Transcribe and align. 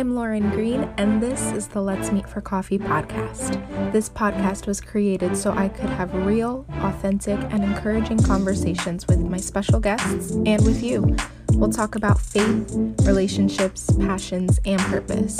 I'm 0.00 0.14
Lauren 0.14 0.50
Greene, 0.50 0.88
and 0.96 1.22
this 1.22 1.52
is 1.52 1.68
the 1.68 1.82
Let's 1.82 2.10
Meet 2.10 2.28
for 2.28 2.40
Coffee 2.40 2.78
podcast. 2.78 3.92
This 3.92 4.08
podcast 4.08 4.66
was 4.66 4.80
created 4.80 5.36
so 5.36 5.52
I 5.52 5.68
could 5.68 5.90
have 5.90 6.14
real, 6.14 6.64
authentic, 6.80 7.38
and 7.50 7.62
encouraging 7.64 8.22
conversations 8.22 9.06
with 9.08 9.18
my 9.18 9.36
special 9.36 9.80
guests 9.80 10.30
and 10.46 10.64
with 10.64 10.82
you. 10.82 11.16
We'll 11.52 11.68
talk 11.68 11.96
about 11.96 12.20
faith, 12.20 12.72
relationships, 13.02 13.90
passions, 13.98 14.60
and 14.64 14.80
purpose. 14.82 15.36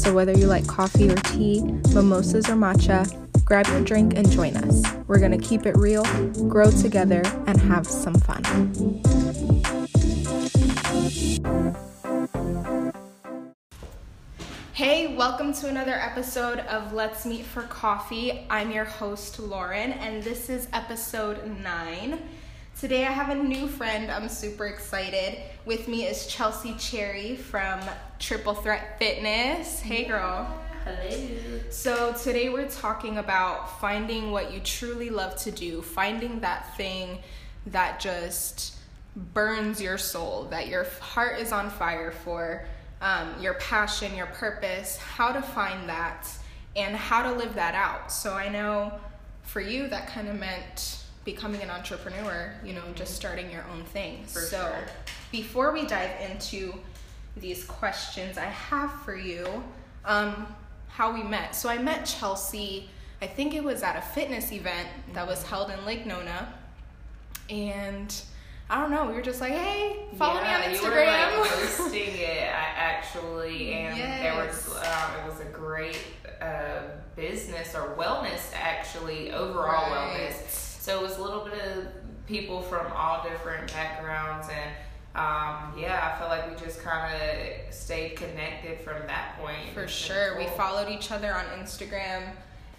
So, 0.00 0.14
whether 0.14 0.32
you 0.32 0.46
like 0.46 0.66
coffee 0.66 1.10
or 1.10 1.16
tea, 1.16 1.62
mimosas 1.94 2.48
or 2.48 2.54
matcha, 2.54 3.10
grab 3.44 3.66
your 3.68 3.80
drink 3.82 4.14
and 4.14 4.30
join 4.30 4.56
us. 4.56 4.84
We're 5.08 5.18
going 5.18 5.32
to 5.32 5.44
keep 5.44 5.66
it 5.66 5.76
real, 5.76 6.04
grow 6.48 6.70
together, 6.70 7.22
and 7.46 7.60
have 7.60 7.86
some 7.86 8.14
fun. 8.14 9.02
Hey, 14.76 15.16
welcome 15.16 15.54
to 15.54 15.68
another 15.68 15.94
episode 15.94 16.58
of 16.58 16.92
Let's 16.92 17.24
Meet 17.24 17.46
for 17.46 17.62
Coffee. 17.62 18.44
I'm 18.50 18.70
your 18.70 18.84
host, 18.84 19.38
Lauren, 19.38 19.92
and 19.92 20.22
this 20.22 20.50
is 20.50 20.68
episode 20.74 21.40
nine. 21.62 22.18
Today 22.78 23.06
I 23.06 23.10
have 23.10 23.30
a 23.30 23.34
new 23.34 23.68
friend. 23.68 24.10
I'm 24.10 24.28
super 24.28 24.66
excited. 24.66 25.38
With 25.64 25.88
me 25.88 26.04
is 26.04 26.26
Chelsea 26.26 26.74
Cherry 26.74 27.36
from 27.36 27.80
Triple 28.18 28.52
Threat 28.52 28.98
Fitness. 28.98 29.80
Hey, 29.80 30.04
girl. 30.04 30.46
Hello. 30.84 31.60
So, 31.70 32.12
today 32.12 32.50
we're 32.50 32.68
talking 32.68 33.16
about 33.16 33.80
finding 33.80 34.30
what 34.30 34.52
you 34.52 34.60
truly 34.60 35.08
love 35.08 35.36
to 35.36 35.50
do, 35.50 35.80
finding 35.80 36.40
that 36.40 36.76
thing 36.76 37.20
that 37.68 37.98
just 37.98 38.76
burns 39.32 39.80
your 39.80 39.96
soul, 39.96 40.48
that 40.50 40.68
your 40.68 40.84
heart 41.00 41.40
is 41.40 41.50
on 41.50 41.70
fire 41.70 42.12
for 42.12 42.66
um, 43.06 43.40
your 43.40 43.54
passion, 43.54 44.16
your 44.16 44.26
purpose, 44.26 44.96
how 44.96 45.30
to 45.30 45.40
find 45.40 45.88
that, 45.88 46.28
and 46.74 46.96
how 46.96 47.22
to 47.22 47.38
live 47.38 47.54
that 47.54 47.74
out. 47.74 48.10
So 48.10 48.32
I 48.32 48.48
know 48.48 48.92
for 49.44 49.60
you 49.60 49.86
that 49.88 50.08
kind 50.08 50.26
of 50.26 50.34
meant 50.34 51.04
becoming 51.24 51.62
an 51.62 51.70
entrepreneur, 51.70 52.52
you 52.64 52.72
know, 52.72 52.82
just 52.96 53.14
starting 53.14 53.48
your 53.48 53.64
own 53.72 53.84
thing. 53.84 54.24
For 54.24 54.40
so 54.40 54.56
sure. 54.56 54.84
before 55.30 55.72
we 55.72 55.86
dive 55.86 56.10
into 56.28 56.74
these 57.36 57.64
questions, 57.64 58.38
I 58.38 58.46
have 58.46 58.90
for 59.02 59.14
you 59.14 59.62
um, 60.04 60.52
how 60.88 61.14
we 61.14 61.22
met. 61.22 61.54
So 61.54 61.68
I 61.68 61.78
met 61.78 62.06
Chelsea, 62.06 62.90
I 63.22 63.28
think 63.28 63.54
it 63.54 63.62
was 63.62 63.84
at 63.84 63.96
a 63.96 64.02
fitness 64.02 64.50
event 64.50 64.88
that 65.12 65.26
was 65.26 65.44
held 65.44 65.70
in 65.70 65.84
Lake 65.86 66.06
Nona. 66.06 66.52
And 67.48 68.12
I 68.68 68.80
don't 68.80 68.90
know. 68.90 69.06
We 69.06 69.14
were 69.14 69.22
just 69.22 69.40
like, 69.40 69.52
hey, 69.52 69.96
follow 70.16 70.40
yeah, 70.40 70.58
me 70.60 70.66
on 70.66 70.74
You 70.74 70.82
were 70.82 70.96
Instagram. 70.96 71.38
like 71.40 71.48
hosting 71.50 72.14
it 72.18 72.48
I, 72.52 72.66
actually, 72.76 73.72
and 73.74 73.96
there 73.98 74.34
was 74.44 74.74
um, 74.76 75.10
it 75.24 75.30
was 75.30 75.40
a 75.40 75.44
great 75.52 76.02
uh, 76.42 76.80
business 77.14 77.74
or 77.76 77.94
wellness 77.96 78.50
actually 78.54 79.30
overall 79.32 79.90
Right. 79.90 80.30
wellness. 80.30 80.50
So 80.50 80.98
it 80.98 81.02
was 81.02 81.16
a 81.18 81.22
little 81.22 81.44
bit 81.44 81.60
of 81.60 81.86
people 82.26 82.60
from 82.62 82.90
all 82.92 83.22
different 83.22 83.72
backgrounds 83.72 84.48
and. 84.48 84.70
Um, 85.14 85.72
yeah, 85.78 86.12
I 86.14 86.18
felt 86.18 86.28
like 86.28 86.50
we 86.50 86.62
just 86.62 86.82
kind 86.82 87.10
of 87.14 87.72
stayed 87.74 88.16
connected 88.16 88.78
from 88.82 88.96
that 89.06 89.38
point. 89.40 89.72
For 89.72 89.88
sure. 89.88 90.36
We 90.36 90.44
followed 90.48 90.90
each 90.90 91.10
other 91.10 91.32
on 91.34 91.46
Instagram, 91.58 92.32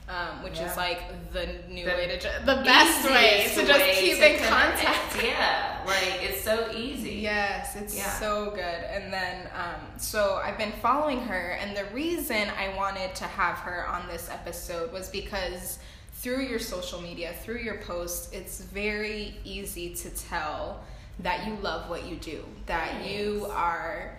um, 0.08 0.44
which 0.44 0.60
Yeah. 0.60 0.70
is 0.70 0.78
like 0.78 1.34
the 1.34 1.48
new 1.68 1.84
The 1.86 1.92
way 1.94 2.06
to 2.10 2.20
ju- 2.20 2.46
the 2.46 2.62
best 2.64 3.10
way 3.10 3.50
to 3.56 3.66
just 3.66 4.00
keep 4.00 4.20
in 4.20 4.38
contact. 4.44 5.24
Yeah, 5.24 5.77
like 5.88 6.20
it's 6.22 6.44
so 6.44 6.72
easy. 6.76 7.16
Yes, 7.16 7.76
it's 7.76 7.96
Yeah. 7.96 8.12
so 8.20 8.52
good. 8.52 8.62
And 8.62 9.12
then, 9.12 9.50
um, 9.56 9.82
so 9.98 10.42
I've 10.44 10.58
been 10.58 10.74
following 10.82 11.22
her, 11.22 11.52
and 11.52 11.76
the 11.76 11.86
reason 11.86 12.50
I 12.58 12.76
wanted 12.76 13.16
to 13.16 13.24
have 13.26 13.58
her 13.60 13.88
on 13.88 14.08
this 14.08 14.30
episode 14.30 14.92
was 14.92 15.10
because 15.10 15.80
through 16.14 16.44
your 16.44 16.60
social 16.60 17.02
media, 17.02 17.34
through 17.44 17.60
your 17.60 17.78
posts, 17.78 18.32
it's 18.34 18.62
very 18.62 19.36
easy 19.44 19.94
to 19.96 20.10
tell 20.10 20.84
that 21.20 21.48
you 21.48 21.56
love 21.62 21.90
what 21.90 22.06
you 22.06 22.16
do, 22.18 22.44
that 22.66 23.06
you 23.06 23.48
are 23.52 24.18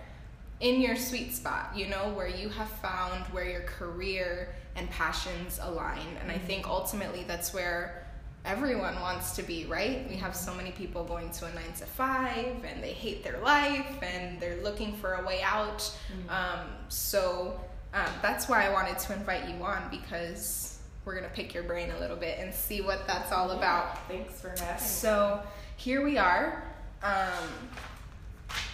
in 0.59 0.81
your 0.81 0.95
sweet 0.95 1.33
spot, 1.33 1.71
you 1.75 1.87
know, 1.87 2.09
where 2.15 2.27
you 2.27 2.49
have 2.49 2.69
found 2.69 3.23
where 3.27 3.47
your 3.47 3.61
career 3.61 4.49
and 4.75 4.89
passions 4.89 5.59
align. 5.61 6.17
And 6.21 6.31
I 6.31 6.37
think 6.37 6.67
ultimately 6.67 7.23
that's 7.25 7.53
where 7.53 8.05
everyone 8.45 8.99
wants 9.01 9.35
to 9.35 9.43
be, 9.43 9.65
right? 9.65 10.07
We 10.09 10.15
have 10.15 10.35
so 10.35 10.53
many 10.53 10.71
people 10.71 11.03
going 11.03 11.29
to 11.31 11.45
a 11.45 11.53
nine 11.53 11.73
to 11.77 11.85
five 11.85 12.63
and 12.65 12.81
they 12.83 12.93
hate 12.93 13.23
their 13.23 13.39
life 13.39 14.01
and 14.01 14.39
they're 14.39 14.61
looking 14.63 14.95
for 14.97 15.15
a 15.15 15.25
way 15.25 15.41
out. 15.43 15.91
Um, 16.29 16.59
so 16.87 17.59
um, 17.93 18.07
that's 18.21 18.47
why 18.47 18.65
I 18.65 18.71
wanted 18.71 18.97
to 18.99 19.13
invite 19.13 19.47
you 19.49 19.63
on 19.63 19.89
because 19.91 20.79
we're 21.05 21.15
going 21.15 21.27
to 21.27 21.35
pick 21.35 21.53
your 21.53 21.63
brain 21.63 21.91
a 21.91 21.99
little 21.99 22.17
bit 22.17 22.37
and 22.39 22.53
see 22.53 22.81
what 22.81 23.05
that's 23.07 23.31
all 23.31 23.51
about. 23.51 24.07
Thanks 24.07 24.39
for 24.39 24.49
having. 24.49 24.79
So 24.79 25.41
here 25.75 26.03
we 26.03 26.17
are, 26.17 26.63
um, 27.03 27.69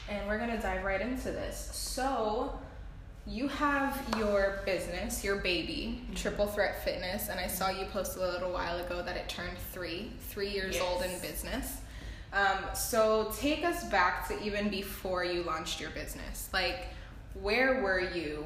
and 0.10 0.28
we're 0.28 0.40
gonna 0.40 0.60
dive 0.60 0.84
right 0.84 1.02
into 1.02 1.32
this. 1.32 1.70
So 1.72 2.58
you 3.28 3.48
have 3.48 4.04
your 4.18 4.62
business, 4.66 5.24
your 5.24 5.38
baby, 5.38 6.02
Mm-hmm. 6.04 6.14
Triple 6.16 6.48
Threat 6.48 6.84
Fitness, 6.84 7.30
and 7.30 7.40
I 7.40 7.48
saw 7.48 7.70
you 7.70 7.86
post 7.88 8.18
a 8.18 8.20
little 8.20 8.52
while 8.52 8.78
ago 8.78 9.02
that 9.02 9.16
it 9.18 9.28
turned 9.28 9.58
three, 9.72 10.12
three 10.30 10.50
years 10.50 10.80
old 10.80 11.04
in 11.04 11.20
business. 11.20 11.78
Um, 12.34 12.60
so 12.74 13.32
take 13.38 13.64
us 13.64 13.86
back 13.86 14.28
to 14.28 14.44
even 14.44 14.70
before 14.70 15.24
you 15.24 15.44
launched 15.44 15.80
your 15.80 15.90
business. 15.92 16.50
Like, 16.54 16.88
where 17.42 17.82
were 17.82 18.00
you? 18.00 18.46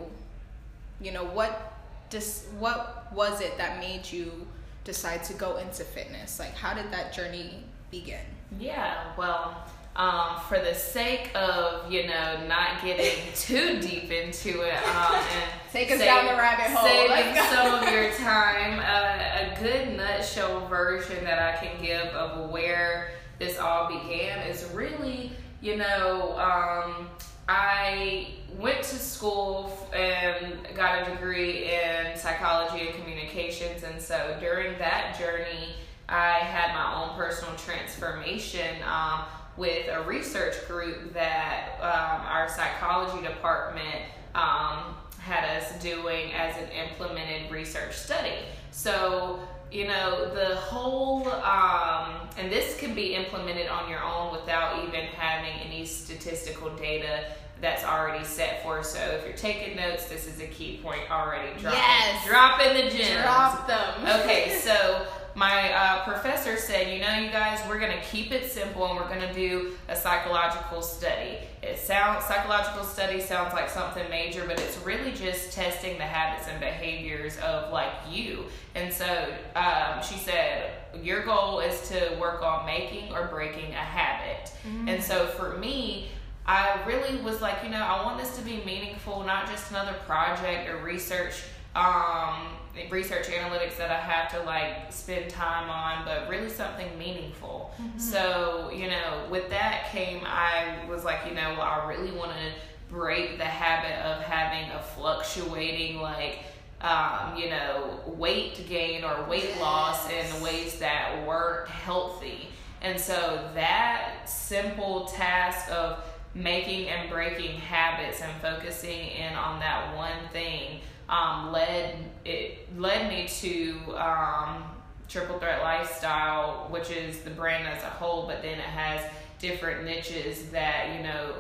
You 1.01 1.12
know, 1.12 1.23
what 1.25 1.73
dis- 2.09 2.47
what 2.59 3.07
was 3.13 3.41
it 3.41 3.57
that 3.57 3.79
made 3.79 4.09
you 4.12 4.45
decide 4.84 5.23
to 5.25 5.34
go 5.34 5.57
into 5.57 5.84
fitness? 5.84 6.39
Like, 6.39 6.53
how 6.56 6.73
did 6.73 6.91
that 6.91 7.13
journey 7.13 7.63
begin? 7.91 8.22
Yeah, 8.59 9.03
well, 9.18 9.63
um, 9.99 10.39
for 10.47 10.57
the 10.57 10.73
sake 10.73 11.29
of 11.35 11.91
you 11.91 12.07
know 12.07 12.47
not 12.47 12.81
getting 12.83 13.21
too 13.35 13.79
deep 13.81 14.09
into 14.09 14.61
it, 14.61 14.77
um, 14.95 15.13
and 15.15 15.51
Take 15.73 15.91
us 15.91 15.99
down 15.99 16.25
the 16.25 16.33
rabbit 16.33 16.67
hole. 16.67 16.87
saving 16.87 17.43
some 17.53 17.75
of 17.75 17.93
your 17.93 18.11
time, 18.13 18.79
uh, 18.79 19.57
a 19.57 19.61
good 19.61 19.97
nutshell 19.97 20.65
version 20.67 21.23
that 21.25 21.38
I 21.38 21.63
can 21.63 21.83
give 21.83 22.07
of 22.07 22.49
where 22.49 23.11
this 23.39 23.59
all 23.59 23.88
began 23.88 24.47
is 24.47 24.65
really, 24.73 25.31
you 25.61 25.75
know, 25.75 26.31
um, 26.39 27.09
I 27.49 28.29
went 28.57 28.81
to 28.83 28.95
school 28.95 29.89
and 29.93 30.57
got 30.75 31.07
a 31.07 31.11
degree 31.11 31.71
in 31.73 32.17
psychology 32.17 32.88
and 32.88 32.95
communications, 32.95 33.83
and 33.83 34.01
so 34.01 34.38
during 34.39 34.77
that 34.79 35.19
journey, 35.19 35.75
I 36.07 36.39
had 36.39 36.73
my 36.73 37.03
own 37.03 37.15
personal 37.15 37.55
transformation 37.57 38.77
um, 38.83 39.21
with 39.59 39.89
a 39.89 40.01
research 40.03 40.55
group 40.67 41.13
that 41.13 41.71
um, 41.81 42.25
our 42.25 42.47
psychology 42.47 43.21
department 43.27 44.05
um, 44.33 44.95
had 45.19 45.43
us 45.57 45.73
doing 45.83 46.31
as 46.31 46.55
an 46.55 46.69
implemented 46.71 47.51
research 47.51 47.93
study. 47.95 48.35
So, 48.71 49.41
you 49.69 49.85
know, 49.85 50.33
the 50.33 50.55
whole, 50.55 51.27
um, 51.29 52.29
and 52.37 52.49
this 52.49 52.79
can 52.79 52.95
be 52.95 53.13
implemented 53.15 53.67
on 53.67 53.89
your 53.89 54.01
own 54.01 54.31
without 54.31 54.81
even 54.87 55.01
having 55.07 55.59
any 55.59 55.85
statistical 55.85 56.69
data 56.77 57.25
that's 57.59 57.83
already 57.83 58.23
set 58.23 58.63
for. 58.63 58.81
So, 58.81 58.99
if 58.99 59.25
you're 59.25 59.35
taking 59.35 59.75
notes, 59.75 60.05
this 60.07 60.25
is 60.25 60.39
a 60.39 60.47
key 60.47 60.79
point 60.81 61.01
already. 61.11 61.49
Dropping, 61.59 61.77
Yes. 61.79 62.25
dropping 62.25 62.73
the 62.75 62.89
gems. 62.89 63.21
Drop 63.23 63.67
them. 63.67 64.21
Okay, 64.21 64.57
so 64.63 65.05
my 65.35 65.72
uh, 65.73 66.03
professor 66.03 66.57
said, 66.57 66.94
you 66.94 67.00
know, 67.01 67.13
you 67.16 67.29
guys, 67.29 67.59
we're 67.67 67.79
gonna 67.79 68.01
keep 68.12 68.31
it 68.31 68.51
simple 68.51 68.85
and 68.85 68.97
we're 68.97 69.07
gonna 69.07 69.34
do 69.34 69.78
a 69.88 69.95
psychological 69.95 70.81
study. 70.81 71.38
It 71.62 71.78
sounds 71.78 72.25
psychological 72.25 72.84
study 72.84 73.19
sounds 73.22 73.53
like 73.53 73.69
something 73.69 74.09
major, 74.09 74.45
but 74.45 74.59
it's 74.59 74.77
really 74.80 75.12
just 75.12 75.53
testing 75.53 75.98
the 75.98 76.03
habits 76.03 76.48
and 76.48 76.59
behaviors 76.59 77.38
of 77.39 77.71
like 77.71 77.94
you. 78.09 78.45
And 78.75 78.94
so 78.94 79.27
um, 79.56 80.01
she 80.01 80.15
said, 80.18 80.71
your 81.01 81.24
goal 81.24 81.59
is 81.59 81.89
to 81.89 82.15
work 82.19 82.42
on 82.44 82.65
making 82.65 83.13
or 83.13 83.27
breaking 83.27 83.71
a 83.74 83.77
habit. 83.77 84.51
And 84.88 85.03
so 85.03 85.27
for 85.27 85.57
me, 85.57 86.09
I 86.45 86.81
really 86.88 87.21
was 87.21 87.42
like, 87.42 87.63
you 87.63 87.69
know, 87.69 87.77
I 87.81 88.03
want 88.03 88.19
this 88.19 88.36
to 88.38 88.44
be 88.44 88.63
meaningful, 88.65 89.24
not 89.24 89.48
just 89.48 89.69
another 89.69 89.94
project 90.07 90.68
or 90.69 90.77
research, 90.77 91.44
um, 91.75 92.48
research 92.89 93.27
analytics 93.27 93.77
that 93.77 93.92
I 93.92 94.00
have 94.00 94.31
to 94.31 94.44
like 94.45 94.92
spend 94.92 95.30
time 95.30 95.69
on, 95.69 96.06
but 96.06 96.30
really 96.30 96.50
something 96.50 96.98
meaningful. 96.98 97.74
So, 97.98 98.71
you 98.74 98.88
know, 98.88 99.27
with 99.30 99.50
that 99.50 99.89
came, 99.92 100.21
I 100.25 100.77
was 100.89 101.04
like, 101.04 101.19
you 101.27 101.33
know, 101.33 101.56
well, 101.57 101.62
I 101.62 101.88
really 101.88 102.12
want 102.12 102.31
to 102.31 102.94
break 102.94 103.38
the 103.38 103.45
habit 103.45 104.04
of 104.06 104.24
having 104.24 104.71
a 104.71 104.81
fluctuating, 104.81 106.00
like, 106.01 106.39
um, 106.81 107.36
you 107.38 107.50
know, 107.50 108.00
weight 108.07 108.68
gain 108.68 109.04
or 109.04 109.24
weight 109.30 109.60
loss 109.60 110.10
in 110.10 110.42
ways 110.42 110.80
that 110.80 111.25
weren't 111.27 111.69
healthy. 111.69 112.48
And 112.81 113.00
so 113.00 113.50
that 113.56 114.30
simple 114.30 115.06
task 115.06 115.69
of 115.72 116.04
making 116.33 116.88
and 116.88 117.10
breaking 117.10 117.60
habits 117.60 118.22
and 118.22 118.31
focusing 118.42 119.07
in 119.10 119.33
on 119.33 119.60
that 119.60 119.95
one 119.95 120.30
thing 120.31 120.80
um, 121.09 121.51
led 121.51 121.95
it 122.23 122.77
led 122.77 123.09
me 123.09 123.27
to 123.27 123.97
um, 123.97 124.63
Triple 125.07 125.39
Threat 125.39 125.61
Lifestyle, 125.61 126.67
which 126.69 126.91
is 126.91 127.19
the 127.21 127.31
brand 127.31 127.67
as 127.67 127.83
a 127.83 127.89
whole, 127.89 128.27
but 128.27 128.41
then 128.41 128.59
it 128.59 128.61
has 128.61 129.01
different 129.39 129.83
niches 129.85 130.50
that 130.50 130.95
you 130.95 131.03
know 131.03 131.33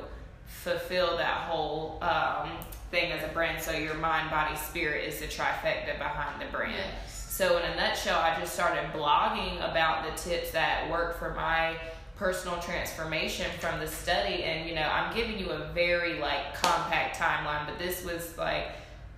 fulfill 0.45 1.15
that 1.17 1.47
whole 1.47 1.99
um, 2.01 2.49
thing 2.89 3.11
as 3.11 3.23
a 3.23 3.31
brand. 3.33 3.61
So 3.61 3.71
your 3.71 3.93
mind, 3.95 4.31
body, 4.31 4.55
spirit 4.57 5.07
is 5.07 5.19
the 5.19 5.27
trifecta 5.27 5.97
behind 5.97 6.41
the 6.41 6.45
brand. 6.51 6.73
Yes. 6.75 7.27
So 7.29 7.57
in 7.57 7.63
a 7.71 7.75
nutshell, 7.75 8.19
I 8.19 8.37
just 8.39 8.53
started 8.53 8.91
blogging 8.91 9.57
about 9.57 10.03
the 10.03 10.21
tips 10.21 10.51
that 10.51 10.89
work 10.89 11.19
for 11.19 11.33
my 11.35 11.75
personal 12.17 12.59
transformation 12.59 13.49
from 13.61 13.79
the 13.79 13.87
study 13.87 14.43
and 14.43 14.67
you 14.67 14.75
know 14.75 14.81
i'm 14.81 15.15
giving 15.15 15.39
you 15.39 15.49
a 15.51 15.69
very 15.73 16.19
like 16.19 16.53
compact 16.53 17.17
timeline 17.17 17.65
but 17.65 17.79
this 17.79 18.03
was 18.03 18.37
like 18.37 18.67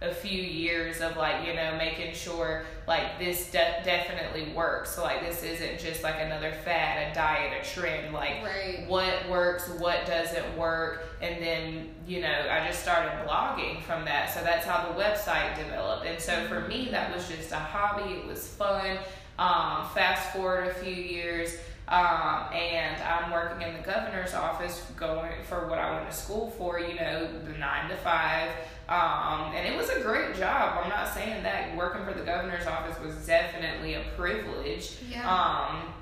a 0.02 0.12
few 0.12 0.42
years 0.42 1.00
of 1.00 1.16
like 1.16 1.46
you 1.46 1.54
know 1.54 1.76
making 1.78 2.14
sure 2.14 2.66
like 2.88 3.20
this 3.20 3.52
de- 3.52 3.82
definitely 3.86 4.52
works. 4.54 4.96
So 4.96 5.04
like 5.04 5.22
this 5.22 5.44
isn't 5.44 5.80
just 5.80 6.04
like 6.04 6.16
another 6.20 6.52
fad 6.66 7.12
a 7.12 7.14
diet 7.16 7.62
a 7.62 7.70
trend. 7.70 8.12
Like 8.14 8.44
Right. 8.44 8.86
what 8.88 9.30
works 9.30 9.70
what 9.78 10.06
doesn't 10.08 10.58
work. 10.58 11.06
And 11.22 11.42
then 11.42 11.90
you 12.08 12.22
know 12.22 12.48
i 12.50 12.66
just 12.68 12.82
started 12.82 13.12
blogging 13.28 13.82
from 13.84 14.06
that. 14.06 14.34
So 14.34 14.42
that's 14.42 14.66
how 14.66 14.92
the 14.92 15.00
website 15.00 15.56
developed. 15.56 16.06
And 16.06 16.20
so 16.20 16.46
for 16.48 16.62
me 16.62 16.90
that 16.90 17.14
was 17.16 17.28
just 17.28 17.52
a 17.52 17.58
hobby. 17.58 18.14
It 18.14 18.26
was 18.26 18.48
fun. 18.48 18.98
Um, 19.38 19.88
fast 19.94 20.34
forward 20.34 20.68
a 20.68 20.74
few 20.76 20.94
years 20.94 21.58
um, 21.88 22.46
and 22.54 23.02
I'm 23.04 23.32
working 23.32 23.68
in 23.68 23.74
the 23.74 23.82
governor's 23.82 24.34
office 24.34 24.86
going 24.96 25.32
for 25.44 25.68
what 25.68 25.78
I 25.78 25.92
went 25.94 26.10
to 26.10 26.16
school 26.16 26.50
for, 26.58 26.80
you 26.80 26.96
know, 26.96 27.28
the 27.46 27.52
nine 27.58 27.90
to 27.90 27.98
five. 27.98 28.50
Um, 28.92 29.54
and 29.56 29.66
it 29.66 29.78
was 29.78 29.90
a 29.90 30.02
great 30.02 30.36
job. 30.36 30.82
I'm 30.84 30.90
not 30.90 31.14
saying 31.14 31.44
that 31.44 31.78
working 31.78 32.04
for 32.04 32.14
the 32.14 32.26
governor's 32.26 32.68
office 32.68 33.00
was 33.00 33.16
definitely 33.26 33.94
a 33.94 34.04
privilege. 34.18 34.98
Yeah. 35.10 35.24
Um, 35.26 35.94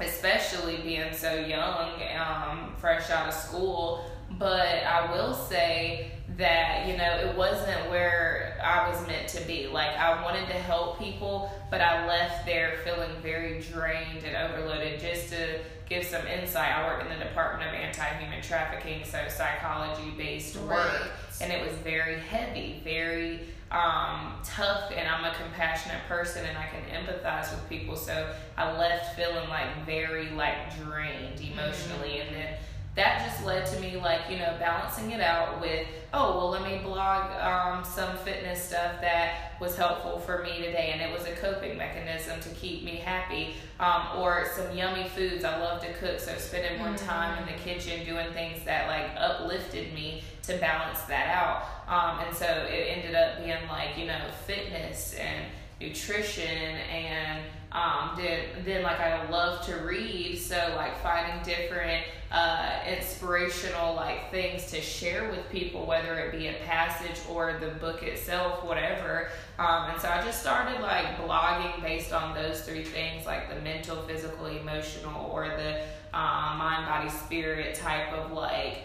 especially 0.00 0.78
being 0.78 1.12
so 1.12 1.34
young, 1.34 2.00
um, 2.18 2.74
fresh 2.78 3.10
out 3.10 3.28
of 3.28 3.34
school. 3.34 4.10
But 4.38 4.82
I 4.84 5.12
will 5.12 5.34
say 5.34 6.12
that, 6.38 6.88
you 6.88 6.96
know, 6.96 7.16
it 7.18 7.36
wasn't 7.36 7.90
where 7.90 8.47
I 8.62 8.88
was 8.88 9.06
meant 9.06 9.28
to 9.28 9.40
be. 9.42 9.66
Like, 9.66 9.96
I 9.96 10.22
wanted 10.22 10.46
to 10.46 10.54
help 10.54 10.98
people, 10.98 11.50
but 11.70 11.80
I 11.80 12.06
left 12.06 12.46
there 12.46 12.78
feeling 12.84 13.10
very 13.22 13.60
drained 13.60 14.24
and 14.24 14.36
overloaded. 14.36 15.00
Just 15.00 15.30
to 15.30 15.60
give 15.88 16.04
some 16.04 16.26
insight, 16.26 16.72
I 16.76 16.86
work 16.86 17.02
in 17.02 17.08
the 17.08 17.24
Department 17.24 17.68
of 17.68 17.74
Anti 17.74 18.04
Human 18.18 18.42
Trafficking, 18.42 19.04
so 19.04 19.18
psychology 19.28 20.10
based 20.16 20.56
work. 20.56 20.70
Right. 20.70 21.10
And 21.40 21.52
it 21.52 21.64
was 21.64 21.76
very 21.78 22.18
heavy, 22.18 22.80
very 22.82 23.40
um, 23.70 24.34
tough, 24.44 24.90
and 24.94 25.08
I'm 25.08 25.24
a 25.24 25.34
compassionate 25.34 26.00
person 26.08 26.44
and 26.46 26.56
I 26.56 26.66
can 26.66 27.04
empathize 27.04 27.50
with 27.52 27.68
people. 27.68 27.96
So 27.96 28.32
I 28.56 28.76
left 28.76 29.14
feeling 29.14 29.48
like 29.48 29.84
very 29.84 30.30
like 30.30 30.74
drained 30.76 31.40
emotionally, 31.40 32.20
and 32.20 32.34
then 32.34 32.54
that 32.98 33.24
just 33.24 33.44
led 33.46 33.64
to 33.64 33.78
me 33.80 33.96
like 33.96 34.20
you 34.28 34.36
know 34.36 34.56
balancing 34.58 35.12
it 35.12 35.20
out 35.20 35.60
with 35.60 35.86
oh 36.12 36.36
well 36.36 36.50
let 36.50 36.62
me 36.62 36.78
blog 36.82 37.30
um, 37.40 37.84
some 37.84 38.16
fitness 38.18 38.62
stuff 38.62 39.00
that 39.00 39.52
was 39.60 39.76
helpful 39.76 40.18
for 40.18 40.42
me 40.42 40.56
today 40.56 40.90
and 40.92 41.00
it 41.00 41.16
was 41.16 41.26
a 41.26 41.32
coping 41.36 41.76
mechanism 41.78 42.40
to 42.40 42.48
keep 42.50 42.84
me 42.84 42.96
happy 42.96 43.54
um, 43.80 44.08
or 44.16 44.46
some 44.56 44.76
yummy 44.76 45.08
foods. 45.08 45.44
I 45.44 45.58
love 45.58 45.80
to 45.82 45.92
cook 45.94 46.18
so 46.18 46.34
spending 46.36 46.78
more 46.78 46.96
time 46.96 47.42
in 47.42 47.52
the 47.52 47.60
kitchen 47.60 48.04
doing 48.04 48.32
things 48.32 48.64
that 48.64 48.88
like 48.88 49.10
uplifted 49.16 49.94
me 49.94 50.22
to 50.42 50.56
balance 50.58 51.00
that 51.02 51.28
out. 51.28 51.64
Um, 51.86 52.26
and 52.26 52.36
so 52.36 52.46
it 52.46 52.98
ended 52.98 53.14
up 53.14 53.38
being 53.38 53.68
like 53.68 53.96
you 53.96 54.06
know 54.06 54.20
fitness 54.46 55.14
and 55.14 55.46
nutrition 55.80 56.44
and 56.44 57.44
um, 57.72 58.12
then 58.16 58.44
then 58.64 58.82
like 58.82 58.98
I 58.98 59.28
love 59.28 59.64
to 59.66 59.76
read, 59.76 60.36
so 60.38 60.72
like 60.76 60.96
finding 61.02 61.42
different 61.44 62.04
uh, 62.30 62.80
inspirational 62.88 63.94
like 63.94 64.30
things 64.30 64.70
to 64.70 64.80
share 64.80 65.28
with 65.30 65.48
people, 65.50 65.86
whether 65.86 66.18
it 66.18 66.32
be 66.32 66.48
a 66.48 66.54
passage 66.64 67.20
or 67.28 67.58
the 67.60 67.68
book 67.78 68.02
itself, 68.02 68.64
whatever. 68.64 69.28
Um, 69.58 69.90
and 69.90 70.00
so 70.00 70.08
I 70.08 70.22
just 70.24 70.40
started 70.40 70.80
like 70.80 71.18
blogging 71.18 71.82
based 71.82 72.12
on 72.12 72.34
those 72.34 72.62
three 72.62 72.84
things, 72.84 73.26
like 73.26 73.54
the 73.54 73.60
mental, 73.60 73.96
physical, 74.02 74.46
emotional, 74.46 75.30
or 75.30 75.48
the 75.48 75.82
um, 76.16 76.58
mind, 76.58 76.86
body, 76.86 77.10
spirit 77.10 77.74
type 77.74 78.12
of 78.12 78.32
like 78.32 78.78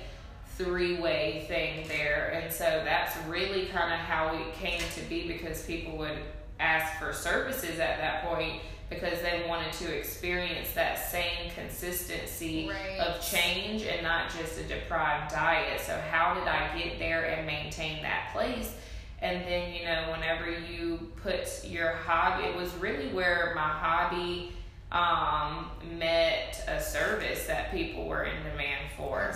three 0.57 0.99
way 0.99 1.45
thing 1.47 1.87
there. 1.87 2.37
And 2.41 2.51
so 2.51 2.81
that's 2.83 3.15
really 3.27 3.67
kind 3.67 3.93
of 3.93 3.99
how 3.99 4.35
it 4.35 4.53
came 4.55 4.81
to 4.95 5.01
be 5.09 5.27
because 5.27 5.65
people 5.65 5.97
would 5.97 6.17
ask 6.63 6.99
for 6.99 7.13
services 7.13 7.79
at 7.79 7.97
that 7.97 8.23
point 8.25 8.61
because 8.89 9.21
they 9.21 9.43
wanted 9.47 9.73
to 9.73 9.91
experience 9.91 10.71
that 10.73 10.99
same 11.09 11.49
consistency 11.55 12.69
Right. 12.69 12.99
of 12.99 13.21
change 13.25 13.83
and 13.83 14.03
not 14.03 14.29
just 14.37 14.59
a 14.59 14.63
deprived 14.63 15.31
diet. 15.33 15.81
So, 15.81 15.99
how 16.11 16.33
did 16.35 16.47
I 16.47 16.77
get 16.77 16.99
there 16.99 17.25
and 17.25 17.45
maintain 17.47 18.01
that 18.03 18.29
place? 18.33 18.73
And 19.21 19.45
then, 19.47 19.73
you 19.73 19.85
know, 19.85 20.11
whenever 20.11 20.51
you 20.51 21.11
put 21.23 21.63
your 21.65 21.91
hobby, 21.93 22.43
it 22.45 22.55
was 22.55 22.73
really 22.75 23.07
where 23.07 23.53
my 23.55 23.61
hobby 23.61 24.51
um, 24.91 25.71
met 25.97 26.63
a 26.67 26.79
service 26.81 27.47
that 27.47 27.71
people 27.71 28.05
were 28.05 28.23
in 28.25 28.43
demand 28.43 28.91
for 28.95 29.33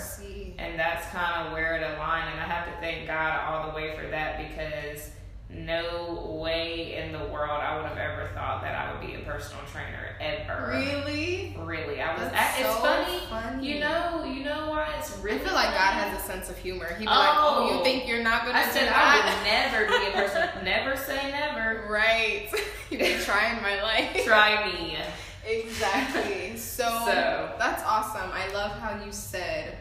and 0.60 0.78
that's 0.80 1.08
kind 1.08 1.48
of 1.48 1.54
where 1.54 1.76
it 1.76 1.82
aligned 1.82 2.30
and 2.32 2.40
i 2.40 2.44
have 2.44 2.66
to 2.72 2.80
thank 2.80 3.08
god 3.08 3.42
all 3.44 3.70
the 3.70 3.76
way 3.76 3.96
for 3.98 4.08
that 4.08 4.38
because 4.52 5.10
no 5.50 6.38
way 6.42 6.96
in 6.98 7.12
the 7.14 7.26
world 7.26 7.62
i 7.62 7.76
would 7.78 7.86
have 7.86 7.98
ever 7.98 8.28
thought 8.36 8.62
that 8.62 8.76
i 8.76 8.92
would 8.92 9.06
be 9.08 9.16
a 9.16 9.20
personal 9.20 9.64
trainer 9.72 10.16
ever 10.20 10.72
Really? 10.78 11.56
really 11.60 12.02
i 12.02 12.14
was 12.14 12.32
I, 12.34 12.46
it's 12.60 12.68
so 12.68 12.74
funny, 12.82 13.20
funny. 13.30 13.68
you 13.74 13.80
know 13.80 14.24
you 14.26 14.44
know 14.44 14.70
why 14.70 14.94
it's 15.00 15.18
I 15.18 15.22
really 15.22 15.40
feel 15.40 15.54
like 15.54 15.70
God 15.70 15.94
has 15.94 16.20
a 16.20 16.24
sense 16.24 16.50
of 16.50 16.58
humor. 16.58 16.88
He'd 16.90 17.00
be 17.00 17.06
like, 17.06 17.30
"Oh, 17.32 17.68
Oh. 17.72 17.78
you 17.78 17.84
think 17.84 18.08
you're 18.08 18.22
not 18.24 18.46
gonna 18.46 18.58
i 18.60 18.66
do 18.66 18.72
said 18.72 18.88
that?" 18.88 18.96
i 18.96 19.26
would 19.26 19.44
never 19.46 19.88
be 19.88 20.08
a 20.08 20.12
person 20.12 20.50
never 20.64 20.96
say 20.98 21.32
never 21.32 21.88
Right. 21.90 22.50
You've 22.92 23.00
been 23.02 23.20
trying 23.22 23.62
my 23.62 23.82
life. 23.82 24.24
try 24.26 24.66
me 24.72 24.98
Exactly. 25.46 26.58
So, 26.58 26.84
So- 27.06 27.56
that's 27.60 27.84
awesome. 27.84 28.30
I 28.34 28.52
love 28.54 28.72
how 28.80 29.04
you 29.04 29.12
said 29.12 29.78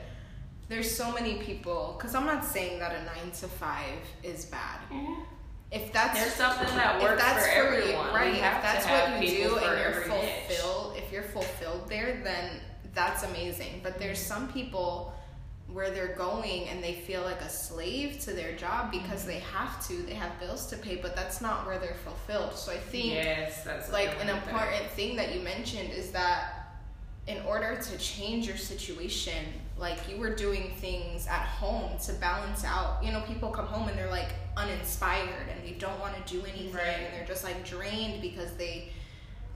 there's 0.68 0.90
so 0.94 1.12
many 1.12 1.34
people 1.38 1.94
because 1.96 2.14
I'm 2.14 2.26
not 2.26 2.44
saying 2.44 2.78
that 2.80 2.92
a 2.92 3.04
nine 3.04 3.30
to 3.40 3.48
five 3.48 3.98
is 4.22 4.46
bad. 4.46 4.80
Mm-hmm. 4.92 5.22
If 5.76 5.92
that's 5.92 6.18
there's 6.18 6.32
something 6.32 6.74
that 6.76 7.02
works 7.02 7.22
for 7.22 7.48
everyone 7.50 8.06
you, 8.06 8.14
right? 8.14 8.34
If 8.34 8.40
that's 8.40 8.86
what 8.86 9.22
you 9.22 9.28
do 9.48 9.56
and 9.56 9.78
you're 9.78 9.86
every 10.02 10.08
niche. 10.08 10.30
fulfilled, 10.48 10.96
if 10.96 11.12
you're 11.12 11.22
fulfilled 11.22 11.88
there, 11.88 12.20
then 12.24 12.60
that's 12.94 13.22
amazing. 13.24 13.80
But 13.82 13.98
there's 13.98 14.18
some 14.18 14.50
people 14.52 15.12
where 15.72 15.90
they're 15.90 16.14
going 16.14 16.68
and 16.68 16.82
they 16.82 16.94
feel 16.94 17.22
like 17.22 17.40
a 17.40 17.48
slave 17.48 18.20
to 18.20 18.32
their 18.32 18.54
job 18.56 18.90
because 18.90 19.20
Mm-hmm. 19.22 19.28
they 19.28 19.38
have 19.40 19.86
to. 19.88 19.94
They 20.02 20.14
have 20.14 20.38
bills 20.40 20.66
to 20.66 20.76
pay, 20.76 20.96
but 20.96 21.14
that's 21.16 21.40
not 21.40 21.66
where 21.66 21.78
they're 21.78 21.96
fulfilled. 22.04 22.54
So 22.54 22.72
I 22.72 22.78
think 22.78 23.06
yes 23.14 23.64
that's 23.64 23.92
like 23.92 24.10
an 24.22 24.28
important 24.28 24.86
thing 24.92 25.16
that 25.16 25.34
you 25.34 25.40
mentioned 25.42 25.90
is 25.92 26.10
that 26.12 26.52
in 27.26 27.40
order 27.42 27.76
to 27.82 27.98
change 27.98 28.46
your 28.46 28.56
situation 28.56 29.44
like 29.76 29.98
you 30.08 30.16
were 30.16 30.34
doing 30.34 30.70
things 30.80 31.26
at 31.26 31.42
home 31.44 31.90
to 31.98 32.12
balance 32.14 32.64
out 32.64 33.02
you 33.04 33.10
know 33.10 33.20
people 33.22 33.50
come 33.50 33.66
home 33.66 33.88
and 33.88 33.98
they're 33.98 34.08
like 34.10 34.28
uninspired 34.56 35.48
and 35.54 35.62
they 35.64 35.72
don't 35.78 35.98
want 36.00 36.14
to 36.26 36.32
do 36.32 36.40
anything 36.46 36.74
Right. 36.74 36.86
and 36.86 37.14
they're 37.14 37.26
just 37.26 37.44
like 37.44 37.64
drained 37.64 38.22
because 38.22 38.56
they 38.56 38.90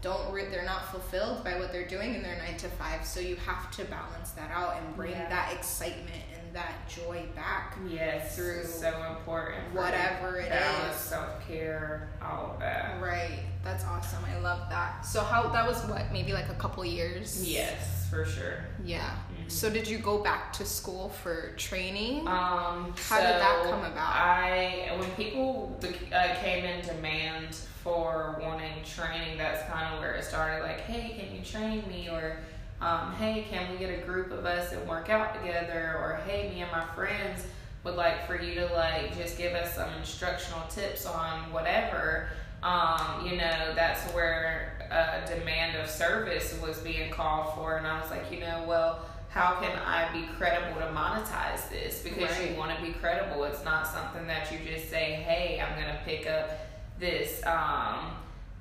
don't 0.02 0.32
re- 0.32 0.46
they're 0.50 0.64
not 0.64 0.90
fulfilled 0.90 1.44
by 1.44 1.58
what 1.58 1.72
they're 1.72 1.86
doing 1.88 2.14
in 2.14 2.22
their 2.22 2.36
9 2.38 2.56
to 2.58 2.68
5 2.68 3.04
so 3.04 3.20
you 3.20 3.36
have 3.36 3.70
to 3.72 3.84
balance 3.84 4.30
that 4.32 4.50
out 4.50 4.76
and 4.76 4.96
bring 4.96 5.12
Yeah. 5.12 5.28
that 5.28 5.52
excitement 5.52 6.22
that 6.52 6.88
joy 6.88 7.24
back 7.34 7.76
Yes, 7.88 8.36
through 8.36 8.64
so 8.64 8.88
important. 9.16 9.72
whatever 9.74 10.38
it 10.38 10.48
balance, 10.50 10.96
is. 10.96 11.00
self 11.02 11.46
care, 11.46 12.08
all 12.22 12.52
of 12.54 12.60
that. 12.60 13.00
right 13.00 13.40
that's 13.62 13.84
awesome 13.84 14.24
i 14.24 14.38
love 14.38 14.70
that 14.70 15.04
so 15.04 15.20
how 15.22 15.46
that 15.48 15.66
was 15.68 15.82
what 15.84 16.10
maybe 16.12 16.32
like 16.32 16.48
a 16.48 16.54
couple 16.54 16.82
years 16.84 17.46
Yes, 17.46 18.06
for 18.10 18.24
sure. 18.24 18.64
Yeah. 18.84 19.10
Mhm. 19.38 19.50
So 19.50 19.68
did 19.70 19.86
you 19.86 19.98
go 19.98 20.22
back 20.22 20.52
to 20.54 20.64
school 20.64 21.10
for 21.10 21.52
training? 21.56 22.20
Um, 22.26 22.94
How 23.08 23.18
did 23.20 23.36
that 23.38 23.62
come 23.64 23.84
about? 23.84 24.14
I 24.16 24.96
when 24.98 25.10
people 25.10 25.78
uh, 26.12 26.34
came 26.42 26.64
in 26.64 26.84
demand 26.86 27.54
for 27.84 28.38
wanting 28.40 28.82
training, 28.84 29.36
that's 29.38 29.68
kind 29.70 29.94
of 29.94 30.00
where 30.00 30.14
it 30.14 30.24
started. 30.24 30.62
Like, 30.64 30.80
hey, 30.80 31.16
can 31.20 31.34
you 31.36 31.44
train 31.44 31.86
me? 31.88 32.08
Or 32.08 32.38
um, 32.80 33.12
hey, 33.18 33.46
can 33.50 33.70
we 33.70 33.78
get 33.78 33.90
a 33.90 34.02
group 34.06 34.30
of 34.32 34.46
us 34.46 34.72
and 34.72 34.88
work 34.88 35.10
out 35.10 35.34
together? 35.34 35.96
Or 35.98 36.20
hey, 36.26 36.50
me 36.54 36.62
and 36.62 36.72
my 36.72 36.84
friends 36.94 37.44
would 37.84 37.94
like 37.94 38.26
for 38.26 38.40
you 38.40 38.54
to 38.56 38.66
like 38.74 39.16
just 39.16 39.36
give 39.38 39.52
us 39.54 39.74
some 39.74 39.90
instructional 39.98 40.62
tips 40.68 41.06
on 41.06 41.52
whatever. 41.52 42.28
Um, 42.62 43.26
you 43.26 43.36
know, 43.36 43.72
that's 43.74 44.02
where 44.12 44.86
a 44.90 45.26
demand 45.26 45.76
of 45.76 45.88
service 45.88 46.58
was 46.60 46.78
being 46.78 47.10
called 47.10 47.54
for, 47.54 47.78
and 47.78 47.86
I 47.86 48.00
was 48.00 48.10
like, 48.10 48.30
you 48.30 48.40
know, 48.40 48.64
well, 48.66 49.06
how 49.30 49.54
can 49.60 49.78
I 49.78 50.12
be 50.12 50.26
credible 50.36 50.80
to 50.80 50.88
monetize 50.88 51.68
this? 51.70 52.02
Because 52.02 52.30
Right. 52.32 52.50
you 52.50 52.56
want 52.56 52.76
to 52.76 52.84
be 52.84 52.92
credible. 52.92 53.44
It's 53.44 53.64
not 53.64 53.86
something 53.86 54.26
that 54.26 54.50
you 54.52 54.58
just 54.58 54.90
say, 54.90 55.12
"Hey, 55.12 55.60
I'm 55.60 55.80
gonna 55.80 56.00
pick 56.04 56.26
up 56.26 56.50
this 56.98 57.40
um 57.46 58.16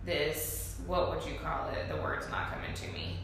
this 0.06 0.69
what 0.88 1.10
would 1.10 1.24
you 1.30 1.38
call 1.40 1.70
it? 1.70 1.88
The 1.90 1.96
word's 2.02 2.30
not 2.30 2.52
coming 2.52 2.74
to 2.74 2.88
me. 2.92 3.20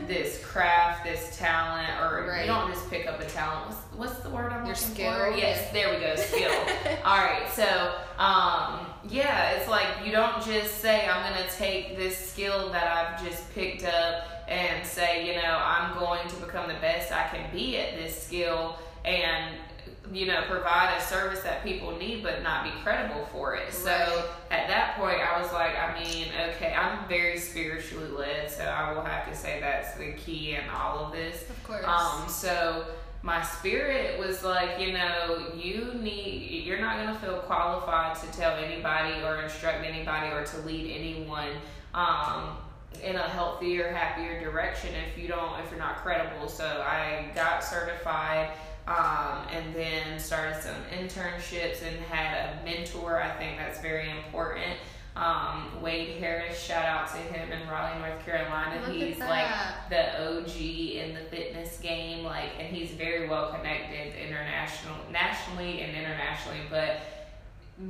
this 0.06 0.44
craft, 0.44 1.04
this 1.04 1.36
talent, 1.38 1.88
or 2.00 2.26
Right. 2.28 2.42
you 2.42 2.46
don't 2.46 2.70
just 2.72 2.88
pick 2.90 3.06
up 3.06 3.20
a 3.20 3.24
talent. 3.24 3.66
What's, 3.70 4.10
what's 4.12 4.18
the 4.20 4.30
word 4.30 4.52
I'm 4.52 4.66
Your 4.66 4.74
looking 4.74 4.94
skill, 4.94 5.12
for? 5.14 5.30
Yes, 5.36 5.72
there 5.72 5.90
we 5.94 6.00
go, 6.04 6.14
skill. 6.16 6.50
All 7.04 7.16
right, 7.18 7.48
so 7.50 7.94
um, 8.18 8.86
yeah, 9.08 9.52
it's 9.52 9.68
like 9.68 9.86
you 10.04 10.12
don't 10.12 10.42
just 10.44 10.78
say 10.80 11.08
I'm 11.08 11.22
gonna 11.32 11.48
take 11.50 11.96
this 11.96 12.16
skill 12.16 12.70
that 12.70 12.86
I've 12.86 13.24
just 13.24 13.52
picked 13.54 13.84
up 13.84 14.24
and 14.48 14.86
say, 14.86 15.26
you 15.26 15.40
know, 15.40 15.58
I'm 15.64 15.98
going 15.98 16.28
to 16.28 16.36
become 16.36 16.68
the 16.68 16.74
best 16.74 17.10
I 17.12 17.26
can 17.28 17.50
be 17.52 17.78
at 17.78 17.96
this 17.96 18.22
skill 18.26 18.76
and 19.04 19.56
you 20.12 20.26
know 20.26 20.42
provide 20.48 20.96
a 20.96 21.00
service 21.00 21.40
that 21.40 21.64
people 21.64 21.96
need 21.96 22.22
but 22.22 22.42
not 22.42 22.64
be 22.64 22.70
credible 22.82 23.26
for 23.32 23.54
it. 23.54 23.72
So 23.72 24.30
at 24.50 24.68
that 24.68 24.96
point 24.96 25.18
i 25.20 25.40
was 25.40 25.50
like 25.52 25.72
i 25.78 25.98
mean 26.02 26.26
okay 26.50 26.74
i'm 26.74 27.08
very 27.08 27.38
spiritually 27.38 28.10
led 28.10 28.50
so 28.50 28.64
i 28.64 28.92
will 28.92 29.02
have 29.02 29.26
to 29.26 29.34
say 29.34 29.58
that's 29.60 29.94
the 29.94 30.12
key 30.12 30.54
in 30.54 30.68
all 30.68 31.06
of 31.06 31.12
this. 31.12 31.48
Of 31.48 31.64
course. 31.64 31.84
um, 31.86 32.28
so 32.28 32.84
my 33.22 33.40
spirit 33.42 34.18
was 34.18 34.42
like, 34.42 34.80
you 34.80 34.92
know, 34.92 35.52
you 35.56 35.94
need, 35.94 36.64
you're 36.64 36.80
not 36.80 36.96
gonna 36.96 37.18
feel 37.20 37.38
qualified 37.38 38.16
to 38.16 38.26
tell 38.36 38.56
anybody 38.56 39.22
or 39.22 39.42
instruct 39.42 39.84
anybody 39.84 40.32
or 40.32 40.44
to 40.44 40.58
lead 40.62 40.92
anyone 40.92 41.50
um, 41.94 42.56
in 43.02 43.16
a 43.16 43.28
healthier, 43.28 43.92
happier 43.92 44.40
direction 44.40 44.90
if 45.10 45.20
you 45.20 45.28
don't, 45.28 45.58
if 45.60 45.70
you're 45.70 45.78
not 45.78 45.96
credible. 45.98 46.48
So 46.48 46.64
I 46.64 47.30
got 47.34 47.64
certified. 47.64 48.50
Um, 48.84 49.46
and 49.52 49.72
then 49.76 50.18
started 50.18 50.60
some 50.60 50.74
internships 50.92 51.86
and 51.86 51.96
had 52.10 52.58
a 52.58 52.64
mentor. 52.64 53.22
I 53.22 53.30
think 53.30 53.56
that's 53.56 53.80
very 53.80 54.10
important. 54.10 54.76
Um, 55.14 55.82
Wade 55.82 56.18
Harris, 56.18 56.58
shout 56.58 56.84
out 56.86 57.08
to 57.08 57.18
him 57.18 57.52
in 57.52 57.68
Raleigh, 57.68 57.98
North 57.98 58.24
Carolina. 58.24 58.80
Look 58.80 58.96
He's 58.96 59.18
like 59.18 59.46
the 59.90 60.20
OG 60.20 60.56
in 60.56 61.14
the 61.14 61.20
fitness 61.30 61.78
game, 61.80 62.24
like, 62.24 62.50
and 62.58 62.74
he's 62.74 62.92
very 62.92 63.28
well 63.28 63.52
connected 63.52 64.14
international, 64.16 64.96
nationally 65.10 65.82
and 65.82 65.94
internationally. 65.94 66.60
But 66.70 67.02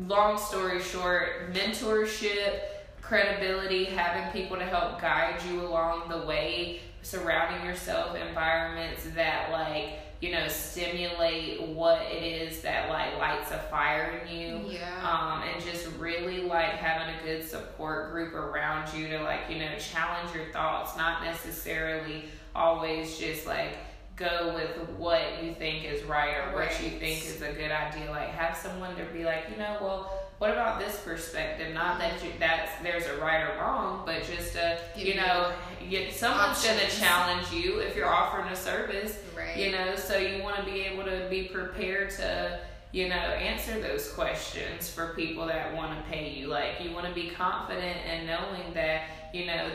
long 0.09 0.37
story 0.37 0.83
short, 0.83 1.55
mentorship, 1.55 2.61
credibility, 3.03 3.85
having 3.85 4.33
people 4.33 4.57
to 4.57 4.65
help 4.65 5.01
guide 5.01 5.43
you 5.51 5.61
along 5.61 6.09
the 6.09 6.27
way, 6.27 6.81
surrounding 7.03 7.67
yourself 7.67 8.17
environments 8.17 9.05
that 9.15 9.51
like 9.51 9.99
you 10.21 10.31
know 10.31 10.47
stimulate 10.47 11.61
what 11.61 12.01
it 12.03 12.23
is 12.23 12.63
that 12.63 12.89
like 12.89 13.19
lights 13.19 13.51
a 13.51 13.59
fire 13.59 14.23
in 14.25 14.35
you. 14.35 14.61
Yeah. 14.69 14.89
um, 15.03 15.43
and 15.43 15.63
just 15.63 15.89
really 15.99 16.43
like 16.43 16.75
having 16.75 17.13
a 17.13 17.23
good 17.25 17.47
support 17.47 18.13
group 18.13 18.33
around 18.33 18.95
you 18.97 19.09
to 19.09 19.21
like 19.23 19.41
you 19.51 19.59
know 19.59 19.77
challenge 19.79 20.33
your 20.35 20.47
thoughts 20.53 20.97
not 20.97 21.25
necessarily 21.25 22.27
always 22.55 23.19
just 23.19 23.47
like 23.47 23.79
go 24.15 24.53
with 24.55 24.89
what 24.97 25.43
you 25.43 25.55
think 25.55 25.85
is 25.85 26.05
right 26.05 26.37
or 26.37 26.55
what 26.55 26.71
you 26.83 26.91
think 26.91 27.25
is 27.25 27.43
a 27.43 27.53
good 27.53 27.73
idea. 27.73 28.09
Like 28.11 28.29
have 28.31 28.57
someone 28.57 28.95
to 28.97 29.05
be 29.07 29.25
like 29.25 29.47
you 29.51 29.57
know 29.57 29.79
well 29.81 30.22
what 30.43 30.51
about 30.51 30.81
this 30.81 30.99
perspective? 31.05 31.73
Not 31.73 32.01
that 32.01 32.21
you 32.25 32.33
that's 32.41 32.73
there's 32.83 33.07
a 33.07 33.17
right 33.19 33.49
or 33.49 33.61
wrong 33.61 34.03
but 34.05 34.25
just 34.25 34.55
Give 34.97 35.07
you 35.07 35.15
know 35.15 35.53
you, 35.81 36.11
someone's 36.11 36.67
gonna 36.67 36.89
challenge 36.89 37.53
you 37.53 37.79
if 37.79 37.95
you're 37.95 38.13
offering 38.13 38.49
a 38.49 38.57
service 38.57 39.21
right. 39.37 39.57
you 39.57 39.71
know 39.71 39.95
so 39.95 40.17
you 40.17 40.43
want 40.43 40.57
to 40.57 40.65
be 40.65 40.81
able 40.81 41.05
to 41.05 41.29
be 41.31 41.45
prepared 41.45 42.11
to 42.11 42.59
you 42.91 43.09
know 43.09 43.15
answer 43.15 43.81
those 43.81 44.11
questions 44.15 44.91
for 44.91 45.15
people 45.15 45.47
that 45.47 45.73
want 45.77 45.97
to 45.97 46.11
pay 46.11 46.31
you. 46.31 46.49
Like 46.49 46.81
you 46.83 46.91
want 46.91 47.07
to 47.07 47.15
be 47.15 47.31
confident 47.31 47.99
in 48.13 48.27
knowing 48.27 48.75
that 48.75 49.03
you 49.33 49.47
know 49.47 49.71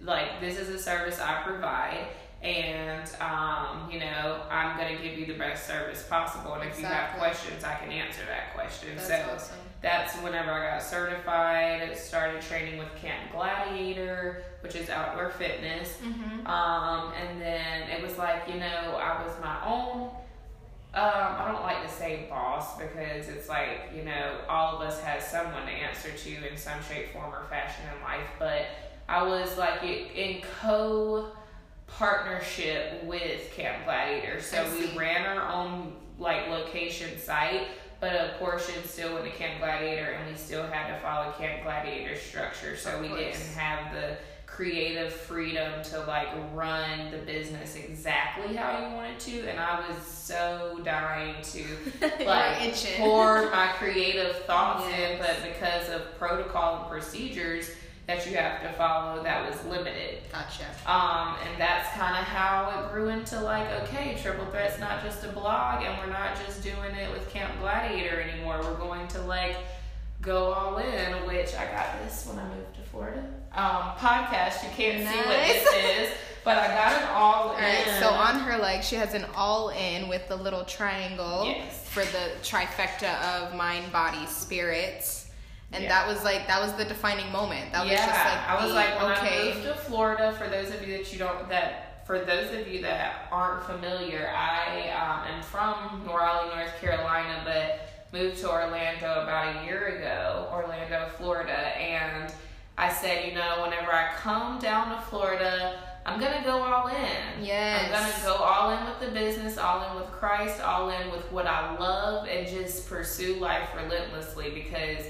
like 0.00 0.40
this 0.40 0.58
is 0.58 0.68
a 0.68 0.78
service 0.80 1.20
i 1.20 1.42
provide 1.42 2.06
and 2.42 3.08
um, 3.20 3.88
you 3.90 4.00
know 4.00 4.42
i'm 4.50 4.76
going 4.76 4.96
to 4.96 5.02
give 5.02 5.16
you 5.16 5.26
the 5.26 5.38
best 5.38 5.68
service 5.68 6.02
possible. 6.02 6.54
And 6.54 6.68
if 6.68 6.76
you 6.80 6.86
have 6.86 7.16
questions 7.16 7.62
i 7.62 7.76
can 7.76 7.92
answer 7.92 8.22
that 8.26 8.52
question. 8.52 8.96
That's 8.96 9.06
so 9.06 9.30
awesome. 9.32 9.67
That's 9.80 10.16
whenever 10.16 10.50
I 10.50 10.72
got 10.72 10.82
certified. 10.82 11.96
Started 11.96 12.42
training 12.42 12.78
with 12.78 12.88
Camp 12.96 13.32
Gladiator, 13.32 14.42
which 14.60 14.74
is 14.74 14.90
outdoor 14.90 15.30
fitness. 15.30 15.98
Mm-hmm. 16.02 16.46
Um, 16.46 17.12
and 17.12 17.40
then 17.40 17.88
it 17.88 18.02
was 18.02 18.18
like, 18.18 18.48
you 18.48 18.58
know, 18.58 18.98
I 19.00 19.22
was 19.22 19.32
my 19.40 19.64
own. 19.64 20.10
Um, 20.94 21.36
I 21.38 21.50
don't 21.52 21.62
like 21.62 21.86
to 21.86 21.88
say 21.88 22.26
boss 22.28 22.78
because 22.78 23.28
it's 23.28 23.48
like, 23.48 23.92
you 23.94 24.02
know, 24.04 24.38
all 24.48 24.76
of 24.76 24.82
us 24.82 25.00
has 25.02 25.24
someone 25.24 25.66
to 25.66 25.72
answer 25.72 26.10
to 26.10 26.50
in 26.50 26.56
some 26.56 26.82
shape, 26.82 27.12
form, 27.12 27.32
or 27.32 27.44
fashion 27.48 27.84
in 27.94 28.02
life. 28.02 28.26
But 28.38 28.66
I 29.08 29.22
was 29.22 29.56
like 29.56 29.82
in 29.82 30.42
co 30.60 31.30
partnership 31.86 33.04
with 33.04 33.52
Camp 33.52 33.84
Gladiator. 33.84 34.40
So 34.40 34.66
we 34.72 34.96
ran 34.96 35.24
our 35.24 35.52
own 35.52 35.94
like 36.18 36.48
location 36.48 37.18
site, 37.18 37.68
but 38.00 38.14
a 38.14 38.34
portion 38.38 38.74
still 38.84 39.14
went 39.14 39.24
to 39.24 39.30
Camp 39.32 39.60
Gladiator, 39.60 40.12
and 40.12 40.30
we 40.30 40.36
still 40.36 40.64
had 40.64 40.94
to 40.94 41.00
follow 41.00 41.32
Camp 41.32 41.62
Gladiator 41.64 42.16
structure. 42.16 42.76
So 42.76 43.00
we 43.00 43.08
didn't 43.08 43.40
have 43.56 43.92
the 43.92 44.16
creative 44.48 45.12
freedom 45.12 45.82
to 45.84 46.00
like 46.04 46.26
run 46.52 47.10
the 47.12 47.18
business 47.18 47.76
exactly 47.76 48.56
how 48.56 48.76
you 48.76 48.94
wanted 48.96 49.20
to 49.20 49.46
and 49.48 49.60
I 49.60 49.86
was 49.88 50.04
so 50.04 50.80
dying 50.84 51.36
to 51.42 51.64
like 52.26 52.74
pour 52.96 53.50
my 53.50 53.68
creative 53.78 54.34
thoughts 54.46 54.84
in 54.98 55.18
but 55.18 55.36
because 55.42 55.88
of 55.90 56.18
protocol 56.18 56.80
and 56.80 56.90
procedures 56.90 57.70
that 58.08 58.26
you 58.26 58.34
have 58.36 58.62
to 58.62 58.72
follow 58.72 59.22
that 59.22 59.48
was 59.48 59.62
limited 59.66 60.20
Gotcha. 60.32 60.64
um, 60.90 61.36
and 61.46 61.60
that's 61.60 61.88
kind 61.94 62.16
of 62.16 62.24
how 62.24 62.70
it 62.86 62.90
grew 62.92 63.08
into 63.10 63.38
like, 63.40 63.68
okay, 63.82 64.16
Triple 64.20 64.46
Threat's 64.46 64.80
not 64.80 65.04
just 65.04 65.22
a 65.24 65.28
blog, 65.28 65.84
and 65.84 65.96
we're 65.98 66.10
not 66.12 66.34
just 66.44 66.62
doing 66.62 66.94
it 66.96 67.12
with 67.12 67.28
Camp 67.30 67.52
Gladiator 67.60 68.20
anymore. 68.20 68.60
We're 68.62 68.74
going 68.78 69.06
to 69.08 69.20
like 69.22 69.56
go 70.22 70.52
all 70.52 70.78
in, 70.78 71.12
which 71.26 71.54
I 71.54 71.66
got 71.70 72.02
this 72.02 72.26
when 72.26 72.38
I 72.38 72.48
moved 72.48 72.74
to 72.76 72.80
Florida. 72.90 73.22
Um, 73.52 73.92
podcast, 73.98 74.62
you 74.64 74.70
can't 74.74 75.06
see 75.08 75.16
what 75.18 75.26
Nice. 75.28 75.52
this 75.64 76.08
is, 76.08 76.14
but 76.44 76.56
I 76.58 76.66
got 76.68 77.02
an 77.02 77.08
all 77.10 77.48
All 77.50 77.56
in. 77.58 77.62
right, 77.62 77.96
so 78.00 78.08
on 78.08 78.40
her 78.40 78.56
leg, 78.56 78.82
she 78.82 78.96
has 78.96 79.12
an 79.14 79.26
all 79.34 79.68
in 79.70 80.08
with 80.08 80.26
the 80.28 80.36
little 80.36 80.64
triangle 80.64 81.44
Yes. 81.44 81.86
for 81.88 82.04
the 82.04 82.30
trifecta 82.42 83.20
of 83.36 83.54
mind, 83.54 83.92
body, 83.92 84.24
spirit. 84.26 85.17
And 85.72 85.82
Yeah. 85.84 85.88
that 85.90 86.06
was 86.08 86.24
like 86.24 86.46
that 86.46 86.60
was 86.60 86.72
the 86.74 86.84
defining 86.84 87.30
moment. 87.30 87.72
That 87.72 87.86
yeah, 87.86 87.92
was 87.92 88.00
just 88.00 88.24
like 88.24 88.48
I 88.48 88.64
was 88.64 88.74
like, 88.74 89.02
when 89.02 89.12
okay. 89.12 89.50
I 89.50 89.54
moved 89.54 89.66
to 89.66 89.74
Florida, 89.74 90.32
for 90.32 90.48
those 90.48 90.70
of 90.70 90.86
you 90.86 90.96
that 90.96 91.12
you 91.12 91.18
don't, 91.18 91.48
that 91.50 92.06
for 92.06 92.20
those 92.20 92.52
of 92.54 92.66
you 92.66 92.80
that 92.82 93.28
aren't 93.30 93.64
familiar, 93.64 94.32
I 94.34 94.88
um, 94.92 95.34
am 95.34 95.42
from 95.42 96.06
Raleigh, 96.06 96.54
North 96.56 96.80
Carolina, 96.80 97.42
but 97.44 97.90
moved 98.18 98.38
to 98.38 98.50
Orlando 98.50 99.22
about 99.22 99.56
a 99.56 99.66
year 99.66 99.98
ago, 99.98 100.48
Orlando, 100.50 101.10
Florida, 101.18 101.52
and 101.52 102.32
I 102.78 102.90
said, 102.90 103.28
you 103.28 103.34
know, 103.34 103.62
whenever 103.62 103.92
I 103.92 104.14
come 104.16 104.58
down 104.58 104.96
to 104.96 105.02
Florida, 105.02 105.78
I'm 106.06 106.18
gonna 106.18 106.42
go 106.42 106.62
all 106.62 106.86
in. 106.86 107.44
Yes. 107.44 107.84
I'm 107.84 107.90
gonna 107.90 108.24
go 108.24 108.42
all 108.42 108.70
in 108.70 108.86
with 108.86 109.00
the 109.00 109.08
business, 109.08 109.58
all 109.58 109.90
in 109.90 110.00
with 110.00 110.10
Christ, 110.10 110.62
all 110.62 110.88
in 110.88 111.10
with 111.10 111.30
what 111.30 111.46
I 111.46 111.76
love, 111.76 112.26
and 112.26 112.48
just 112.48 112.88
pursue 112.88 113.34
life 113.34 113.68
relentlessly 113.76 114.50
because 114.50 115.04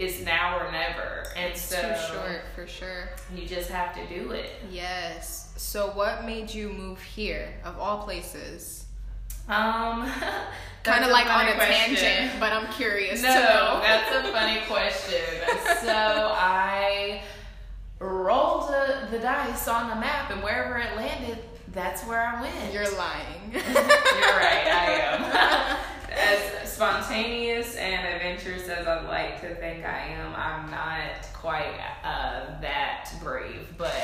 it's 0.00 0.24
now 0.24 0.58
or 0.58 0.72
never. 0.72 1.26
And 1.36 1.54
so 1.56 1.76
too 1.80 2.14
short 2.14 2.42
for 2.54 2.66
sure. 2.66 3.10
you 3.36 3.46
just 3.46 3.70
have 3.70 3.94
to 3.94 4.06
do 4.06 4.30
it. 4.30 4.50
Yes. 4.70 5.52
So 5.56 5.88
what 5.90 6.24
made 6.24 6.52
you 6.52 6.70
move 6.70 7.00
here 7.02 7.52
of 7.64 7.78
all 7.78 8.02
places? 8.02 8.86
Um, 9.48 10.10
Kind 10.84 11.04
of 11.04 11.10
like 11.10 11.26
on 11.26 11.46
a 11.48 11.54
question. 11.54 11.94
tangent, 11.96 12.40
but 12.40 12.52
I'm 12.54 12.72
curious 12.72 13.22
No, 13.22 13.28
that's 13.82 14.10
a 14.26 14.32
funny 14.32 14.60
question. 14.66 15.20
So 15.82 16.32
I 16.34 17.20
rolled 17.98 18.68
the, 18.70 19.08
the 19.10 19.18
dice 19.18 19.68
on 19.68 19.90
the 19.90 19.96
map, 19.96 20.30
and 20.30 20.42
wherever 20.42 20.78
it 20.78 20.96
landed, 20.96 21.38
that's 21.74 22.06
where 22.06 22.20
I 22.26 22.40
went. 22.40 22.72
You're 22.72 22.90
lying. 22.96 23.26
You're 23.52 23.62
right, 23.62 24.66
I 24.66 24.98
am. 25.02 25.76
As 26.10 26.72
spontaneous 26.72 27.76
and 27.76 28.06
adventurous 28.14 28.68
as 28.68 28.86
I 28.86 29.02
like 29.02 29.40
to 29.42 29.54
think 29.56 29.84
I 29.84 29.98
am, 30.08 30.34
I'm 30.34 30.70
not 30.70 31.26
quite 31.34 31.74
uh, 32.04 32.60
that 32.60 33.10
brave. 33.22 33.66
But 33.76 33.94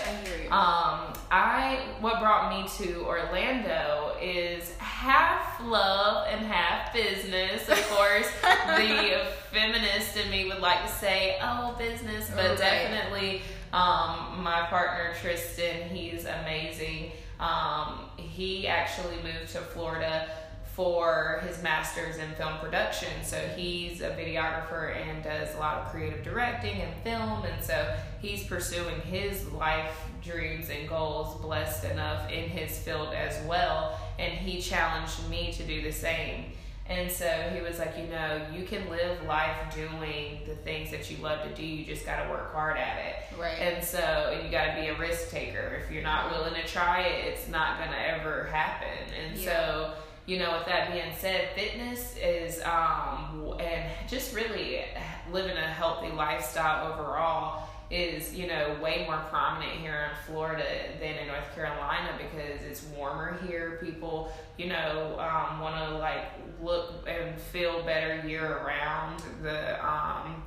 um, 0.51 1.13
I 1.31 1.79
what 2.01 2.21
brought 2.21 2.51
me 2.51 2.69
to 2.85 3.05
Orlando 3.05 4.17
is 4.23 4.77
half 4.79 5.61
love 5.63 6.27
and 6.31 6.45
half 6.47 6.93
business. 6.93 7.69
Of 7.69 7.89
course, 7.91 8.29
the 8.77 9.27
feminist 9.51 10.17
in 10.17 10.31
me 10.31 10.49
would 10.49 10.61
like 10.61 10.83
to 10.87 10.93
say, 10.93 11.39
"Oh, 11.43 11.75
business," 11.79 12.31
but 12.35 12.51
Right. 12.51 12.59
definitely 12.59 13.43
um, 13.73 14.43
my 14.43 14.67
partner 14.69 15.13
Tristan. 15.21 15.89
He's 15.89 16.25
amazing. 16.25 17.13
Um, 17.39 18.07
he 18.17 18.67
actually 18.67 19.17
moved 19.17 19.53
to 19.53 19.59
Florida 19.59 20.27
for 20.77 21.43
his 21.49 21.63
master's 21.63 22.19
in 22.19 22.31
film 22.33 22.59
production. 22.59 23.09
So 23.25 23.39
he's 23.57 24.03
a 24.03 24.11
videographer 24.11 24.95
and 24.95 25.25
does 25.25 25.55
a 25.55 25.59
lot 25.59 25.79
of 25.79 25.91
creative 25.91 26.23
directing 26.23 26.83
and 26.83 26.95
film. 27.03 27.45
And 27.45 27.65
so 27.65 27.97
he's 28.21 28.45
pursuing 28.45 29.01
his 29.01 29.51
life 29.53 29.91
dreams 30.23 30.69
and 30.69 30.87
goals, 30.87 31.41
blessed 31.41 31.85
enough 31.85 32.31
in 32.31 32.51
his 32.51 32.79
field 32.79 33.15
as 33.15 33.43
well. 33.47 33.99
And 34.19 34.35
he 34.35 34.61
challenged 34.61 35.27
me 35.31 35.51
to 35.55 35.63
do 35.63 35.81
the 35.81 35.93
same. 35.93 36.53
And 36.91 37.11
so 37.11 37.27
he 37.55 37.63
was 37.63 37.79
like, 37.79 37.97
you 37.97 38.07
know, 38.09 38.43
you 38.55 38.65
can 38.67 38.89
live 38.91 39.25
life 39.27 39.57
doing 39.75 40.41
the 40.47 40.55
things 40.57 40.91
that 40.91 41.11
you 41.11 41.17
love 41.23 41.43
to 41.49 41.55
do. 41.55 41.65
You 41.65 41.87
just 41.87 42.05
got 42.05 42.23
to 42.23 42.29
work 42.31 42.53
hard 42.53 42.77
at 42.77 42.99
it. 42.99 43.41
Right. 43.41 43.59
And 43.59 43.83
so, 43.83 43.99
and 44.35 44.45
you 44.45 44.51
got 44.51 44.75
to 44.77 44.81
be 44.83 44.89
a 44.89 44.99
risk 44.99 45.31
taker. 45.31 45.81
If 45.83 45.91
you're 45.91 46.03
not 46.05 46.31
willing 46.31 46.55
to 46.55 46.67
try 46.69 47.01
it, 47.01 47.25
it's 47.29 47.49
not 47.49 47.79
going 47.79 47.91
to 47.91 48.09
ever 48.09 48.45
happen. 48.53 48.89
And 49.27 49.37
Yeah. 49.39 49.45
so, 49.51 49.93
you 50.27 50.39
know, 50.39 50.57
with 50.59 50.67
that 50.67 50.93
being 50.93 51.13
said, 51.19 51.49
fitness 51.55 52.17
is, 52.21 52.61
um, 52.63 53.55
and 53.61 53.85
just 54.09 54.35
really 54.35 54.85
living 55.33 55.57
a 55.57 55.61
healthy 55.61 56.11
lifestyle 56.11 56.93
overall 56.93 57.69
is, 57.91 58.35
you 58.35 58.49
know, 58.49 58.77
way 58.83 59.05
more 59.07 59.19
prominent 59.31 59.73
here 59.79 60.11
in 60.11 60.27
Florida 60.27 60.65
than 60.99 61.15
in 61.15 61.29
North 61.29 61.55
Carolina 61.55 62.11
because 62.19 62.61
it's 62.63 62.85
warmer 62.97 63.39
here. 63.47 63.79
People, 63.81 64.33
you 64.57 64.67
know, 64.67 65.17
um, 65.21 65.61
want 65.61 65.77
to 65.77 65.97
like 65.99 66.25
look 66.61 67.09
and 67.09 67.41
feel 67.41 67.85
better 67.85 68.27
year 68.27 68.45
around. 68.45 69.23
The, 69.43 69.87
um, 69.87 70.43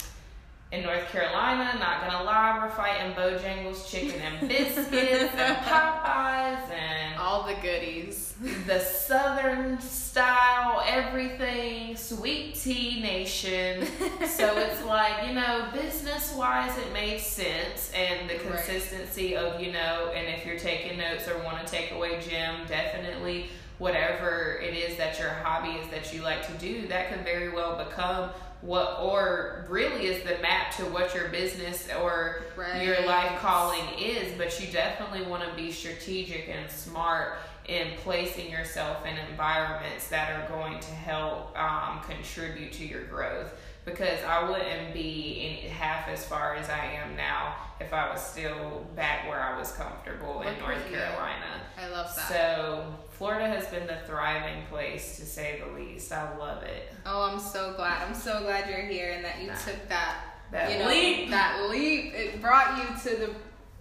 in 0.72 0.84
North 0.84 1.08
Carolina, 1.12 1.76
not 1.80 2.02
gonna 2.08 2.24
lie, 2.24 2.60
we're 2.62 2.70
fighting 2.70 3.12
Bojangles 3.14 3.90
chicken 3.90 4.22
and 4.22 4.48
biscuits 4.48 5.34
and 5.36 5.58
Popeyes 5.66 6.70
and 6.70 7.18
All 7.20 7.44
the 7.48 7.56
goodies. 7.56 8.34
the 8.68 8.80
southern 8.80 9.82
style 9.82 10.82
everything 10.86 11.96
sweet 11.98 12.56
tea 12.56 13.02
nation 13.02 13.86
so 14.28 14.58
it's 14.58 14.84
like 14.86 15.28
you 15.28 15.34
know 15.34 15.66
business 15.74 16.34
wise 16.36 16.78
it 16.78 16.94
made 16.94 17.20
sense 17.20 17.92
and 17.94 18.30
the 18.30 18.36
Right. 18.36 18.44
consistency 18.56 19.36
of 19.36 19.60
you 19.60 19.72
know 19.74 20.12
and 20.16 20.28
if 20.34 20.46
you're 20.46 20.58
taking 20.60 20.98
notes 20.98 21.28
or 21.28 21.38
want 21.44 21.66
to 21.66 21.70
take 21.72 21.92
away 21.92 22.22
gym 22.22 22.56
definitely 22.68 23.48
whatever 23.80 24.60
it 24.64 24.74
is 24.74 24.98
that 24.98 25.20
your 25.20 25.30
hobby 25.30 25.72
is 25.80 25.90
that 25.90 26.14
you 26.14 26.22
like 26.22 26.46
to 26.48 26.54
do 26.66 26.88
that 26.88 27.12
could 27.12 27.24
very 27.26 27.50
well 27.50 27.76
become 27.84 28.30
what 28.62 29.00
or 29.00 29.66
really 29.70 30.08
is 30.08 30.24
the 30.24 30.38
map 30.42 30.76
to 30.76 30.84
what 30.84 31.16
your 31.16 31.30
business 31.30 31.88
or 32.02 32.44
your 32.82 33.06
life 33.06 33.40
calling 33.40 33.84
is 33.98 34.34
but 34.38 34.60
you 34.60 34.72
definitely 34.72 35.26
want 35.26 35.48
to 35.48 35.56
be 35.56 35.72
strategic 35.72 36.50
and 36.50 36.70
smart 36.70 37.38
in 37.70 37.88
placing 38.04 38.52
yourself 38.52 39.06
in 39.06 39.16
environments 39.30 40.08
that 40.10 40.32
are 40.32 40.48
going 40.50 40.80
to 40.80 40.92
help 40.92 41.58
um, 41.58 42.02
contribute 42.02 42.74
to 42.74 42.86
your 42.86 43.04
growth 43.04 43.54
because 43.86 44.20
I 44.28 44.50
wouldn't 44.50 44.94
be 44.94 45.62
in 45.64 45.70
half 45.70 46.08
as 46.08 46.26
far 46.26 46.56
as 46.56 46.70
I 46.70 46.86
am 46.86 47.16
now 47.16 47.56
if 47.80 47.94
I 47.94 48.10
was 48.12 48.22
still 48.22 48.86
back 48.96 49.28
where 49.28 49.40
I 49.40 49.58
was 49.58 49.72
comfortable 49.72 50.42
in 50.42 50.58
North 50.60 50.78
at 50.78 50.92
you. 50.92 50.98
Carolina. 50.98 51.62
I 51.78 51.88
love 51.90 52.14
that. 52.16 52.28
So 52.28 52.86
Florida 53.20 53.50
has 53.50 53.68
been 53.68 53.86
the 53.86 53.98
thriving 54.08 54.64
place 54.70 55.18
to 55.18 55.26
say 55.26 55.62
the 55.62 55.78
least. 55.78 56.10
I 56.14 56.38
love 56.38 56.64
it. 56.64 56.94
oh, 57.06 57.24
I'm 57.30 57.38
so 57.40 57.74
glad. 57.76 58.02
I'm 58.08 58.16
so 58.16 58.40
glad 58.44 58.70
you're 58.70 58.80
here 58.80 59.12
and 59.12 59.26
that 59.26 59.42
you 59.42 59.48
Nah. 59.48 59.56
took 59.56 59.90
that, 59.90 60.24
That 60.52 60.72
you 60.72 60.80
know, 60.80 60.88
leap. 60.88 61.30
that 61.30 61.68
leap. 61.70 62.14
It 62.14 62.42
brought 62.42 62.78
you 62.78 63.12
to 63.12 63.18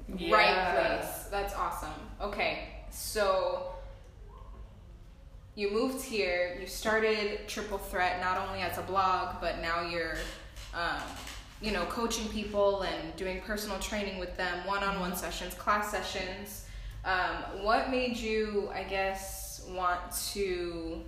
the 0.08 0.28
right 0.28 0.98
place. 0.98 1.26
That's 1.30 1.54
awesome. 1.54 1.94
Okay, 2.20 2.68
so 2.90 3.74
you 5.54 5.70
moved 5.70 6.04
here. 6.04 6.56
You 6.60 6.66
started 6.66 7.46
Triple 7.46 7.78
Threat 7.78 8.20
not 8.20 8.38
only 8.48 8.62
as 8.62 8.76
a 8.76 8.82
blog, 8.82 9.36
but 9.40 9.60
now 9.60 9.82
you're, 9.88 10.16
um, 10.74 11.00
you 11.62 11.70
know, 11.70 11.84
coaching 11.86 12.28
people 12.30 12.82
and 12.82 13.14
doing 13.14 13.40
personal 13.42 13.78
training 13.78 14.18
with 14.18 14.36
them, 14.36 14.66
one-on-one 14.66 15.14
sessions, 15.14 15.54
class 15.54 15.92
sessions. 15.92 16.64
Um, 17.04 17.62
what 17.64 17.90
made 17.90 18.16
you, 18.16 18.68
I 18.74 18.82
guess, 18.82 19.64
want 19.70 20.00
to 20.32 21.00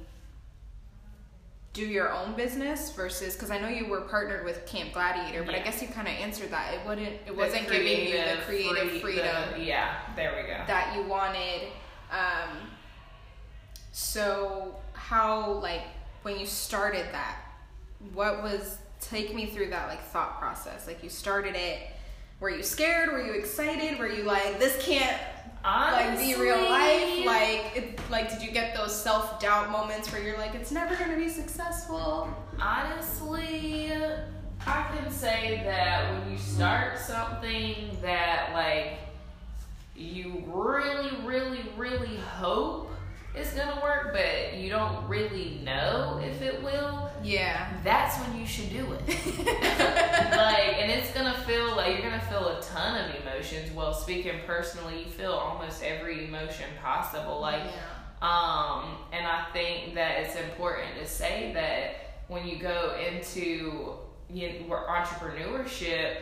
do 1.72 1.87
your 1.87 2.12
own 2.12 2.35
business 2.35 2.90
versus 2.92 3.35
because 3.35 3.50
I 3.50 3.59
know 3.59 3.68
you 3.68 3.87
were 3.87 4.00
partnered 4.00 4.44
with 4.44 4.66
Camp 4.66 4.92
Gladiator, 4.92 5.44
but 5.44 5.55
I 5.55 5.61
guess 5.61 5.81
you 5.81 5.88
kind 5.88 6.09
of 6.09 6.14
answered 6.14 6.50
that. 6.50 6.74
It 6.74 6.81
wouldn't. 6.87 7.16
It 7.26 7.37
wasn't 7.37 7.68
giving 7.70 8.07
you 8.09 8.12
the 8.16 8.37
creative 8.44 8.72
creative 8.72 8.90
free- 8.90 9.00
freedom 9.00 9.37
the- 9.55 9.61
yeah, 9.61 9.96
there 10.16 10.35
we 10.37 10.42
go. 10.48 10.59
that 10.66 10.94
you 10.96 11.03
wanted. 11.03 11.68
Um, 12.11 12.57
so 13.92 14.76
how 14.94 15.53
like 15.55 15.83
when 16.22 16.38
you 16.38 16.46
started 16.46 17.07
that, 17.12 17.37
what 18.14 18.42
was 18.42 18.79
take 19.00 19.35
me 19.35 19.46
through 19.46 19.70
that 19.70 19.88
like 19.88 20.03
thought 20.03 20.38
process? 20.40 20.87
Like 20.87 21.03
you 21.05 21.09
started 21.11 21.55
it. 21.55 21.79
Were 22.40 22.50
you 22.50 22.62
scared? 22.62 23.12
Were 23.12 23.22
you 23.22 23.33
excited? 23.33 23.98
Were 23.98 24.09
you 24.09 24.24
like 24.24 24.59
this 24.59 24.83
can't 24.85 25.16
like 25.64 26.18
be 26.18 26.34
real 26.34 26.56
life? 26.56 27.26
Like 27.26 27.76
it, 27.76 28.00
like 28.10 28.30
did 28.30 28.42
you 28.42 28.50
get 28.50 28.74
those 28.74 28.94
self 28.94 29.40
doubt 29.40 29.70
moments 29.70 30.12
where 30.12 30.22
you're 30.22 30.38
like 30.38 30.54
it's 30.54 30.72
never 30.72 30.96
gonna 30.96 31.16
be 31.16 31.28
successful? 31.28 32.28
Honestly, 32.60 33.92
I 34.66 34.96
can 34.96 35.10
say 35.10 35.62
that 35.64 36.12
when 36.12 36.32
you 36.32 36.38
start 36.38 36.98
something 36.98 37.96
that 38.02 38.50
like 38.52 38.98
you 39.96 40.42
really, 40.46 41.10
really, 41.24 41.62
really 41.76 42.16
hope 42.16 42.90
is 43.36 43.50
gonna 43.52 43.80
work, 43.82 44.12
but 44.12 44.54
you 44.56 44.68
don't 44.70 45.06
really 45.08 45.60
know 45.64 46.20
if 46.24 46.42
it 46.42 46.62
will, 46.62 47.10
Yeah. 47.22 47.68
that's 47.84 48.16
when 48.18 48.38
you 48.38 48.46
should 48.46 48.70
do 48.70 48.92
it. 48.92 49.00
like, 50.36 50.78
and 50.80 50.90
it's 50.90 51.12
gonna 51.12 51.38
feel 51.46 51.76
like 51.76 51.92
you're 51.98 52.10
gonna 52.10 52.20
feel 52.22 52.48
a 52.48 52.62
ton 52.62 53.08
of 53.08 53.14
emotions. 53.22 53.70
Well, 53.72 53.94
speaking 53.94 54.40
personally, 54.46 55.04
you 55.04 55.10
feel 55.10 55.32
almost 55.32 55.82
every 55.82 56.26
emotion 56.26 56.66
possible. 56.82 57.40
Like, 57.40 57.62
yeah. 57.64 57.72
um, 58.22 58.96
and 59.12 59.26
I 59.26 59.44
think 59.52 59.94
that 59.94 60.20
it's 60.20 60.36
important 60.36 60.96
to 61.00 61.06
say 61.06 61.52
that 61.54 62.22
when 62.28 62.46
you 62.46 62.58
go 62.58 62.96
into 62.98 63.94
you 64.32 64.48
know, 64.68 64.84
entrepreneurship, 64.88 66.16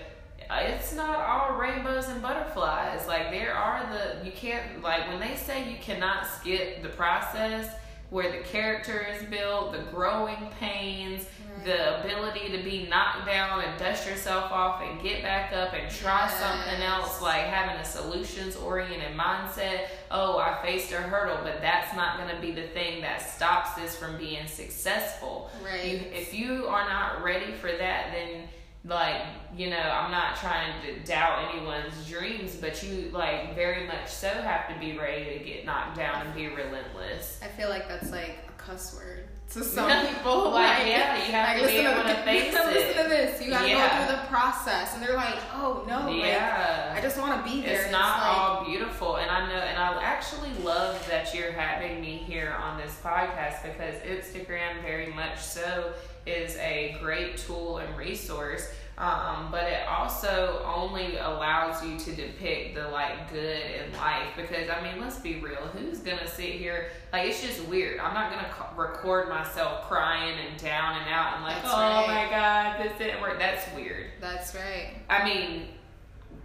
it's 0.51 0.95
not 0.95 1.21
all 1.21 1.57
rainbows 1.59 2.09
and 2.09 2.23
butterflies. 2.23 3.07
Like 3.07 3.31
there 3.31 3.55
are 3.55 3.89
the 3.93 4.25
you 4.25 4.33
can't 4.33 4.83
like 4.83 5.09
when 5.09 5.21
they 5.21 5.37
say 5.37 5.71
you 5.71 5.77
cannot 5.81 6.27
skip 6.27 6.83
the 6.83 6.89
process 6.89 7.75
where 8.11 8.33
the 8.33 8.39
character 8.39 9.07
is 9.15 9.23
built, 9.25 9.73
the 9.73 9.81
growing 9.95 10.49
pains, 10.59 11.27
the 11.65 12.01
ability 12.01 12.49
to 12.57 12.63
be 12.65 12.87
knocked 12.89 13.27
down 13.27 13.63
and 13.63 13.79
dust 13.79 14.09
yourself 14.09 14.51
off 14.51 14.81
and 14.83 15.03
get 15.03 15.23
back 15.23 15.53
up 15.53 15.75
and 15.75 15.93
try 15.95 16.27
something 16.29 16.83
else 16.83 17.21
like 17.21 17.43
having 17.43 17.77
a 17.77 17.85
solutions 17.85 18.55
oriented 18.57 19.15
mindset 19.19 19.87
oh 20.13 20.39
i 20.39 20.57
faced 20.63 20.93
a 20.93 20.97
hurdle 20.97 21.37
but 21.43 21.61
that's 21.61 21.95
not 21.97 22.17
going 22.17 22.33
to 22.33 22.41
be 22.41 22.53
the 22.53 22.69
thing 22.69 23.01
that 23.01 23.21
stops 23.21 23.75
this 23.75 23.97
from 23.97 24.17
being 24.17 24.47
successful 24.47 25.51
Right. 25.65 25.85
you, 25.85 25.97
if 26.13 26.33
you 26.33 26.67
are 26.69 26.89
not 26.89 27.25
ready 27.25 27.53
for 27.53 27.73
that 27.73 28.13
then 28.13 28.45
like 28.85 29.23
you 29.57 29.69
know 29.69 29.77
i'm 29.77 30.11
not 30.11 30.37
trying 30.37 30.73
to 30.83 30.99
doubt 31.01 31.53
anyone's 31.53 32.09
dreams 32.09 32.57
but 32.57 32.81
you 32.83 33.11
like 33.11 33.55
very 33.55 33.87
much 33.87 34.09
so 34.09 34.29
have 34.29 34.69
to 34.73 34.79
be 34.79 34.97
ready 34.97 35.39
to 35.39 35.45
get 35.45 35.65
knocked 35.65 35.97
down 35.97 36.25
and 36.25 36.35
be 36.35 36.49
relentless. 36.49 37.41
I 37.43 37.49
feel 37.49 37.69
like 37.69 37.89
that's 37.89 38.11
like 38.11 38.48
cuss 38.59 38.95
word 38.95 39.25
to 39.53 39.65
some 39.65 39.89
Yeah. 39.89 40.07
people. 40.07 40.51
Like, 40.51 40.87
yeah, 40.87 41.17
you 41.25 41.33
have 41.33 41.57
to 41.61 41.67
be 41.67 41.73
listen 41.79 41.87
able 41.87 42.03
to 42.03 42.09
the- 42.09 42.15
face 42.23 42.53
listen 42.53 42.77
it. 42.77 43.03
to 43.03 43.09
this. 43.09 43.43
You 43.43 43.51
gotta 43.51 43.69
Yeah. 43.69 43.89
go 44.01 44.07
through 44.07 44.17
the 44.17 44.23
process, 44.29 44.95
and 44.95 45.03
they're 45.03 45.17
like, 45.17 45.37
"Oh 45.55 45.85
no, 45.89 46.11
like, 46.11 46.35
I 46.39 46.99
just 47.01 47.19
want 47.19 47.43
to 47.45 47.51
be 47.51 47.63
there." 47.63 47.83
It's 47.85 47.91
not 47.93 48.19
like, 48.19 48.37
all 48.39 48.65
beautiful, 48.67 49.17
and 49.17 49.31
I 49.31 49.49
know, 49.49 49.55
and 49.59 49.79
I 49.79 50.03
actually 50.03 50.53
love 50.63 51.07
that 51.09 51.35
you're 51.35 51.53
having 51.53 52.01
me 52.03 52.19
here 52.19 52.55
on 52.63 52.77
this 52.79 52.95
podcast 53.03 53.63
because 53.63 53.95
Instagram 54.03 54.83
very 54.83 55.07
much 55.13 55.39
so 55.39 55.93
is 56.27 56.57
a 56.57 56.97
great 57.01 57.39
tool 57.39 57.79
and 57.79 57.97
resource. 57.97 58.69
Um, 58.99 59.53
but 59.53 59.63
it 59.63 59.87
also 59.87 60.61
only 60.67 61.19
allows 61.19 61.85
you 61.85 61.97
to 62.01 62.13
depict 62.17 62.75
the 62.75 62.89
like 62.89 63.33
good 63.33 63.63
in 63.63 63.93
life 63.93 64.27
because 64.37 64.69
I 64.69 64.83
mean, 64.83 65.01
let's 65.01 65.21
be 65.21 65.37
real. 65.37 65.61
Who's 65.69 65.99
gonna 66.01 66.27
sit 66.27 66.55
here? 66.55 66.91
Like, 67.13 67.29
it's 67.29 67.41
just 67.41 67.65
weird. 67.69 68.01
I'm 68.01 68.13
not 68.13 68.33
gonna 68.33 68.49
co- 68.51 68.75
record 68.77 69.29
myself 69.29 69.83
crying 69.89 70.37
and 70.49 70.61
down 70.61 71.01
and 71.01 71.09
out 71.09 71.37
and 71.37 71.45
like, 71.45 71.63
That's 71.63 71.73
oh 71.73 71.79
right. 71.79 72.07
my 72.09 72.31
god, 72.31 72.85
this 72.85 72.99
didn't 72.99 73.21
work. 73.21 73.39
That's 73.39 73.73
weird. 73.73 74.07
That's 74.21 74.53
right. 74.57 74.95
I 75.09 75.25
mean, 75.25 75.69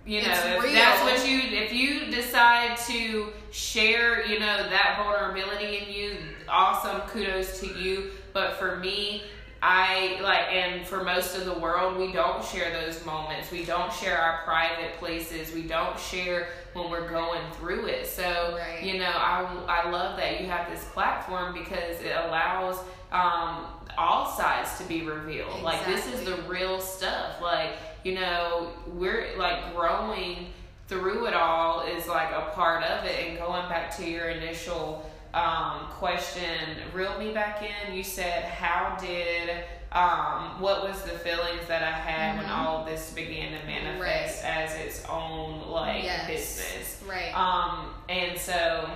you 0.05 0.21
know, 0.21 0.27
if 0.31 0.73
that's 0.73 1.01
what 1.01 1.27
you, 1.27 1.39
if 1.39 1.73
you 1.73 2.11
decide 2.11 2.77
to 2.87 3.33
share, 3.51 4.25
you 4.27 4.39
know, 4.39 4.69
that 4.69 4.99
vulnerability 5.01 5.77
in 5.77 5.91
you, 5.91 6.17
awesome, 6.47 7.01
kudos 7.07 7.59
to 7.61 7.67
you. 7.79 8.11
But 8.31 8.57
for 8.57 8.75
me, 8.77 9.23
I 9.65 10.19
like, 10.21 10.51
and 10.51 10.85
for 10.85 11.05
most 11.05 11.37
of 11.37 11.45
the 11.45 11.53
world, 11.53 11.97
we 11.97 12.11
don't 12.11 12.43
share 12.43 12.69
those 12.73 13.05
moments. 13.05 13.49
We 13.49 13.63
don't 13.63 13.93
share 13.93 14.17
our 14.17 14.41
private 14.43 14.97
places. 14.99 15.53
We 15.53 15.61
don't 15.61 15.97
share 15.97 16.49
when 16.73 16.89
we're 16.91 17.09
going 17.09 17.39
through 17.53 17.85
it. 17.85 18.05
So, 18.05 18.57
Right. 18.59 18.83
you 18.83 18.99
know, 18.99 19.05
I, 19.09 19.47
I 19.69 19.89
love 19.89 20.17
that 20.17 20.41
you 20.41 20.47
have 20.47 20.69
this 20.69 20.83
platform 20.91 21.53
because 21.53 22.01
it 22.01 22.11
allows 22.25 22.77
um, 23.13 23.67
all 23.97 24.29
sides 24.29 24.77
to 24.79 24.83
be 24.83 25.03
revealed. 25.03 25.61
Like, 25.61 25.85
this 25.85 26.07
is 26.07 26.25
the 26.25 26.41
real 26.41 26.81
stuff. 26.81 27.39
Like, 27.41 27.77
you 28.03 28.15
know, 28.15 28.67
we're 28.87 29.27
like 29.37 29.73
growing 29.73 30.47
through 30.89 31.27
it 31.27 31.33
all 31.33 31.85
is 31.87 32.05
like 32.07 32.31
a 32.31 32.51
part 32.53 32.83
of 32.83 33.05
it. 33.05 33.29
And 33.29 33.37
going 33.37 33.69
back 33.69 33.95
to 33.95 34.05
your 34.09 34.25
initial 34.25 35.09
um, 35.33 35.87
question, 35.89 36.77
reel 36.93 37.17
me 37.17 37.31
back 37.33 37.61
in. 37.63 37.93
You 37.93 38.03
said, 38.03 38.43
How 38.45 38.95
did, 38.99 39.49
um, 39.91 40.59
what 40.61 40.83
was 40.87 41.01
the 41.03 41.11
feelings 41.11 41.67
that 41.67 41.83
I 41.83 41.91
had 41.91 42.37
when 42.37 42.45
Mhm. 42.47 42.57
all 42.65 42.77
of 42.81 42.85
this 42.85 43.11
began 43.11 43.59
to 43.59 43.65
manifest 43.65 44.43
as 44.43 44.75
its 44.75 45.05
own 45.09 45.69
like 45.69 46.03
Yes. 46.03 46.27
business? 46.27 47.01
Right. 47.07 47.33
Um, 47.35 47.93
and 48.09 48.37
so 48.39 48.89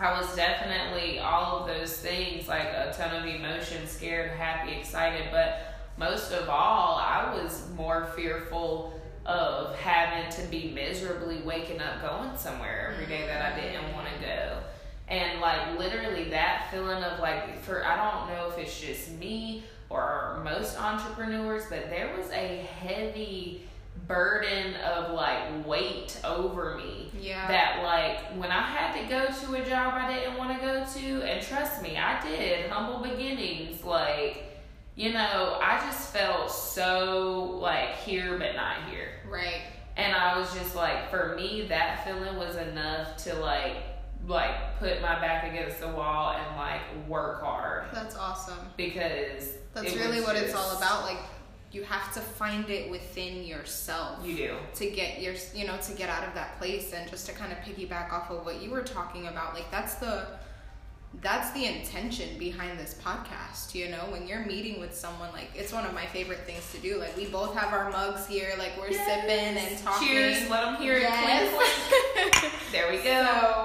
I 0.00 0.18
was 0.20 0.34
definitely 0.36 1.18
all 1.20 1.60
of 1.60 1.66
those 1.66 1.96
things, 1.96 2.48
like 2.48 2.66
a 2.68 2.92
ton 2.96 3.14
of 3.16 3.24
emotion, 3.26 3.86
scared, 3.88 4.32
happy, 4.32 4.72
excited, 4.72 5.28
but 5.32 5.74
most 5.96 6.30
of 6.32 6.48
all, 6.50 6.96
I 6.98 7.32
was 7.34 7.68
more 7.70 8.04
fearful 8.14 8.92
of 9.24 9.74
having 9.80 10.30
to 10.30 10.42
be 10.48 10.70
miserably 10.70 11.38
waking 11.38 11.80
up 11.80 12.00
going 12.02 12.36
somewhere 12.36 12.90
every 12.92 13.06
day 13.06 13.26
that 13.26 13.52
I 13.54 13.58
didn't 13.60 13.92
want 13.94 14.06
to 14.06 14.24
go. 14.24 14.58
And 15.08 15.40
like 15.40 15.78
literally 15.78 16.30
that 16.30 16.68
feeling 16.70 17.02
of 17.02 17.20
like 17.20 17.62
for 17.62 17.84
I 17.86 17.96
don't 17.96 18.28
know 18.28 18.48
if 18.48 18.58
it's 18.58 18.80
just 18.80 19.12
me 19.12 19.62
or 19.88 20.40
most 20.42 20.80
entrepreneurs, 20.80 21.64
but 21.70 21.88
there 21.90 22.14
was 22.16 22.30
a 22.30 22.66
heavy 22.80 23.62
burden 24.06 24.74
of 24.76 25.12
like 25.12 25.66
weight 25.66 26.20
over 26.22 26.76
me 26.76 27.10
yeah. 27.20 27.48
that 27.48 27.82
like 27.82 28.18
when 28.40 28.50
I 28.50 28.60
had 28.60 29.00
to 29.00 29.08
go 29.08 29.26
to 29.26 29.62
a 29.62 29.68
job 29.68 29.94
I 29.94 30.14
didn't 30.14 30.36
want 30.36 30.58
to 30.58 30.64
go 30.64 30.84
to, 30.84 31.22
and 31.22 31.44
trust 31.44 31.82
me, 31.82 31.96
I 31.96 32.20
did 32.20 32.70
humble 32.70 33.00
beginnings. 33.00 33.84
Like, 33.84 34.44
you 34.94 35.12
know, 35.12 35.58
I 35.62 35.78
just 35.86 36.12
felt 36.12 36.50
so 36.50 37.58
like 37.60 37.96
here 37.96 38.38
but 38.38 38.54
not 38.54 38.88
here, 38.90 39.08
right. 39.28 39.62
and 39.96 40.14
I 40.14 40.38
was 40.38 40.52
just 40.54 40.74
like, 40.74 41.10
for 41.10 41.34
me, 41.36 41.66
that 41.68 42.04
feeling 42.04 42.36
was 42.36 42.56
enough 42.56 43.16
to 43.18 43.34
like 43.34 43.76
like 44.26 44.78
put 44.78 45.00
my 45.00 45.20
back 45.20 45.44
against 45.50 45.80
the 45.80 45.88
wall 45.88 46.32
and 46.36 46.56
like 46.56 46.80
work 47.08 47.40
hard 47.42 47.84
That's 47.92 48.16
awesome. 48.16 48.58
because 48.76 49.52
That's 49.74 49.94
really 49.94 50.20
what 50.20 50.36
it's 50.36 50.54
all 50.54 50.76
about. 50.76 51.04
Like, 51.04 51.18
you 51.72 51.82
have 51.82 52.12
to 52.14 52.20
find 52.20 52.70
it 52.70 52.90
within 52.90 53.44
yourself. 53.44 54.24
You 54.24 54.36
do. 54.36 54.56
to 54.76 54.90
get 54.90 55.20
your 55.20 55.34
you 55.54 55.66
know 55.66 55.76
to 55.78 55.92
get 55.92 56.08
out 56.08 56.26
of 56.26 56.34
that 56.34 56.58
place 56.58 56.92
and 56.92 57.08
just 57.10 57.26
to 57.26 57.32
kind 57.32 57.52
of 57.52 57.58
piggyback 57.58 58.12
off 58.12 58.30
of 58.30 58.44
what 58.46 58.62
you 58.62 58.70
were 58.70 58.82
talking 58.82 59.26
about 59.26 59.52
like 59.54 59.70
that's 59.70 59.96
the 59.96 60.26
that's 61.22 61.50
the 61.52 61.64
intention 61.64 62.38
behind 62.38 62.78
this 62.78 62.94
podcast 63.02 63.74
you 63.74 63.88
know 63.88 64.04
when 64.10 64.26
you're 64.26 64.44
meeting 64.44 64.80
with 64.80 64.94
someone 64.94 65.30
like 65.32 65.48
it's 65.54 65.72
one 65.72 65.84
of 65.86 65.94
my 65.94 66.04
favorite 66.06 66.40
things 66.40 66.70
to 66.72 66.78
do 66.78 66.98
like 66.98 67.16
we 67.16 67.26
both 67.26 67.54
have 67.54 67.72
our 67.72 67.90
mugs 67.90 68.26
here 68.26 68.54
like 68.58 68.72
we're 68.78 68.92
sipping 68.92 69.56
and 69.56 69.78
talking 69.78 70.08
Cheers! 70.08 70.48
Let 70.50 70.62
them 70.64 70.76
hear 70.76 70.94
it. 70.96 71.02
Yes. 71.02 71.50
Clink. 72.40 72.52
There 72.72 72.90
we 72.90 72.98
go. 72.98 73.02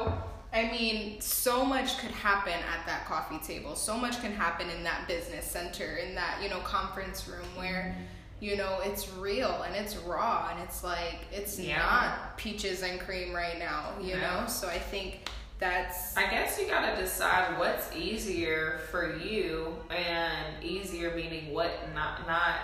so 0.08 0.24
I 0.54 0.70
mean, 0.70 1.22
so 1.22 1.64
much 1.64 1.98
could 2.00 2.12
happen 2.12 2.54
at 2.54 2.86
that 2.86 3.06
coffee 3.06 3.40
table. 3.40 3.76
So 3.76 3.98
much 3.98 4.20
can 4.22 4.34
happen 4.34 4.70
in 4.70 4.84
that 4.84 5.08
business 5.08 5.46
center, 5.46 5.96
in 5.96 6.14
that, 6.16 6.40
you 6.44 6.50
know, 6.50 6.60
conference 6.60 7.28
room 7.28 7.48
where, 7.56 7.96
you 8.42 8.58
know, 8.58 8.80
it's 8.84 9.10
real 9.14 9.62
and 9.66 9.74
it's 9.76 9.96
raw 9.96 10.50
and 10.52 10.62
it's 10.62 10.84
like, 10.84 11.20
it's 11.32 11.58
Yeah. 11.58 11.78
not 11.78 12.38
peaches 12.38 12.82
and 12.84 13.00
cream 13.00 13.34
right 13.34 13.60
now, 13.60 13.94
you 14.02 14.16
No. 14.16 14.42
know? 14.42 14.48
So 14.48 14.68
I 14.68 14.78
think 14.80 15.30
that's, 15.58 16.18
I 16.18 16.30
guess 16.30 16.60
you 16.60 16.68
gotta 16.68 17.00
decide 17.00 17.58
what's 17.58 17.96
easier 17.96 18.82
for 18.90 19.16
you, 19.18 19.78
and 19.90 20.62
easier 20.64 21.16
meaning 21.16 21.54
what 21.54 21.72
not 21.94 22.28
not 22.28 22.56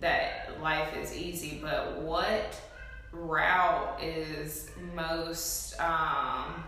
that 0.00 0.60
life 0.60 0.94
is 0.96 1.14
easy, 1.16 1.60
but 1.62 1.98
what 2.02 2.60
route 3.12 4.02
is 4.02 4.68
most 4.94 5.80
um 5.80 6.64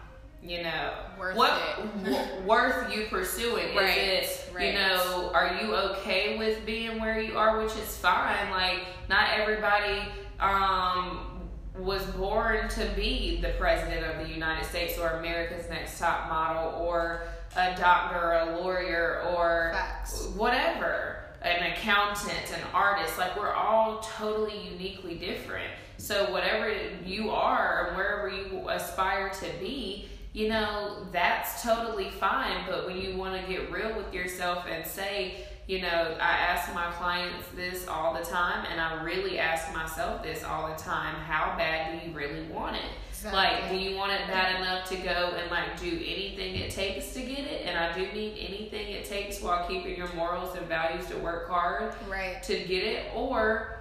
you 0.46 0.62
know 0.62 0.92
Worth 1.18 1.36
what 1.36 1.60
w- 2.04 2.42
worth 2.46 2.94
you 2.94 3.06
pursuing? 3.06 3.74
Right, 3.76 3.98
is 3.98 4.28
it 4.30 4.50
right. 4.54 4.66
you 4.68 4.72
know 4.74 5.30
are 5.34 5.58
you 5.60 5.74
okay 5.74 6.38
with 6.38 6.64
being 6.64 7.00
where 7.00 7.20
you 7.20 7.36
are 7.36 7.58
which 7.62 7.72
is 7.76 7.96
fine? 7.98 8.50
Like 8.50 8.82
not 9.08 9.28
everybody 9.38 10.02
um 10.40 11.32
was 11.78 12.02
born 12.06 12.68
to 12.70 12.86
be 12.96 13.40
the 13.42 13.50
president 13.58 14.06
of 14.06 14.26
the 14.26 14.32
United 14.32 14.64
States 14.64 14.98
or 14.98 15.08
America's 15.10 15.68
Next 15.68 15.98
Top 15.98 16.28
Model 16.28 16.80
or 16.80 17.24
a 17.56 17.74
doctor 17.76 18.18
or 18.18 18.32
a 18.32 18.60
lawyer 18.60 19.22
or 19.34 19.72
Facts. 19.74 20.28
whatever 20.36 21.16
an 21.42 21.72
accountant 21.72 22.50
an 22.54 22.60
artist. 22.72 23.18
Like 23.18 23.36
we're 23.38 23.52
all 23.52 24.00
totally 24.00 24.58
uniquely 24.72 25.16
different. 25.16 25.70
So 25.98 26.30
whatever 26.32 26.72
you 27.04 27.30
are 27.30 27.88
and 27.88 27.96
wherever 27.96 28.28
you 28.28 28.68
aspire 28.68 29.28
to 29.30 29.46
be 29.60 30.08
you 30.36 30.48
know 30.48 31.06
that's 31.12 31.62
totally 31.62 32.10
fine 32.10 32.64
but 32.68 32.86
when 32.86 32.96
you 33.00 33.16
want 33.16 33.40
to 33.40 33.50
get 33.50 33.72
real 33.72 33.96
with 33.96 34.12
yourself 34.12 34.66
and 34.70 34.86
say 34.86 35.46
you 35.66 35.80
know 35.80 36.16
i 36.20 36.30
ask 36.30 36.74
my 36.74 36.90
clients 36.92 37.46
this 37.54 37.88
all 37.88 38.12
the 38.12 38.24
time 38.24 38.66
and 38.70 38.78
i 38.78 39.02
really 39.02 39.38
ask 39.38 39.72
myself 39.72 40.22
this 40.22 40.44
all 40.44 40.68
the 40.68 40.74
time 40.74 41.14
how 41.14 41.56
bad 41.56 41.90
do 41.90 42.06
you 42.06 42.14
really 42.14 42.42
want 42.48 42.76
it 42.76 42.90
like, 43.32 43.70
do 43.70 43.76
you 43.76 43.96
want 43.96 44.12
it 44.12 44.20
bad 44.26 44.60
enough 44.60 44.88
to 44.90 44.96
go 44.96 45.34
and 45.36 45.50
like 45.50 45.80
do 45.80 45.88
anything 45.88 46.56
it 46.56 46.70
takes 46.70 47.12
to 47.14 47.20
get 47.20 47.40
it? 47.40 47.66
And 47.66 47.76
I 47.76 47.92
do 47.92 48.02
mean 48.12 48.36
anything 48.38 48.88
it 48.88 49.04
takes 49.04 49.40
while 49.40 49.66
keeping 49.66 49.96
your 49.96 50.12
morals 50.14 50.56
and 50.56 50.66
values 50.66 51.06
to 51.06 51.16
work 51.18 51.48
hard 51.48 51.94
right. 52.08 52.42
to 52.42 52.52
get 52.52 52.84
it. 52.84 53.10
Or 53.14 53.78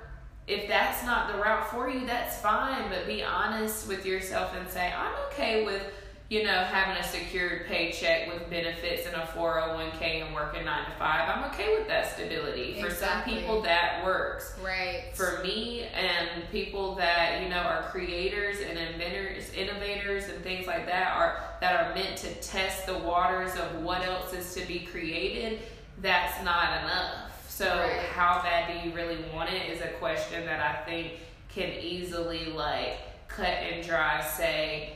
if 0.47 0.67
that's 0.67 1.03
not 1.05 1.31
the 1.31 1.39
route 1.39 1.69
for 1.69 1.89
you, 1.89 2.05
that's 2.05 2.39
fine. 2.39 2.89
But 2.89 3.07
be 3.07 3.23
honest 3.23 3.87
with 3.87 4.05
yourself 4.05 4.55
and 4.57 4.67
say, 4.69 4.93
I'm 4.95 5.13
okay 5.27 5.65
with, 5.65 5.83
you 6.29 6.43
know, 6.43 6.63
having 6.63 6.97
a 6.97 7.03
secured 7.07 7.67
paycheck 7.67 8.27
with 8.33 8.49
benefits 8.49 9.05
and 9.05 9.15
a 9.15 9.25
401k 9.27 10.25
and 10.25 10.33
working 10.33 10.65
nine 10.65 10.85
to 10.85 10.91
five. 10.97 11.29
I'm 11.29 11.43
okay 11.51 11.77
with 11.77 11.87
that 11.87 12.11
stability. 12.13 12.81
For 12.81 12.89
some 12.89 13.21
people, 13.21 13.61
that 13.61 14.03
works 14.03 14.55
Right. 14.63 15.03
for 15.13 15.39
me 15.43 15.83
and 15.93 16.49
people 16.51 16.95
that 16.95 17.41
you 17.43 17.49
know 17.49 17.57
are 17.59 17.83
creators 17.91 18.57
and 18.59 18.77
inventors 18.79 19.51
innovators 19.53 20.25
and 20.29 20.41
things 20.43 20.65
like 20.65 20.85
that 20.87 21.11
are 21.15 21.39
that 21.61 21.79
are 21.85 21.93
meant 21.93 22.17
to 22.17 22.33
test 22.35 22.85
the 22.87 22.97
waters 22.97 23.55
of 23.55 23.83
what 23.83 24.03
else 24.03 24.33
is 24.33 24.53
to 24.55 24.65
be 24.67 24.79
created 24.79 25.59
that's 26.01 26.43
not 26.43 26.81
enough 26.83 27.49
so 27.49 27.65
Right. 27.79 27.99
how 28.13 28.41
bad 28.41 28.67
do 28.83 28.89
you 28.89 28.95
really 28.95 29.17
want 29.33 29.49
it 29.51 29.69
is 29.69 29.81
a 29.81 29.87
question 29.99 30.45
that 30.45 30.59
i 30.59 30.83
think 30.89 31.13
can 31.49 31.69
easily 31.79 32.45
like 32.45 32.97
cut 33.27 33.45
and 33.47 33.85
dry 33.85 34.21
say 34.23 34.93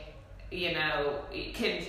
you 0.50 0.72
know 0.72 1.20
it 1.32 1.54
can 1.54 1.82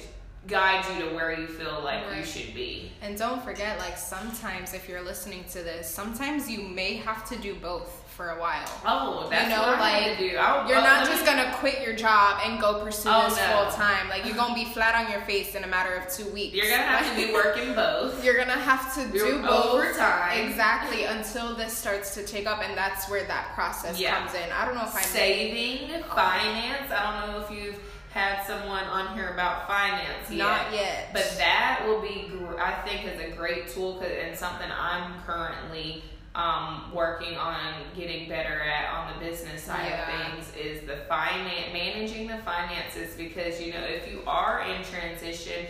guide 0.48 0.84
you 0.96 1.08
to 1.08 1.16
where 1.16 1.40
you 1.40 1.48
feel 1.48 1.82
like 1.84 2.04
you 2.18 2.24
should 2.24 2.54
be 2.56 2.92
And 3.04 3.16
don't 3.16 3.44
forget, 3.44 3.78
like, 3.78 3.96
sometimes 3.96 4.74
if 4.74 4.90
you're 4.90 5.04
listening 5.04 5.44
to 5.52 5.60
this, 5.62 5.88
sometimes 5.88 6.50
you 6.50 6.64
may 6.64 6.96
have 6.96 7.28
to 7.30 7.36
do 7.38 7.54
both 7.56 7.90
for 8.18 8.32
a 8.32 8.40
while. 8.40 8.66
oh 8.84 9.28
that's 9.30 9.50
know, 9.50 9.60
what 9.62 9.78
I 9.78 10.08
like, 10.08 10.18
to 10.18 10.30
do 10.30 10.38
I, 10.38 10.68
You're 10.68 10.80
oh, 10.80 10.84
not 10.84 11.06
just 11.08 11.22
me- 11.22 11.28
gonna 11.28 11.54
quit 11.58 11.82
your 11.82 11.96
job 11.96 12.42
and 12.44 12.60
go 12.60 12.84
pursue 12.84 13.10
Oh, 13.12 13.30
this 13.30 13.38
no. 13.38 13.44
full 13.64 13.72
time. 13.72 14.10
Like 14.10 14.26
you're 14.26 14.36
gonna 14.36 14.56
be 14.56 14.66
flat 14.66 14.96
on 15.06 15.12
your 15.12 15.22
face 15.22 15.54
in 15.56 15.64
a 15.64 15.68
matter 15.68 15.94
of 15.96 16.12
two 16.12 16.26
weeks. 16.32 16.56
you're 16.56 16.70
gonna 16.70 16.82
have 16.84 17.08
to 17.16 17.28
be 17.28 17.32
working 17.32 17.74
both 17.76 18.24
You're 18.26 18.36
gonna 18.38 18.52
have 18.54 18.94
to 18.96 19.08
do 19.12 19.18
You're 19.20 19.42
both 19.44 19.66
overtime. 19.76 20.50
exactly 20.50 21.04
until 21.06 21.56
this 21.56 21.72
starts 21.78 22.16
to 22.16 22.24
take 22.26 22.48
up, 22.48 22.64
and 22.64 22.76
that's 22.76 23.08
where 23.10 23.24
that 23.28 23.54
process 23.54 24.00
Yeah. 24.00 24.18
comes 24.20 24.34
in. 24.34 24.52
I 24.52 24.66
don't 24.66 24.74
know 24.76 24.84
if 24.86 24.96
I'm 24.96 25.04
saving, 25.04 26.04
oh. 26.10 26.16
finance. 26.16 26.92
I 26.92 27.22
don't 27.22 27.32
know 27.32 27.42
if 27.46 27.52
you've 27.52 27.80
had 28.14 28.44
someone 28.46 28.84
on 28.84 29.16
here 29.16 29.30
about 29.30 29.68
finance 29.68 30.30
yet. 30.30 30.38
not 30.38 30.74
yet, 30.74 31.10
But 31.14 31.34
that 31.38 31.84
will 31.88 32.02
be, 32.02 32.30
I 32.60 32.74
think, 32.86 33.06
is 33.06 33.20
a 33.22 33.36
great 33.36 33.70
tool 33.70 34.02
and 34.02 34.38
something 34.38 34.70
I'm 34.70 35.14
currently 35.26 36.04
um, 36.36 36.92
working 36.94 37.38
on 37.38 37.74
getting 37.96 38.28
better 38.30 38.62
at 38.62 38.94
on 38.94 39.14
the 39.14 39.26
business 39.26 39.64
side 39.64 39.88
Yeah. 39.90 40.28
of 40.30 40.34
things 40.36 40.56
is 40.56 40.88
the 40.88 40.98
finance, 41.08 41.74
managing 41.74 42.28
the 42.28 42.38
finances 42.40 43.16
because 43.18 43.60
you 43.62 43.74
know 43.74 43.82
if 43.84 44.10
you 44.10 44.22
are 44.28 44.62
in 44.62 44.82
transition 44.84 45.66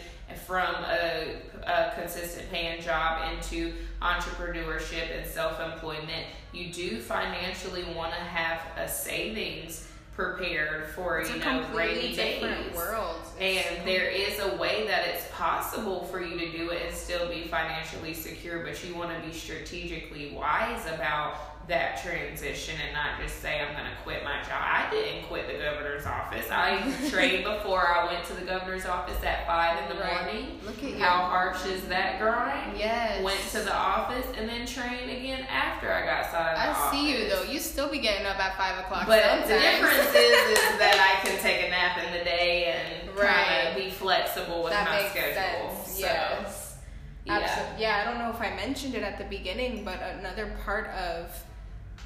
from 0.46 0.76
a, 0.86 1.36
a 1.66 1.92
consistent 2.00 2.50
paying 2.52 2.80
job 2.82 3.34
into 3.34 3.74
entrepreneurship 4.04 5.18
and 5.18 5.26
self 5.30 5.60
employment, 5.60 6.28
you 6.54 6.72
do 6.72 7.00
financially 7.00 7.84
want 7.96 8.12
to 8.14 8.20
have 8.20 8.62
a 8.78 8.88
savings 8.88 9.88
prepared 10.16 10.88
for 10.90 11.20
It's 11.20 11.30
you 11.34 11.40
know 11.40 11.66
rainy 11.74 12.16
days. 12.16 12.42
world. 12.76 13.16
It's 13.40 13.68
And 13.68 13.88
there 13.88 14.10
is 14.10 14.40
a 14.40 14.56
way 14.58 14.86
that 14.88 15.08
it's 15.08 15.26
possible 15.32 16.04
for 16.06 16.22
you 16.22 16.38
to 16.38 16.52
do 16.52 16.70
it 16.70 16.82
and 16.86 16.96
still 16.96 17.28
be 17.30 17.44
financially 17.44 18.14
secure, 18.14 18.60
but 18.60 18.84
you 18.86 18.94
want 18.96 19.16
to 19.20 19.28
be 19.28 19.34
strategically 19.34 20.32
wise 20.36 20.86
about 20.88 21.36
that 21.68 22.02
transition 22.04 22.76
and 22.84 22.92
not 22.94 23.22
just 23.22 23.40
say 23.40 23.60
I'm 23.62 23.72
going 23.74 23.86
to 23.86 23.96
quit 24.04 24.24
my 24.24 24.42
job. 24.42 24.60
I 24.60 24.88
didn't 24.92 25.28
quit 25.28 25.48
the 25.48 25.64
governor's 25.64 26.06
office. 26.08 26.48
I 26.52 26.82
trained 27.10 27.44
before 27.46 27.88
I 27.88 28.12
went 28.12 28.26
to 28.26 28.34
the 28.34 28.42
governor's 28.42 28.86
office 28.88 29.24
at 29.24 29.46
five 29.48 29.84
in 29.90 29.96
the 29.96 30.02
Right. 30.04 30.24
morning. 30.26 30.60
Look 30.66 30.78
at 30.80 30.90
you. 30.90 30.98
How 31.00 31.22
harsh 31.28 31.64
is 31.68 31.84
that 31.84 32.20
grind? 32.20 32.78
Yes. 32.78 33.24
Went 33.24 33.40
to 33.52 33.60
the 33.60 33.74
office 33.74 34.26
and 34.38 34.50
then 34.50 34.66
trained 34.66 35.12
again 35.12 35.46
after 35.50 35.94
I 35.94 36.04
got 36.06 36.32
signed. 36.32 36.58
I 36.58 36.92
see 36.92 37.12
you 37.24 37.30
though. 37.30 37.44
You 37.44 37.60
still 37.72 37.90
be 37.90 38.00
getting 38.00 38.26
up 38.26 38.38
at 38.40 38.58
five 38.58 38.78
o'clock. 38.84 39.08
But 39.08 39.22
sometimes. 39.24 39.48
the 39.50 39.60
difference 39.60 40.10
is, 40.16 40.60
is 40.60 40.78
that 40.80 40.98
I 41.22 41.26
can 41.28 41.40
take 41.42 41.66
a 41.66 41.70
nap 41.70 41.98
in 42.06 42.12
the 42.18 42.24
day 42.26 42.66
and 42.66 43.10
Right. 43.18 43.28
kind 43.46 43.68
of 43.70 43.76
be 43.76 43.90
flexible 43.90 44.64
with 44.64 44.72
that 44.72 44.88
my 44.90 45.08
schedule. 45.10 45.76
sense. 45.76 45.92
So, 45.92 46.00
yes. 46.02 46.78
yeah. 47.26 47.40
Absolutely. 47.40 47.82
Yeah, 47.82 48.02
I 48.02 48.04
don't 48.10 48.18
know 48.20 48.30
if 48.30 48.42
I 48.42 48.56
mentioned 48.56 48.96
it 48.96 49.04
at 49.04 49.18
the 49.18 49.26
beginning, 49.26 49.84
but 49.84 50.00
another 50.20 50.54
part 50.66 50.88
of 50.92 51.32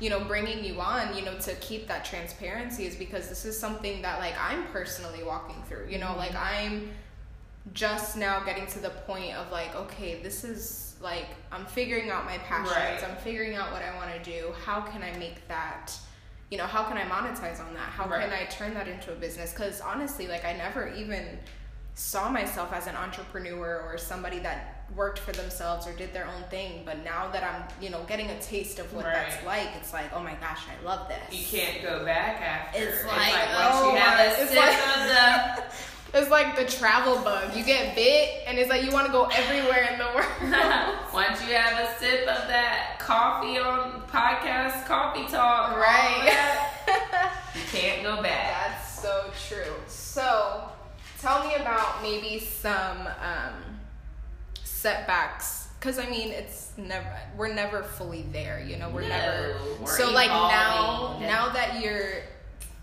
you 0.01 0.09
know 0.09 0.19
bringing 0.25 0.65
you 0.65 0.81
on 0.81 1.15
you 1.15 1.23
know 1.23 1.37
to 1.39 1.55
keep 1.55 1.87
that 1.87 2.03
transparency 2.03 2.85
is 2.85 2.95
because 2.97 3.29
this 3.29 3.45
is 3.45 3.57
something 3.57 4.01
that 4.01 4.19
like 4.19 4.33
i'm 4.37 4.65
personally 4.65 5.23
walking 5.23 5.55
through 5.69 5.87
you 5.89 5.97
know 5.97 6.07
Mm-hmm. 6.07 6.19
like 6.19 6.35
i'm 6.35 6.89
just 7.71 8.17
now 8.17 8.41
getting 8.43 8.67
to 8.67 8.79
the 8.79 8.89
point 8.89 9.33
of 9.37 9.49
like 9.53 9.73
okay 9.73 10.21
this 10.21 10.43
is 10.43 10.84
like 11.05 11.27
i'm 11.51 11.65
figuring 11.65 12.09
out 12.09 12.25
my 12.25 12.37
passions 12.39 12.71
Right. 12.75 13.01
i'm 13.09 13.15
figuring 13.17 13.55
out 13.55 13.71
what 13.71 13.81
i 13.83 13.95
want 13.95 14.09
to 14.11 14.21
do 14.29 14.51
how 14.65 14.81
can 14.81 15.01
i 15.03 15.15
make 15.17 15.47
that 15.47 15.93
you 16.49 16.57
know 16.57 16.65
how 16.65 16.83
can 16.83 16.97
i 16.97 17.03
monetize 17.03 17.59
on 17.65 17.73
that 17.75 17.89
how 17.97 18.05
Right. 18.09 18.23
can 18.27 18.33
i 18.33 18.43
turn 18.45 18.73
that 18.73 18.87
into 18.87 19.13
a 19.13 19.15
business 19.15 19.51
because 19.53 19.79
honestly 19.81 20.27
like 20.27 20.43
i 20.43 20.51
never 20.53 20.91
even 20.95 21.37
saw 21.93 22.29
myself 22.29 22.73
as 22.73 22.87
an 22.87 22.95
entrepreneur 22.95 23.81
or 23.87 23.97
somebody 23.97 24.39
that 24.39 24.83
worked 24.95 25.17
for 25.19 25.31
themselves 25.31 25.87
or 25.87 25.93
did 25.93 26.11
their 26.13 26.27
own 26.27 26.43
thing 26.49 26.81
but 26.85 27.03
now 27.05 27.29
that 27.31 27.43
i'm 27.43 27.63
you 27.83 27.89
know 27.91 28.03
getting 28.07 28.29
a 28.31 28.41
taste 28.41 28.79
of 28.79 28.91
what 28.93 29.05
that's 29.05 29.43
like 29.45 29.69
it's 29.77 29.93
like 29.93 30.11
oh 30.13 30.19
my 30.21 30.33
gosh 30.35 30.61
i 30.73 30.85
love 30.85 31.07
this 31.07 31.39
You 31.39 31.45
can't 31.59 31.81
go 31.83 32.03
back 32.03 32.41
after. 32.41 32.79
It's 32.79 33.03
like, 33.05 33.33
once 33.33 33.75
oh 33.75 33.91
you 33.91 33.97
have 33.97 34.19
a 34.19 34.41
oh 34.41 34.45
sip 34.47 34.55
like- 34.57 34.97
of 34.97 35.07
the. 35.69 35.75
It's 36.15 36.29
like 36.31 36.55
the 36.55 36.65
travel 36.65 37.21
bug 37.23 37.55
you 37.55 37.63
get 37.63 37.95
bit 37.95 38.43
and 38.47 38.57
it's 38.57 38.69
like 38.69 38.83
you 38.83 38.91
want 38.91 39.05
to 39.05 39.11
go 39.11 39.25
everywhere 39.25 39.89
in 39.91 39.99
the 39.99 40.05
world 40.15 40.95
once 41.13 41.41
you 41.47 41.53
have 41.55 41.77
a 41.87 41.99
sip 41.99 42.21
of 42.21 42.47
that 42.47 42.97
coffee 42.99 43.57
on 43.59 44.01
podcast 44.07 44.85
coffee 44.85 45.27
talk, 45.27 45.77
right? 45.77 46.33
you 47.55 47.61
can't 47.71 48.01
go 48.01 48.21
back. 48.21 48.71
That's 48.71 49.01
so 49.01 49.29
true. 49.47 49.73
So, 49.87 50.63
tell 51.19 51.45
me 51.47 51.55
about 51.55 52.01
maybe 52.01 52.39
some 52.39 53.01
um, 53.07 53.53
setbacks. 54.63 55.67
Because 55.79 55.99
I 55.99 56.09
mean, 56.09 56.29
it's 56.29 56.71
never 56.77 57.07
we're 57.37 57.53
never 57.53 57.83
fully 57.83 58.23
there. 58.31 58.63
You 58.65 58.77
know, 58.77 58.89
we're 58.89 59.01
No, 59.01 59.09
never. 59.09 59.55
we're 59.81 59.97
so 59.97 60.11
like 60.11 60.29
now, 60.29 61.19
now 61.19 61.49
that 61.49 61.81
you're 61.81 62.23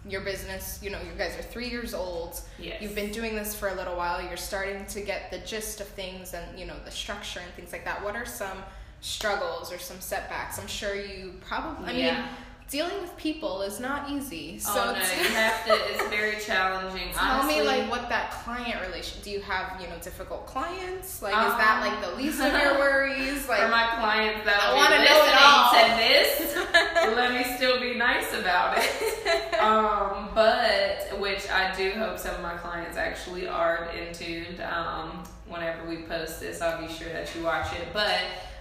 your 0.08 0.20
business, 0.22 0.80
you 0.82 0.90
know, 0.90 0.98
you 0.98 1.16
guys 1.16 1.36
are 1.38 1.42
three 1.42 1.68
years 1.68 1.94
old. 1.94 2.40
Yes. 2.58 2.82
You've 2.82 2.94
been 2.94 3.12
doing 3.12 3.36
this 3.36 3.54
for 3.54 3.68
a 3.68 3.74
little 3.74 3.94
while. 3.96 4.20
You're 4.20 4.36
starting 4.36 4.84
to 4.86 5.00
get 5.00 5.30
the 5.30 5.38
gist 5.38 5.80
of 5.80 5.86
things 5.86 6.34
and 6.34 6.58
you 6.58 6.66
know 6.66 6.74
the 6.84 6.90
structure 6.90 7.40
and 7.40 7.52
things 7.54 7.72
like 7.72 7.84
that. 7.84 8.02
What 8.02 8.16
are 8.16 8.26
some 8.26 8.58
struggles 9.00 9.72
or 9.72 9.78
some 9.78 10.00
setbacks? 10.00 10.58
I'm 10.58 10.66
sure 10.66 10.94
you 10.94 11.34
probably. 11.46 11.90
I 11.90 12.14
mean, 12.14 12.24
dealing 12.70 13.00
with 13.02 13.14
people 13.16 13.62
is 13.62 13.78
not 13.80 14.10
easy. 14.10 14.58
So 14.58 14.72
oh 14.74 14.92
no, 14.92 14.98
you 14.98 15.28
have 15.34 15.66
to. 15.66 15.72
It's 15.92 16.08
very 16.08 16.40
challenging. 16.40 17.12
Tell 17.14 17.44
me 17.46 17.62
like 17.62 17.90
what 17.90 18.08
that 18.08 18.30
client 18.32 18.80
relation. 18.86 19.20
Do 19.22 19.30
you 19.30 19.40
have 19.42 19.80
you 19.80 19.86
know 19.88 19.96
difficult 20.02 20.46
clients? 20.46 21.22
Like 21.22 21.32
is 21.34 21.52
that 21.58 21.82
Um, 21.84 21.92
like 21.92 22.10
the 22.10 22.16
least 22.16 22.40
of 22.40 22.52
your 22.60 22.78
worries? 22.78 23.48
Like 23.48 23.60
for 23.60 23.68
my 23.68 23.86
clients 24.00 24.44
that 24.46 24.60
I 24.60 24.74
wanna 24.74 24.98
know 25.04 25.24
it 25.30 25.36
all. 25.42 25.70
to 25.70 25.82
this, 25.96 26.54
let 27.16 27.32
me 27.34 27.56
still 27.56 27.80
be 27.80 27.94
nice 27.94 28.32
about 28.34 28.78
it. 28.78 28.90
Um, 29.62 30.30
but 30.34 31.20
which 31.20 31.48
I 31.48 31.72
do 31.76 31.92
hope 31.92 32.18
some 32.18 32.34
of 32.34 32.42
my 32.42 32.56
clients 32.56 32.96
actually 32.96 33.46
are 33.46 33.88
in 33.96 34.12
tuned. 34.12 34.60
Um, 34.60 35.22
whenever 35.46 35.88
we 35.88 35.98
post 36.02 36.40
this, 36.40 36.60
I'll 36.60 36.84
be 36.84 36.92
sure 36.92 37.12
that 37.12 37.32
you 37.36 37.44
watch 37.44 37.72
it. 37.74 37.86
But 37.92 38.18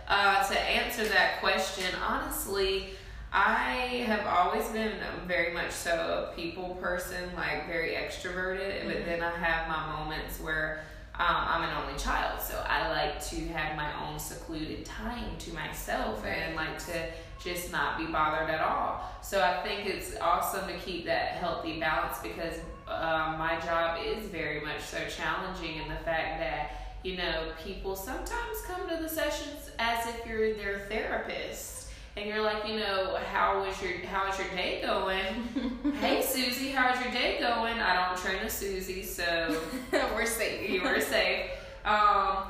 uh, 0.08 0.48
to 0.48 0.60
answer 0.60 1.04
that 1.06 1.40
question, 1.40 1.86
honestly. 2.08 2.90
I 3.34 4.04
have 4.08 4.28
always 4.28 4.68
been 4.68 4.92
very 5.26 5.54
much 5.54 5.72
so 5.72 6.30
a 6.30 6.36
people 6.36 6.76
person, 6.82 7.34
like 7.38 7.66
very 7.66 7.92
extroverted, 7.92 8.86
but 8.86 9.06
then 9.06 9.22
I 9.24 9.32
have 9.32 9.70
my 9.70 10.00
moments 10.00 10.42
where 10.42 10.82
um, 11.16 11.26
I'm 11.30 11.64
an 11.64 11.70
only 11.82 11.98
child, 11.98 12.42
so 12.42 12.62
I 12.68 12.90
like 12.90 13.24
to 13.28 13.48
have 13.50 13.78
my 13.78 13.90
own 14.06 14.20
secluded 14.20 14.86
time 14.86 15.38
to 15.40 15.54
myself 15.54 16.26
and 16.26 16.56
like 16.56 16.78
to 16.88 17.08
just 17.44 17.72
not 17.72 17.98
be 17.98 18.06
bothered 18.06 18.50
at 18.50 18.62
all. 18.62 19.04
So 19.22 19.42
I 19.42 19.62
think 19.64 19.88
it's 19.88 20.16
awesome 20.20 20.68
to 20.68 20.78
keep 20.78 21.06
that 21.06 21.34
healthy 21.34 21.80
balance 21.80 22.18
because 22.20 22.56
um, 22.88 23.38
my 23.38 23.60
job 23.64 24.00
is 24.04 24.26
very 24.26 24.62
much 24.62 24.82
so 24.82 24.98
challenging 25.10 25.78
in 25.78 25.88
the 25.88 26.00
fact 26.04 26.40
that 26.40 26.72
you 27.04 27.18
know 27.18 27.52
people 27.64 27.96
sometimes 27.96 28.62
come 28.68 28.88
to 28.90 29.02
the 29.02 29.10
sessions 29.10 29.72
as 29.80 30.08
if 30.08 30.26
you're 30.28 30.54
their 30.54 30.80
therapist. 30.90 31.78
And 32.18 32.28
you're 32.28 32.42
like, 32.42 32.68
you 32.68 32.78
know, 32.78 33.18
how 33.32 33.64
was 33.66 33.82
your 33.82 33.94
how 34.06 34.30
is 34.30 34.38
your 34.38 34.50
day 34.50 34.82
going? 34.82 35.94
hey 36.02 36.22
Susie, 36.22 36.72
how's 36.72 37.02
your 37.02 37.12
day 37.14 37.38
going? 37.40 37.80
I 37.80 38.08
don't 38.08 38.18
train 38.18 38.46
a 38.46 38.50
Susie, 38.50 39.04
so 39.04 39.62
we're 40.14 40.26
safe. 40.26 40.70
you 40.70 40.82
were 40.84 41.00
safe, 41.00 41.52
um, 41.86 42.44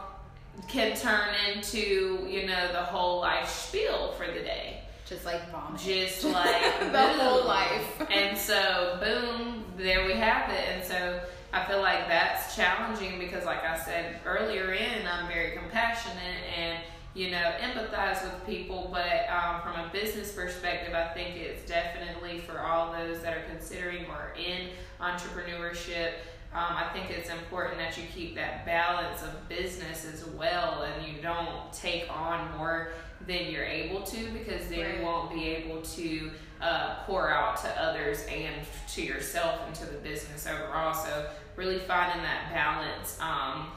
can 0.68 0.96
turn 0.98 1.30
into, 1.54 2.26
you 2.28 2.48
know, 2.48 2.72
the 2.72 2.82
whole 2.82 3.22
life 3.22 3.48
spiel 3.48 4.14
for 4.14 4.26
the 4.26 4.40
day. 4.40 4.81
Just 5.12 5.26
like 5.26 5.52
vomit. 5.52 5.82
Just 5.82 6.24
like 6.40 6.80
The 6.80 6.86
boom. 6.86 7.20
whole 7.20 7.46
life. 7.46 8.02
And 8.10 8.38
so, 8.38 8.98
boom, 9.04 9.66
there 9.78 10.06
we 10.06 10.14
have 10.14 10.50
it. 10.50 10.70
And 10.70 10.84
so, 10.86 11.20
I 11.52 11.66
feel 11.66 11.82
like 11.82 12.08
that's 12.08 12.56
challenging 12.56 13.20
because, 13.20 13.44
like 13.44 13.62
I 13.66 13.78
said 13.78 14.22
earlier, 14.26 14.72
in 14.72 15.06
I'm 15.06 15.28
very 15.28 15.52
compassionate 15.58 16.44
and 16.58 16.80
you 17.14 17.30
know 17.30 17.54
empathize 17.60 18.24
with 18.24 18.46
people. 18.46 18.88
But 18.90 19.28
um, 19.30 19.62
from 19.62 19.74
a 19.84 19.90
business 19.92 20.32
perspective, 20.32 20.94
I 20.94 21.10
think 21.14 21.36
it's 21.36 21.70
definitely 21.70 22.40
for 22.40 22.62
all 22.62 22.94
those 22.94 23.22
that 23.22 23.36
are 23.36 23.44
considering 23.54 24.06
or 24.06 24.34
in 24.40 24.70
entrepreneurship. 25.02 26.12
Um, 26.54 26.76
I 26.76 26.90
think 26.92 27.10
it's 27.10 27.30
important 27.30 27.78
that 27.78 27.98
you 27.98 28.04
keep 28.14 28.36
that 28.36 28.66
balance 28.66 29.24
of 29.24 29.48
business 29.48 30.06
as 30.06 30.26
well, 30.26 30.84
and 30.84 31.08
you 31.08 31.22
don't 31.22 31.72
take 31.72 32.14
on 32.14 32.58
more 32.58 32.92
than 33.26 33.50
you're 33.52 33.64
able 33.64 34.02
to 34.04 34.32
because 34.32 34.68
then 34.68 34.80
Right. 34.82 35.00
you 35.00 35.06
won't 35.06 35.34
be 35.34 35.48
able 35.50 35.82
to 35.82 36.32
uh, 36.62 36.96
pour 37.06 37.32
out 37.32 37.56
to 37.58 37.70
others 37.82 38.26
and 38.30 38.66
to 38.90 39.02
yourself 39.02 39.62
and 39.66 39.76
to 39.76 39.86
the 39.86 39.98
business 40.00 40.46
overall. 40.46 40.94
So 40.94 41.28
really 41.56 41.80
finding 41.80 42.22
that 42.24 42.52
balance. 42.52 43.18
Um, 43.22 43.68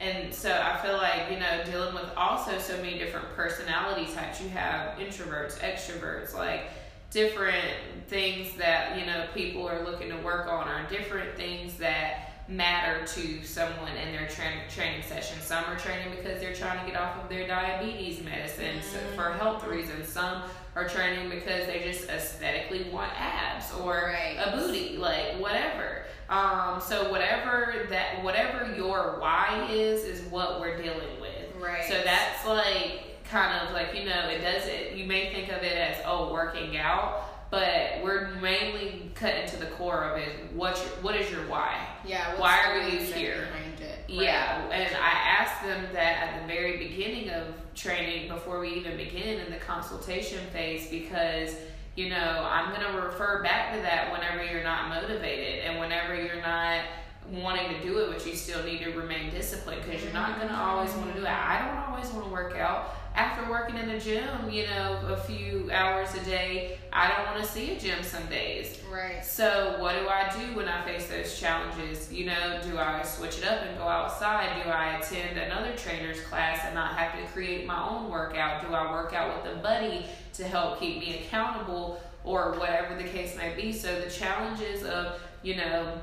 and 0.00 0.32
so 0.34 0.52
I 0.52 0.80
feel 0.84 0.96
like, 0.96 1.30
you 1.30 1.38
know, 1.38 1.62
dealing 1.64 1.94
with 1.94 2.10
also 2.16 2.58
so 2.58 2.76
many 2.78 2.98
different 2.98 3.26
personality 3.36 4.12
types. 4.12 4.40
You 4.40 4.48
have 4.50 4.98
introverts, 4.98 5.58
extroverts, 5.58 6.34
like 6.34 6.70
different 7.14 7.64
things 8.08 8.54
that, 8.56 8.98
you 8.98 9.06
know, 9.06 9.26
people 9.34 9.66
are 9.66 9.84
looking 9.84 10.10
to 10.10 10.16
work 10.18 10.48
on 10.48 10.68
or 10.68 10.86
different 10.90 11.36
things 11.36 11.74
that 11.78 12.32
matter 12.48 13.06
to 13.06 13.42
someone 13.44 13.92
in 13.96 14.12
their 14.12 14.28
tra- 14.28 14.68
training 14.68 15.02
session. 15.02 15.40
Some 15.40 15.64
are 15.64 15.76
training 15.76 16.10
because 16.14 16.40
they're 16.40 16.54
trying 16.54 16.84
to 16.84 16.90
get 16.90 17.00
off 17.00 17.22
of 17.22 17.30
their 17.30 17.46
diabetes 17.46 18.22
medicine 18.22 18.82
so 18.82 18.98
for 19.16 19.32
health 19.32 19.64
reasons. 19.66 20.08
Some 20.08 20.42
are 20.74 20.86
training 20.88 21.30
because 21.30 21.66
they 21.66 21.82
just 21.84 22.10
aesthetically 22.10 22.90
want 22.90 23.12
abs 23.18 23.72
or 23.80 24.12
Right. 24.12 24.36
a 24.44 24.56
booty, 24.58 24.98
like 24.98 25.38
whatever. 25.38 26.02
Um, 26.28 26.80
so 26.80 27.10
whatever 27.10 27.86
that 27.90 28.22
whatever 28.24 28.74
your 28.74 29.16
why 29.20 29.66
is 29.70 30.04
is 30.04 30.22
what 30.30 30.60
we're 30.60 30.76
dealing 30.76 31.20
with. 31.20 31.54
Right. 31.58 31.84
So 31.84 32.02
that's 32.02 32.44
like 32.46 33.13
kind 33.34 33.66
of 33.66 33.74
like 33.74 33.92
you 33.96 34.04
know 34.04 34.28
it 34.28 34.40
does 34.40 34.66
it. 34.68 34.96
You 34.96 35.06
may 35.06 35.32
think 35.32 35.48
of 35.48 35.62
it 35.64 35.76
as 35.76 35.96
oh 36.06 36.32
working 36.32 36.76
out, 36.76 37.50
but 37.50 38.00
we're 38.02 38.28
mainly 38.36 39.10
cutting 39.16 39.48
to 39.48 39.56
the 39.56 39.66
core 39.66 40.04
of 40.04 40.18
it. 40.18 40.52
What's 40.52 40.80
your, 40.80 40.90
what 41.02 41.16
is 41.16 41.28
your 41.32 41.42
why? 41.48 41.84
yeah. 42.06 42.38
Why 42.38 42.60
are 42.64 42.88
you 42.88 42.98
here? 43.00 43.48
It. 43.80 44.04
Yeah, 44.06 44.62
and 44.70 44.96
I 44.96 45.10
asked 45.10 45.64
them 45.64 45.84
that 45.94 46.22
at 46.22 46.40
the 46.42 46.46
very 46.46 46.76
beginning 46.76 47.30
of 47.30 47.46
training 47.74 48.28
before 48.28 48.60
we 48.60 48.74
even 48.74 48.96
begin 48.96 49.40
in 49.40 49.50
the 49.50 49.58
consultation 49.58 50.38
phase 50.52 50.88
because 50.88 51.56
you 51.96 52.10
know 52.10 52.48
I'm 52.48 52.72
gonna 52.72 53.04
refer 53.04 53.42
back 53.42 53.74
to 53.74 53.82
that 53.82 54.12
whenever 54.12 54.44
you're 54.44 54.62
not 54.62 54.90
motivated 54.90 55.64
and 55.64 55.80
whenever 55.80 56.14
you're 56.14 56.40
not 56.40 56.84
wanting 57.32 57.74
to 57.74 57.82
do 57.82 57.98
it, 57.98 58.10
but 58.12 58.26
you 58.26 58.34
still 58.34 58.62
need 58.64 58.82
to 58.84 58.90
remain 58.90 59.30
disciplined 59.30 59.82
because 59.84 60.02
you're 60.02 60.12
not 60.12 60.38
gonna 60.38 60.54
always 60.54 60.92
want 60.92 61.14
to 61.14 61.20
do 61.20 61.26
it. 61.26 61.30
I 61.30 61.66
don't 61.66 61.78
always 61.88 62.10
want 62.12 62.26
to 62.26 62.32
work 62.32 62.56
out. 62.56 62.94
after 63.14 63.48
working 63.48 63.76
in 63.76 63.88
the 63.88 63.98
gym, 63.98 64.50
you 64.50 64.66
know, 64.66 64.98
a 65.06 65.16
few 65.16 65.70
hours 65.72 66.12
a 66.14 66.24
day, 66.24 66.78
I 66.92 67.08
don't 67.08 67.26
want 67.26 67.44
to 67.44 67.48
see 67.48 67.70
a 67.70 67.78
gym 67.78 68.02
some 68.02 68.26
days. 68.26 68.80
Right. 68.90 69.24
So 69.24 69.76
what 69.78 69.94
do 69.94 70.08
I 70.08 70.28
do 70.36 70.56
when 70.56 70.66
I 70.66 70.84
face 70.84 71.06
those 71.06 71.38
challenges? 71.38 72.12
You 72.12 72.26
know, 72.26 72.60
do 72.62 72.76
I 72.76 73.02
switch 73.02 73.38
it 73.38 73.44
up 73.44 73.62
and 73.62 73.78
go 73.78 73.84
outside? 73.84 74.62
Do 74.64 74.68
I 74.68 74.98
attend 74.98 75.38
another 75.38 75.76
trainer's 75.76 76.20
class 76.22 76.60
and 76.64 76.74
not 76.74 76.96
have 76.96 77.20
to 77.20 77.32
create 77.32 77.66
my 77.66 77.88
own 77.88 78.10
workout? 78.10 78.66
Do 78.66 78.74
I 78.74 78.90
work 78.90 79.14
out 79.14 79.44
with 79.44 79.52
a 79.52 79.56
buddy 79.58 80.06
to 80.34 80.44
help 80.44 80.80
keep 80.80 80.98
me 80.98 81.20
accountable 81.20 82.00
or 82.24 82.52
whatever 82.58 82.96
the 83.00 83.08
case 83.08 83.36
may 83.36 83.54
be? 83.54 83.72
So 83.72 84.00
the 84.00 84.10
challenges 84.10 84.82
of, 84.82 85.20
you 85.42 85.54
know, 85.56 86.00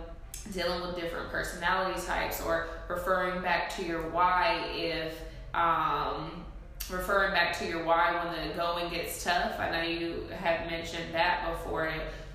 dealing 0.53 0.81
with 0.81 0.95
different 0.95 1.29
personality 1.29 1.99
types 2.05 2.41
or 2.41 2.67
referring 2.87 3.41
back 3.41 3.73
to 3.77 3.85
your 3.85 4.09
why 4.09 4.65
if 4.75 5.13
um 5.53 6.43
referring 6.89 7.31
back 7.33 7.57
to 7.57 7.65
your 7.65 7.83
why 7.85 8.11
when 8.25 8.47
the 8.49 8.53
going 8.55 8.89
gets 8.89 9.23
tough. 9.23 9.59
I 9.59 9.69
know 9.71 9.81
you 9.81 10.27
have 10.37 10.69
mentioned 10.69 11.13
that 11.13 11.47
before. 11.51 11.91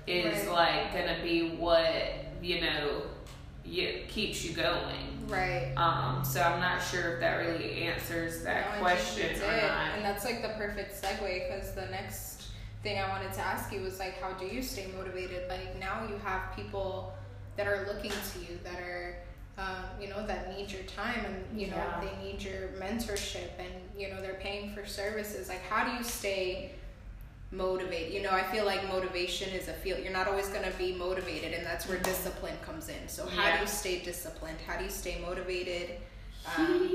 It 0.07 0.25
is 0.25 0.47
Right. 0.47 0.85
like 0.91 0.93
gonna 0.93 1.21
be 1.21 1.49
what 1.57 1.85
you 2.41 2.61
know 2.61 3.01
you, 3.65 4.03
keeps 4.07 4.43
you 4.45 4.53
going. 4.55 5.25
Right. 5.27 5.73
Um, 5.75 6.23
so 6.23 6.41
I'm 6.41 6.61
not 6.61 6.81
sure 6.81 7.15
if 7.15 7.19
that 7.19 7.35
really 7.35 7.83
answers 7.83 8.43
that 8.45 8.75
No, 8.75 8.79
question 8.81 9.35
or 9.41 9.61
not. 9.61 9.95
And 9.95 10.05
that's 10.05 10.23
like 10.23 10.41
the 10.41 10.49
perfect 10.49 11.01
segue 11.01 11.49
because 11.49 11.73
the 11.75 11.87
next 11.87 12.43
thing 12.81 12.97
I 12.97 13.09
wanted 13.09 13.33
to 13.33 13.41
ask 13.41 13.73
you 13.73 13.81
was 13.81 13.99
like, 13.99 14.21
how 14.21 14.31
do 14.33 14.45
you 14.45 14.61
stay 14.61 14.87
motivated? 14.95 15.49
Like 15.49 15.77
now 15.77 16.07
you 16.07 16.15
have 16.23 16.55
people 16.55 17.13
that 17.57 17.67
are 17.67 17.85
looking 17.87 18.11
to 18.11 18.39
you 18.39 18.59
that 18.63 18.79
are, 18.79 19.15
um, 19.57 19.83
you 19.99 20.07
know, 20.07 20.25
that 20.27 20.55
need 20.57 20.71
your 20.71 20.83
time 20.83 21.21
and 21.25 21.59
you 21.59 21.67
know 21.67 21.75
Yeah. 21.77 22.01
they 22.01 22.23
need 22.23 22.41
your 22.41 22.69
mentorship 22.79 23.49
and 23.59 23.73
you 23.97 24.09
know 24.09 24.21
they're 24.21 24.35
paying 24.47 24.73
for 24.73 24.85
services. 24.85 25.49
Like 25.49 25.63
how 25.63 25.83
do 25.87 25.91
you 25.97 26.03
stay 26.03 26.71
motivated? 27.51 28.13
You 28.13 28.21
know, 28.21 28.31
I 28.31 28.43
feel 28.43 28.65
like 28.65 28.87
motivation 28.87 29.49
is 29.53 29.67
a 29.67 29.73
field. 29.73 29.99
You're 30.03 30.13
not 30.13 30.27
always 30.27 30.49
gonna 30.49 30.71
be 30.77 30.93
motivated, 30.93 31.53
and 31.53 31.65
that's 31.65 31.87
where 31.87 31.97
discipline 31.99 32.57
comes 32.65 32.89
in. 32.89 33.07
So 33.07 33.25
how 33.25 33.43
Yeah. 33.47 33.55
do 33.57 33.61
you 33.61 33.67
stay 33.67 33.99
disciplined? 33.99 34.59
How 34.67 34.77
do 34.77 34.83
you 34.83 34.89
stay 34.91 35.19
motivated? 35.19 35.97
Um, 36.57 36.87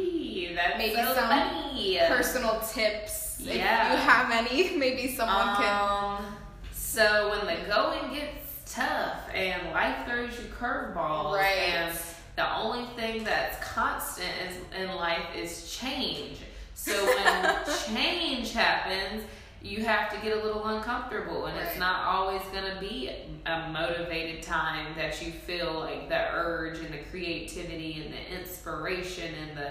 maybe 0.78 0.94
so 0.96 1.14
some 1.14 1.28
funny. 1.28 1.98
personal 2.08 2.60
tips 2.60 3.40
if 3.40 3.56
Yeah. 3.56 3.92
you 3.92 3.98
have 3.98 4.30
any 4.30 4.76
maybe 4.84 5.14
someone 5.14 5.56
can 5.56 5.72
Um, 5.90 6.36
so 6.72 7.30
when 7.30 7.46
the 7.46 7.66
going 7.68 8.14
gets 8.14 8.41
tough 8.72 9.20
and 9.34 9.72
life 9.72 10.06
throws 10.06 10.32
you 10.38 10.46
curveballs, 10.58 11.34
Right. 11.36 11.56
and 11.74 11.98
the 12.36 12.56
only 12.56 12.86
thing 12.96 13.24
that's 13.24 13.62
constant 13.62 14.30
is, 14.48 14.56
in 14.80 14.94
life 14.96 15.26
is 15.36 15.70
change. 15.70 16.38
So 16.74 16.92
when 17.04 17.56
change 17.94 18.52
happens, 18.52 19.24
you 19.60 19.84
have 19.84 20.10
to 20.10 20.18
get 20.26 20.36
a 20.36 20.42
little 20.42 20.66
uncomfortable, 20.66 21.46
and 21.46 21.56
it's 21.58 21.78
not 21.78 22.04
always 22.06 22.42
going 22.52 22.64
to 22.74 22.80
be 22.80 23.10
a 23.46 23.68
motivated 23.70 24.42
time 24.42 24.86
that 24.96 25.22
you 25.24 25.30
feel 25.30 25.74
like 25.80 26.08
the 26.08 26.32
urge 26.32 26.78
and 26.80 26.92
the 26.92 26.98
creativity 27.10 28.02
and 28.02 28.12
the 28.12 28.40
inspiration 28.40 29.32
and 29.34 29.56
the 29.56 29.70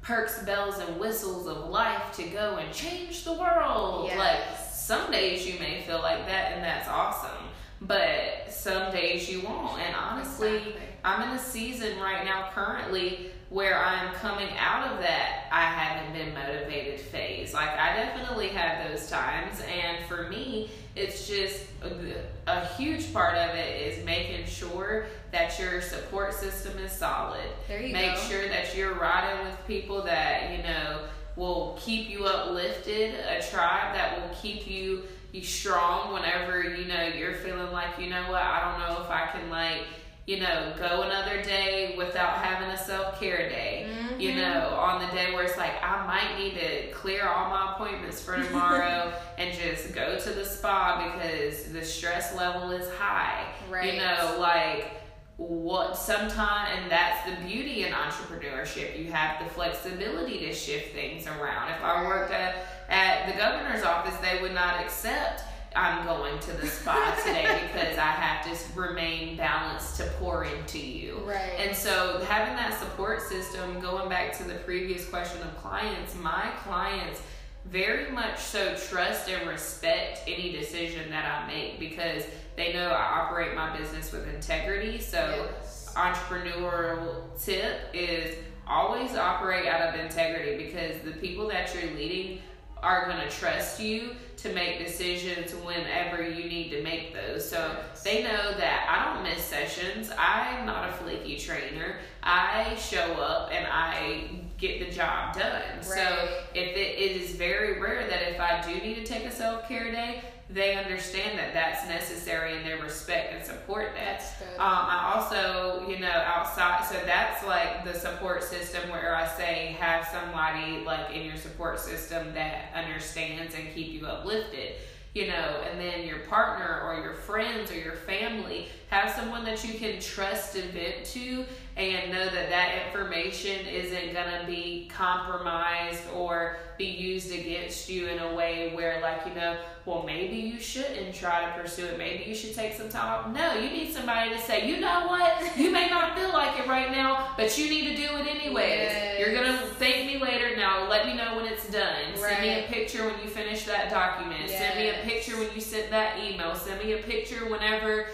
perks, 0.00 0.42
bells, 0.44 0.78
and 0.78 0.98
whistles 0.98 1.46
of 1.46 1.68
life 1.68 2.16
to 2.16 2.22
go 2.28 2.56
and 2.56 2.72
change 2.72 3.24
the 3.24 3.32
world. 3.34 4.06
Yes. 4.06 4.18
Like 4.18 4.58
some 4.72 5.10
days 5.12 5.46
you 5.46 5.58
may 5.58 5.82
feel 5.82 5.98
like 6.00 6.24
that, 6.26 6.52
and 6.52 6.64
that's 6.64 6.88
awesome. 6.88 7.37
But 7.80 8.46
some 8.50 8.90
days 8.92 9.30
you 9.30 9.40
won't. 9.42 9.78
And 9.80 9.94
honestly, 9.94 10.56
Exactly. 10.56 10.82
I'm 11.04 11.22
in 11.30 11.36
a 11.36 11.38
season 11.38 11.98
right 12.00 12.24
now 12.24 12.50
currently 12.54 13.30
where 13.50 13.78
I'm 13.82 14.12
coming 14.14 14.48
out 14.58 14.92
of 14.92 14.98
that 14.98 15.44
I 15.50 15.62
haven't 15.64 16.12
been 16.12 16.34
motivated 16.34 17.00
phase. 17.00 17.54
Like 17.54 17.70
I 17.70 17.94
definitely 17.96 18.48
had 18.48 18.90
those 18.90 19.08
times 19.08 19.62
and 19.66 20.04
for 20.06 20.28
me 20.28 20.70
it's 20.96 21.26
just 21.28 21.64
a, 21.82 22.50
a 22.50 22.66
huge 22.74 23.10
part 23.12 23.36
of 23.36 23.54
it 23.54 23.80
is 23.80 24.04
making 24.04 24.44
sure 24.46 25.06
that 25.30 25.56
your 25.58 25.80
support 25.80 26.34
system 26.34 26.76
is 26.78 26.90
solid. 26.92 27.40
There 27.68 27.80
you 27.80 27.92
Make 27.92 28.16
go. 28.16 28.20
sure 28.22 28.48
that 28.48 28.76
you're 28.76 28.94
riding 28.94 29.46
with 29.46 29.56
people 29.66 30.02
that, 30.02 30.50
you 30.50 30.62
know, 30.64 31.04
will 31.36 31.78
keep 31.80 32.10
you 32.10 32.24
uplifted, 32.26 33.14
a 33.14 33.40
tribe 33.40 33.94
that 33.94 34.20
will 34.20 34.34
keep 34.42 34.66
you 34.68 35.04
you 35.32 35.42
strong 35.42 36.12
whenever 36.12 36.62
you 36.62 36.86
know 36.86 37.02
you're 37.04 37.34
feeling 37.34 37.72
like, 37.72 37.98
you 37.98 38.08
know 38.10 38.22
what, 38.30 38.42
I 38.42 38.70
don't 38.70 38.80
know 38.96 39.02
if 39.02 39.10
I 39.10 39.26
can 39.32 39.50
like 39.50 39.82
you 40.26 40.38
know, 40.40 40.74
go 40.78 41.00
another 41.04 41.42
day 41.42 41.94
without 41.96 42.44
having 42.44 42.68
a 42.68 42.76
self 42.76 43.18
care 43.18 43.48
day. 43.48 43.88
You 44.18 44.32
Mm-hmm. 44.32 44.38
know, 44.40 44.68
on 44.76 45.00
the 45.00 45.10
day 45.16 45.32
where 45.32 45.44
it's 45.44 45.56
like, 45.56 45.72
I 45.82 46.06
might 46.06 46.38
need 46.38 46.52
to 46.54 46.90
clear 46.90 47.26
all 47.26 47.48
my 47.48 47.72
appointments 47.72 48.20
for 48.20 48.36
tomorrow 48.36 49.14
and 49.38 49.58
just 49.58 49.94
go 49.94 50.18
to 50.18 50.30
the 50.30 50.44
spa 50.44 51.14
because 51.14 51.72
the 51.72 51.82
stress 51.82 52.36
level 52.36 52.72
is 52.72 52.90
high. 52.98 53.46
Right. 53.70 53.94
You 53.94 54.00
know, 54.00 54.36
like 54.38 54.97
what 55.38 55.96
sometimes 55.96 56.68
and 56.74 56.90
that's 56.90 57.24
the 57.30 57.46
beauty 57.46 57.84
in 57.84 57.92
entrepreneurship. 57.92 58.98
You 58.98 59.10
have 59.12 59.42
the 59.42 59.48
flexibility 59.50 60.40
to 60.40 60.52
shift 60.52 60.92
things 60.92 61.26
around. 61.28 61.70
If 61.70 61.82
i 61.82 62.04
worked 62.04 62.32
at, 62.32 62.66
at 62.88 63.30
the 63.30 63.38
governor's 63.38 63.84
office 63.84 64.16
they 64.16 64.42
would 64.42 64.52
not 64.52 64.80
accept 64.80 65.44
i'm 65.76 66.04
going 66.06 66.38
to 66.40 66.52
the 66.52 66.66
spa 66.66 67.14
today 67.24 67.60
because 67.72 67.98
i 67.98 68.10
have 68.10 68.44
to 68.44 68.80
remain 68.80 69.36
balanced 69.36 69.96
to 69.96 70.04
pour 70.18 70.44
into 70.44 70.78
you. 70.78 71.20
Right. 71.24 71.52
and 71.58 71.76
so 71.76 72.24
having 72.26 72.56
that 72.56 72.78
support 72.80 73.20
system 73.22 73.78
going 73.80 74.08
back 74.08 74.36
to 74.38 74.44
the 74.44 74.54
previous 74.54 75.08
question 75.08 75.40
of 75.42 75.56
clients 75.58 76.16
my 76.16 76.50
clients 76.64 77.20
very 77.66 78.10
much 78.10 78.38
so 78.38 78.74
trust 78.74 79.28
and 79.28 79.46
respect 79.48 80.22
any 80.26 80.52
decision 80.52 81.10
that 81.10 81.24
I 81.26 81.46
make 81.46 81.78
because 81.78 82.24
they 82.58 82.72
know 82.72 82.88
I 82.90 83.20
operate 83.20 83.54
my 83.54 83.76
business 83.76 84.12
with 84.12 84.26
integrity. 84.32 85.00
So, 85.00 85.48
Yes. 85.60 85.92
entrepreneurial 85.96 87.22
tip 87.42 87.90
is 87.92 88.36
always 88.66 89.14
operate 89.16 89.66
out 89.66 89.94
of 89.94 90.00
integrity 90.00 90.64
because 90.66 91.00
the 91.02 91.12
people 91.12 91.48
that 91.48 91.74
you're 91.74 91.90
leading 91.94 92.40
are 92.82 93.06
going 93.06 93.18
to 93.18 93.30
trust 93.30 93.80
you 93.80 94.14
to 94.36 94.52
make 94.52 94.78
decisions 94.78 95.52
whenever 95.64 96.22
you 96.22 96.48
need 96.48 96.70
to 96.70 96.80
make 96.82 97.12
those. 97.12 97.48
So 97.48 97.76
they 98.04 98.22
know 98.22 98.52
that 98.56 98.86
I 98.88 99.12
don't 99.14 99.24
miss 99.24 99.42
sessions. 99.42 100.12
I'm 100.16 100.64
not 100.64 100.88
a 100.88 100.92
flaky 100.92 101.36
trainer. 101.38 101.96
I 102.22 102.76
show 102.76 103.14
up 103.14 103.50
and 103.52 103.66
I 103.66 104.42
get 104.58 104.78
the 104.78 104.94
job 104.94 105.34
done. 105.34 105.82
So 105.82 106.38
if 106.54 106.76
it, 106.76 106.98
it 106.98 107.20
is 107.20 107.32
very 107.32 107.80
rare 107.80 108.06
that 108.08 108.30
if 108.30 108.40
I 108.40 108.62
do 108.62 108.74
need 108.80 108.94
to 108.96 109.04
take 109.04 109.24
a 109.24 109.30
self 109.32 109.66
care 109.66 109.90
day, 109.90 110.22
they 110.50 110.76
understand 110.76 111.38
that 111.38 111.52
that's 111.52 111.86
necessary 111.88 112.56
and 112.56 112.66
they 112.66 112.74
respect 112.74 113.34
and 113.34 113.44
support 113.44 113.92
that. 113.94 114.22
Um, 114.54 114.60
I 114.60 115.12
also, 115.14 115.86
you 115.86 115.98
know, 115.98 116.08
outside, 116.08 116.86
so 116.86 116.96
that's 117.04 117.44
like 117.44 117.84
the 117.84 117.92
support 117.92 118.42
system 118.42 118.88
where 118.90 119.14
I 119.14 119.26
say 119.26 119.76
have 119.78 120.06
somebody 120.06 120.84
like 120.84 121.14
in 121.14 121.26
your 121.26 121.36
support 121.36 121.78
system 121.78 122.32
that 122.32 122.72
understands 122.74 123.54
and 123.54 123.74
keep 123.74 123.92
you 123.92 124.06
uplifted, 124.06 124.76
you 125.12 125.26
know, 125.26 125.62
and 125.70 125.78
then 125.78 126.06
your 126.06 126.20
partner 126.20 126.80
or 126.82 126.94
your 127.02 127.14
friends 127.14 127.70
or 127.70 127.76
your 127.78 127.96
family 127.96 128.68
have 128.88 129.10
someone 129.10 129.44
that 129.44 129.62
you 129.66 129.78
can 129.78 130.00
trust 130.00 130.56
and 130.56 130.70
vent 130.72 131.04
to 131.04 131.44
and 131.78 132.10
know 132.12 132.24
that 132.24 132.50
that 132.50 132.86
information 132.86 133.64
isn't 133.66 134.12
going 134.12 134.40
to 134.40 134.46
be 134.46 134.88
compromised 134.92 136.02
or 136.14 136.56
be 136.76 136.86
used 136.86 137.32
against 137.32 137.88
you 137.88 138.08
in 138.08 138.18
a 138.18 138.34
way 138.34 138.72
where 138.74 139.00
like 139.00 139.20
you 139.26 139.34
know 139.34 139.56
well 139.84 140.02
maybe 140.04 140.36
you 140.36 140.60
shouldn't 140.60 141.14
try 141.14 141.44
to 141.44 141.60
pursue 141.60 141.84
it. 141.86 141.98
Maybe 141.98 142.24
you 142.24 142.34
should 142.34 142.54
take 142.54 142.74
some 142.74 142.88
time 142.88 143.08
off. 143.08 143.34
No 143.34 143.54
you 143.54 143.70
need 143.70 143.92
somebody 143.92 144.30
to 144.30 144.40
say 144.40 144.68
you 144.68 144.80
know 144.80 145.06
what? 145.06 145.56
You 145.56 145.70
may 145.70 145.88
not 145.88 146.16
feel 146.18 146.32
like 146.32 146.58
it 146.58 146.68
right 146.68 146.90
now 146.90 147.34
but 147.36 147.56
you 147.58 147.68
need 147.68 147.88
to 147.88 147.96
do 147.96 148.16
it 148.16 148.26
anyways 148.26 148.68
Yes. 148.68 149.18
you're 149.20 149.34
gonna 149.34 149.58
thank 149.78 150.06
me 150.06 150.18
later 150.18 150.56
now. 150.56 150.88
Let 150.88 151.06
me 151.06 151.14
know 151.16 151.36
when 151.36 151.46
it's 151.46 151.68
done. 151.70 152.16
Send 152.16 152.42
me 152.42 152.64
a 152.64 152.68
picture 152.68 153.04
when 153.06 153.14
you 153.22 153.28
finish 153.28 153.64
that 153.66 153.90
document. 153.90 154.48
Send 154.50 154.78
me 154.78 154.88
a 154.90 154.94
picture 155.04 155.36
when 155.36 155.48
you 155.54 155.60
sent 155.60 155.90
that 155.90 156.18
email. 156.18 156.54
Send 156.54 156.82
me 156.84 156.92
a 156.92 156.98
picture 156.98 157.48
whenever 157.50 158.06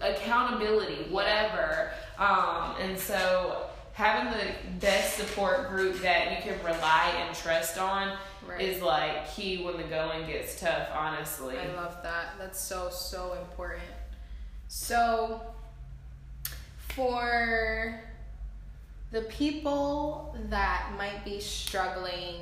accountability 0.00 1.04
whatever 1.10 1.90
um, 2.18 2.74
and 2.80 2.98
so 2.98 3.66
having 3.92 4.30
the 4.38 4.46
best 4.80 5.16
support 5.16 5.68
group 5.68 6.00
that 6.00 6.30
you 6.30 6.42
can 6.52 6.64
rely 6.64 7.12
and 7.26 7.36
trust 7.36 7.78
on 7.78 8.16
Right. 8.46 8.62
is 8.62 8.80
like 8.80 9.30
key 9.34 9.62
when 9.62 9.76
the 9.76 9.82
going 9.82 10.26
gets 10.26 10.58
tough 10.58 10.88
honestly 10.94 11.58
I 11.58 11.66
love 11.74 11.98
that. 12.02 12.36
That's 12.38 12.58
so 12.58 12.88
so 12.88 13.34
important. 13.34 13.82
So 14.68 15.42
for 16.94 18.00
the 19.10 19.22
people 19.22 20.36
that 20.48 20.92
might 20.96 21.24
be 21.24 21.40
struggling 21.40 22.36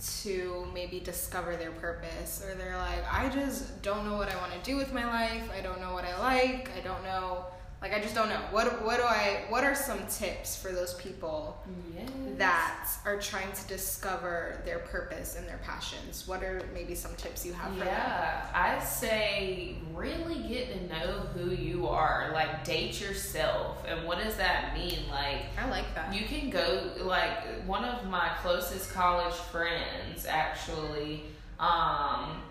to 0.00 0.66
maybe 0.72 1.00
discover 1.00 1.56
their 1.56 1.72
purpose 1.72 2.42
or 2.44 2.54
they're 2.54 2.76
like 2.76 3.04
I 3.12 3.28
just 3.28 3.82
don't 3.82 4.04
know 4.04 4.16
what 4.16 4.30
I 4.30 4.36
want 4.36 4.52
to 4.52 4.58
do 4.70 4.76
with 4.76 4.92
my 4.92 5.04
life. 5.04 5.50
I 5.56 5.60
don't 5.60 5.80
know 5.80 5.92
what 5.92 6.04
I 6.04 6.18
like. 6.18 6.70
I 6.76 6.80
don't 6.80 7.02
know 7.04 7.44
Like 7.82 7.94
I 7.94 8.00
just 8.00 8.14
don't 8.14 8.28
know. 8.28 8.40
What 8.50 8.84
what 8.84 8.98
do 8.98 9.04
I 9.04 9.44
what 9.48 9.64
are 9.64 9.74
some 9.74 10.00
tips 10.06 10.54
for 10.60 10.70
those 10.70 10.92
people 10.94 11.56
Yes. 11.96 12.08
that 12.36 12.88
are 13.06 13.18
trying 13.18 13.50
to 13.52 13.66
discover 13.66 14.60
their 14.66 14.80
purpose 14.80 15.36
and 15.36 15.48
their 15.48 15.58
passions? 15.64 16.28
What 16.28 16.42
are 16.42 16.60
maybe 16.74 16.94
some 16.94 17.14
tips 17.16 17.46
you 17.46 17.54
have 17.54 17.72
for 17.72 17.78
them? 17.78 17.86
Yeah, 17.88 18.46
I 18.54 18.78
say 18.84 19.76
really 19.94 20.46
get 20.46 20.72
to 20.74 20.88
know 20.94 21.20
who 21.34 21.52
you 21.52 21.88
are. 21.88 22.30
Like 22.34 22.64
date 22.64 23.00
yourself, 23.00 23.82
and 23.88 24.06
what 24.06 24.22
does 24.22 24.36
that 24.36 24.74
mean? 24.74 25.08
Like 25.10 25.44
I 25.58 25.66
like 25.70 25.94
that. 25.94 26.12
you 26.14 26.26
can 26.26 26.50
go. 26.50 26.90
Like 27.00 27.64
one 27.66 27.84
of 27.86 28.06
my 28.10 28.30
closest 28.42 28.92
college 28.92 29.32
friends 29.34 30.26
actually, 30.26 31.22
um, 31.58 32.42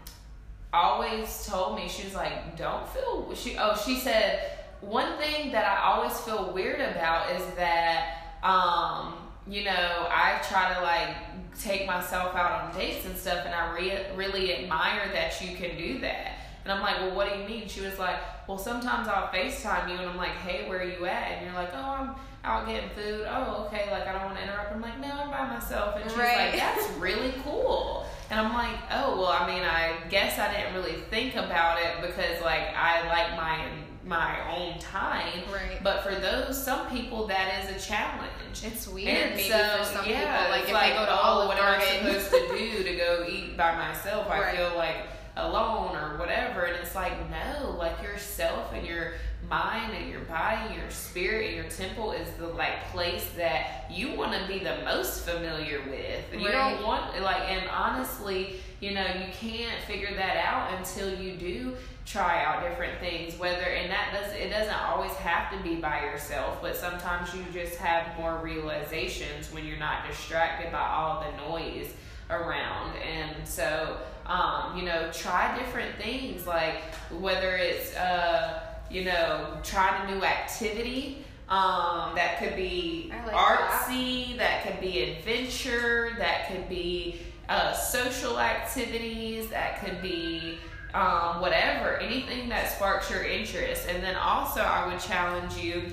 always 0.74 1.46
told 1.46 1.76
me 1.76 1.88
she 1.88 2.04
was 2.06 2.16
like, 2.16 2.58
"Don't 2.58 2.88
feel." 2.90 3.32
She 3.36 3.58
oh 3.60 3.76
she 3.86 3.96
said 3.98 4.56
one 4.82 5.18
thing 5.18 5.52
that 5.52 5.66
I 5.66 5.84
always 5.92 6.18
feel 6.22 6.52
weird 6.54 6.80
about 6.80 7.32
is 7.36 7.44
that 7.56 8.16
um, 8.44 9.16
you 9.48 9.64
know 9.66 10.08
I 10.10 10.40
try 10.48 10.74
to 10.74 10.82
like 10.82 11.16
take 11.60 11.86
myself 11.86 12.36
out 12.36 12.64
on 12.64 12.76
dates 12.80 13.06
and 13.06 13.18
stuff, 13.18 13.46
and 13.46 13.54
I 13.54 13.74
re- 13.74 14.06
really 14.16 14.54
admire 14.56 15.10
that 15.14 15.42
you 15.42 15.56
can 15.58 15.78
do 15.78 16.00
that. 16.00 16.36
And 16.64 16.74
I'm 16.74 16.82
like, 16.82 16.98
well, 17.00 17.16
what 17.16 17.34
do 17.34 17.40
you 17.40 17.48
mean? 17.48 17.68
She 17.68 17.82
was 17.82 17.98
like, 17.98 18.18
well, 18.48 18.58
sometimes 18.58 19.08
I'll 19.08 19.28
FaceTime 19.30 19.90
you, 19.90 19.96
and 19.98 20.10
I'm 20.10 20.18
like, 20.18 20.32
hey, 20.32 20.68
where 20.70 20.80
are 20.80 20.84
you 20.84 21.06
at? 21.06 21.32
And 21.32 21.46
you're 21.46 21.56
like, 21.56 21.72
oh, 21.74 21.78
I'm 21.80 22.16
out 22.44 22.68
getting 22.68 22.90
food. 22.92 23.26
Oh, 23.30 23.66
okay. 23.68 23.90
Like 23.92 24.08
I 24.08 24.14
don't 24.14 24.26
want 24.26 24.38
to 24.38 24.44
interrupt. 24.44 24.72
I'm 24.74 24.82
like, 24.82 25.00
no, 25.00 25.10
I'm 25.10 25.30
by 25.30 25.48
myself. 25.54 25.96
And 25.96 26.10
she's 26.10 26.18
Right. 26.18 26.52
like, 26.52 26.60
that's 26.60 26.90
really 26.98 27.34
cool. 27.44 28.06
And 28.30 28.40
I'm 28.40 28.54
like, 28.54 28.78
oh, 28.92 29.18
well, 29.20 29.28
I 29.32 29.48
mean, 29.48 29.64
I 29.64 29.96
guess 30.10 30.38
I 30.38 30.54
didn't 30.54 30.76
really 30.76 31.02
think 31.10 31.36
about 31.36 31.80
it 31.80 32.02
because 32.02 32.42
like 32.44 32.74
I 32.76 33.08
like 33.10 33.36
my 33.36 33.66
my 34.10 34.58
own 34.58 34.80
time. 34.80 35.44
Right. 35.54 35.82
But 35.84 36.04
for 36.04 36.16
those 36.16 36.62
some 36.62 36.90
people, 36.90 37.28
that 37.28 37.64
is 37.64 37.86
a 37.86 37.88
challenge. 37.88 38.32
It's 38.64 38.88
weird 38.88 39.08
And 39.08 39.36
maybe 39.36 39.50
so, 39.50 39.78
for 39.78 39.84
some 39.86 40.10
yeah, 40.10 40.38
people. 40.38 40.52
Like 40.52 40.62
if 40.64 40.82
they 40.90 40.96
go 40.98 41.06
to 41.06 41.12
oh, 41.12 41.24
Olive 41.24 41.48
what 41.48 41.60
am 41.60 41.80
I 41.80 41.86
supposed 41.86 42.32
to 42.32 42.58
do 42.58 42.84
to 42.84 42.96
go 42.96 43.26
eat 43.30 43.56
by 43.56 43.78
myself? 43.78 44.28
I 44.28 44.40
Right. 44.42 44.58
feel 44.58 44.74
like 44.76 44.96
alone 45.38 45.96
or 45.96 46.18
whatever. 46.18 46.64
And 46.64 46.76
it's 46.84 46.96
like, 46.96 47.14
no, 47.30 47.76
like 47.78 48.02
yourself 48.02 48.74
and 48.74 48.86
your 48.86 49.14
mind 49.48 49.94
and 49.94 50.10
your 50.10 50.22
body, 50.22 50.68
and 50.68 50.76
your 50.76 50.90
spirit 50.90 51.48
and 51.48 51.56
your 51.56 51.70
temple 51.70 52.12
is 52.12 52.28
the 52.38 52.48
like 52.48 52.90
place 52.92 53.30
that 53.38 53.86
you 53.90 54.14
want 54.16 54.34
to 54.34 54.48
be 54.48 54.60
the 54.60 54.78
most 54.84 55.22
familiar 55.22 55.82
with. 55.88 56.26
And 56.34 56.42
you 56.42 56.52
don't 56.52 56.84
want 56.84 57.20
like, 57.22 57.44
and 57.50 57.70
honestly, 57.70 58.56
you 58.80 58.92
know, 58.92 59.06
you 59.06 59.32
can't 59.34 59.82
figure 59.84 60.14
that 60.16 60.38
out 60.38 60.78
until 60.78 61.14
you 61.14 61.34
do 61.34 61.76
try 62.10 62.44
out 62.44 62.68
different 62.68 63.00
things 63.00 63.38
whether 63.38 63.62
and 63.62 63.92
that 63.92 64.12
does 64.12 64.34
it 64.34 64.50
doesn't 64.50 64.82
always 64.88 65.12
have 65.12 65.52
to 65.52 65.64
be 65.64 65.76
by 65.76 66.02
yourself 66.02 66.60
but 66.60 66.76
sometimes 66.76 67.32
you 67.36 67.44
just 67.54 67.78
have 67.78 68.18
more 68.18 68.40
realizations 68.44 69.54
when 69.54 69.64
you're 69.64 69.78
not 69.78 70.08
distracted 70.08 70.72
by 70.72 70.82
all 70.82 71.24
the 71.24 71.50
noise 71.50 71.94
around. 72.30 72.96
And 72.98 73.48
so 73.48 73.98
um, 74.26 74.78
you 74.78 74.84
know 74.84 75.10
try 75.12 75.58
different 75.58 75.96
things 75.96 76.46
like 76.46 76.94
whether 77.12 77.56
it's 77.56 77.96
uh, 77.96 78.62
you 78.90 79.06
know 79.06 79.58
trying 79.64 80.10
a 80.10 80.16
new 80.16 80.24
activity 80.24 81.26
um, 81.50 82.14
that 82.16 82.38
could 82.40 82.56
be 82.56 83.12
like 83.26 83.36
artsy 83.36 84.38
that 84.38 84.64
could 84.64 84.80
be 84.80 85.12
adventure 85.12 86.12
that 86.20 86.48
could 86.48 86.70
be 86.70 87.20
uh, 87.50 87.74
social 87.74 88.40
activities 88.40 89.48
that 89.50 89.84
could 89.84 90.00
be 90.04 90.60
um, 90.94 91.42
whatever, 91.42 91.98
anything 91.98 92.50
that 92.50 92.70
sparks 92.72 93.10
your 93.10 93.24
interest. 93.24 93.88
And 93.88 94.04
then 94.04 94.16
also, 94.16 94.62
I 94.62 94.88
would 94.88 95.00
challenge 95.00 95.58
you 95.58 95.84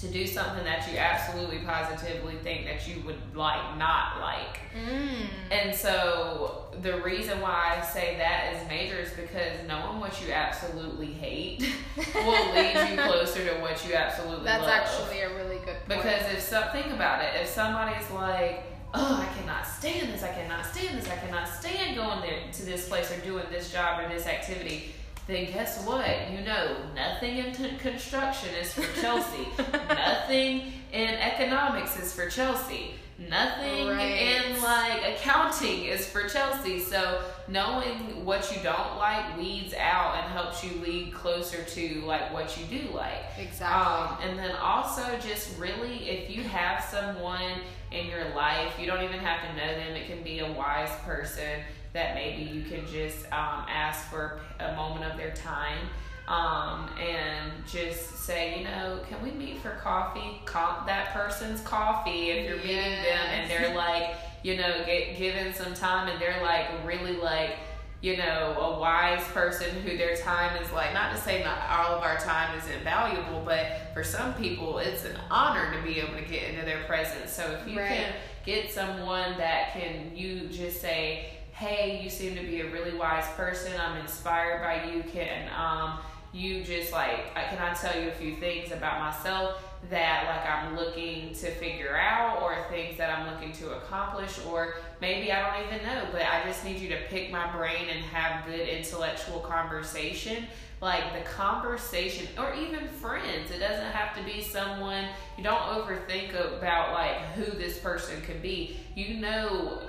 to 0.00 0.08
do 0.08 0.26
something 0.26 0.64
that 0.64 0.90
you 0.90 0.96
absolutely 0.96 1.58
positively 1.58 2.34
think 2.36 2.64
that 2.64 2.88
you 2.88 3.02
would 3.04 3.18
like, 3.34 3.76
not 3.76 4.18
like. 4.20 4.60
Mm. 4.74 5.26
And 5.50 5.74
so, 5.74 6.68
the 6.80 7.02
reason 7.02 7.40
why 7.42 7.78
I 7.78 7.84
say 7.84 8.16
that 8.16 8.54
is 8.54 8.66
major 8.68 8.96
is 8.96 9.10
because 9.10 9.52
knowing 9.68 10.00
what 10.00 10.24
you 10.24 10.32
absolutely 10.32 11.12
hate 11.12 11.70
will 12.14 12.52
lead 12.54 12.90
you 12.90 12.96
closer 12.96 13.44
to 13.44 13.60
what 13.60 13.86
you 13.86 13.94
absolutely 13.94 14.36
love. 14.36 14.44
That's 14.44 14.62
love. 14.62 14.70
actually 14.70 15.20
a 15.20 15.34
really 15.36 15.58
good 15.66 15.76
point. 15.86 15.88
Because 15.88 16.32
if 16.32 16.40
some, 16.40 16.64
think 16.72 16.86
about 16.86 17.22
it, 17.22 17.42
if 17.42 17.48
somebody's 17.48 18.10
like, 18.10 18.64
oh, 18.94 19.26
I 19.28 19.38
cannot 19.38 19.66
stand 19.66 20.12
this, 20.12 20.22
I 20.22 20.28
cannot 20.32 20.66
stand 20.66 20.98
this, 20.98 21.08
I 21.08 21.16
cannot 21.16 21.48
stand 21.48 21.96
going 21.96 22.20
there 22.20 22.38
to 22.52 22.62
this 22.64 22.88
place 22.88 23.10
or 23.10 23.18
doing 23.20 23.44
this 23.50 23.72
job 23.72 24.02
or 24.04 24.08
this 24.08 24.26
activity, 24.26 24.92
then 25.26 25.46
guess 25.52 25.84
what? 25.84 26.30
You 26.32 26.40
know, 26.44 26.76
nothing 26.94 27.36
in 27.38 27.52
t- 27.54 27.76
construction 27.78 28.48
is 28.60 28.72
for 28.72 29.00
Chelsea. 29.00 29.46
nothing 29.88 30.72
in 30.92 31.08
economics 31.10 31.98
is 31.98 32.12
for 32.12 32.28
Chelsea. 32.28 32.94
Nothing 33.28 33.86
Right. 33.88 34.00
in 34.46 34.62
like 34.62 35.02
accounting 35.06 35.84
is 35.84 36.08
for 36.08 36.26
Chelsea. 36.26 36.80
So 36.80 37.22
knowing 37.48 38.24
what 38.24 38.50
you 38.56 38.62
don't 38.62 38.96
like 38.96 39.36
weeds 39.36 39.74
out 39.74 40.16
and 40.16 40.32
helps 40.32 40.64
you 40.64 40.80
lead 40.80 41.12
closer 41.12 41.62
to 41.62 42.00
like 42.06 42.32
what 42.32 42.56
you 42.58 42.64
do 42.80 42.88
like. 42.94 43.22
exactly. 43.38 44.26
Um, 44.26 44.30
and 44.30 44.38
then 44.38 44.56
also 44.56 45.04
just 45.18 45.56
really, 45.58 46.08
if 46.08 46.34
you 46.34 46.42
have 46.44 46.82
someone 46.82 47.60
in 47.90 48.06
your 48.06 48.28
life, 48.34 48.72
you 48.78 48.86
don't 48.86 49.02
even 49.02 49.18
have 49.20 49.48
to 49.48 49.56
know 49.56 49.74
them. 49.74 49.96
It 49.96 50.06
can 50.06 50.22
be 50.22 50.40
a 50.40 50.52
wise 50.52 50.90
person 51.04 51.60
that 51.92 52.14
maybe 52.14 52.42
you 52.42 52.62
can 52.62 52.86
just 52.86 53.24
um, 53.26 53.66
ask 53.68 54.08
for 54.08 54.40
a 54.60 54.74
moment 54.74 55.04
of 55.04 55.16
their 55.16 55.32
time. 55.32 55.88
Um, 56.28 56.88
and 57.00 57.50
just 57.66 58.24
say, 58.24 58.58
you 58.58 58.64
know, 58.64 59.00
can 59.08 59.20
we 59.20 59.32
meet 59.32 59.58
for 59.58 59.70
coffee? 59.70 60.40
Comp 60.44 60.86
that 60.86 61.12
person's 61.12 61.60
coffee 61.62 62.30
if 62.30 62.48
you're 62.48 62.58
meeting 62.58 63.02
them 63.02 63.26
and 63.32 63.50
they're 63.50 63.74
like, 63.76 64.14
you 64.44 64.56
know, 64.56 64.84
get 64.86 65.18
given 65.18 65.52
some 65.52 65.74
time 65.74 66.08
and 66.08 66.20
they're 66.20 66.40
like 66.40 66.68
really 66.86 67.16
like 67.16 67.56
you 68.00 68.16
know, 68.16 68.56
a 68.58 68.78
wise 68.80 69.22
person 69.24 69.68
who 69.82 69.96
their 69.98 70.16
time 70.16 70.62
is 70.62 70.70
like, 70.72 70.94
not 70.94 71.14
to 71.14 71.20
say 71.20 71.44
not 71.44 71.58
all 71.68 71.96
of 71.96 72.02
our 72.02 72.16
time 72.16 72.58
is 72.58 72.64
invaluable, 72.68 73.42
but 73.44 73.66
for 73.92 74.02
some 74.02 74.32
people 74.34 74.78
it's 74.78 75.04
an 75.04 75.16
honor 75.30 75.74
to 75.76 75.82
be 75.82 76.00
able 76.00 76.14
to 76.14 76.22
get 76.24 76.44
into 76.50 76.64
their 76.64 76.82
presence. 76.84 77.30
So 77.30 77.58
if 77.60 77.70
you 77.70 77.78
Right. 77.78 77.88
can 77.88 78.12
get 78.46 78.70
someone 78.72 79.36
that 79.36 79.72
can, 79.74 80.16
you 80.16 80.48
just 80.48 80.80
say, 80.80 81.30
hey, 81.52 82.00
you 82.02 82.08
seem 82.08 82.34
to 82.36 82.42
be 82.42 82.62
a 82.62 82.70
really 82.70 82.96
wise 82.96 83.26
person, 83.36 83.72
I'm 83.78 83.98
inspired 83.98 84.62
by 84.62 84.90
you, 84.90 85.02
can, 85.02 85.50
um, 85.54 85.98
you 86.32 86.62
just 86.64 86.92
like, 86.92 87.34
can 87.34 87.58
I 87.58 87.74
tell 87.74 88.00
you 88.00 88.08
a 88.08 88.12
few 88.12 88.36
things 88.36 88.72
about 88.72 89.00
myself 89.00 89.62
that 89.88 90.26
like 90.26 90.46
I'm 90.46 90.76
looking 90.76 91.32
to 91.34 91.50
figure 91.52 91.96
out 91.96 92.42
or 92.42 92.54
things 92.70 92.98
that 92.98 93.10
I'm 93.10 93.32
looking 93.32 93.52
to 93.52 93.76
accomplish 93.76 94.38
or 94.46 94.74
maybe 95.00 95.32
I 95.32 95.40
don't 95.58 95.66
even 95.72 95.86
know, 95.86 96.04
but 96.12 96.22
I 96.22 96.42
just 96.44 96.64
need 96.64 96.78
you 96.78 96.88
to 96.90 96.98
pick 97.08 97.32
my 97.32 97.50
brain 97.56 97.88
and 97.90 98.04
have 98.06 98.44
good 98.46 98.68
intellectual 98.68 99.40
conversation. 99.40 100.44
Like 100.82 101.12
the 101.12 101.28
conversation, 101.28 102.26
or 102.38 102.54
even 102.54 102.88
friends. 102.88 103.50
It 103.50 103.58
doesn't 103.58 103.92
have 103.92 104.16
to 104.16 104.24
be 104.24 104.40
someone 104.40 105.04
you 105.36 105.44
don't 105.44 105.60
overthink 105.60 106.30
about 106.34 106.94
like 106.94 107.16
who 107.34 107.44
this 107.58 107.78
person 107.78 108.22
could 108.22 108.40
be. 108.40 108.78
You 108.94 109.18
know, 109.20 109.82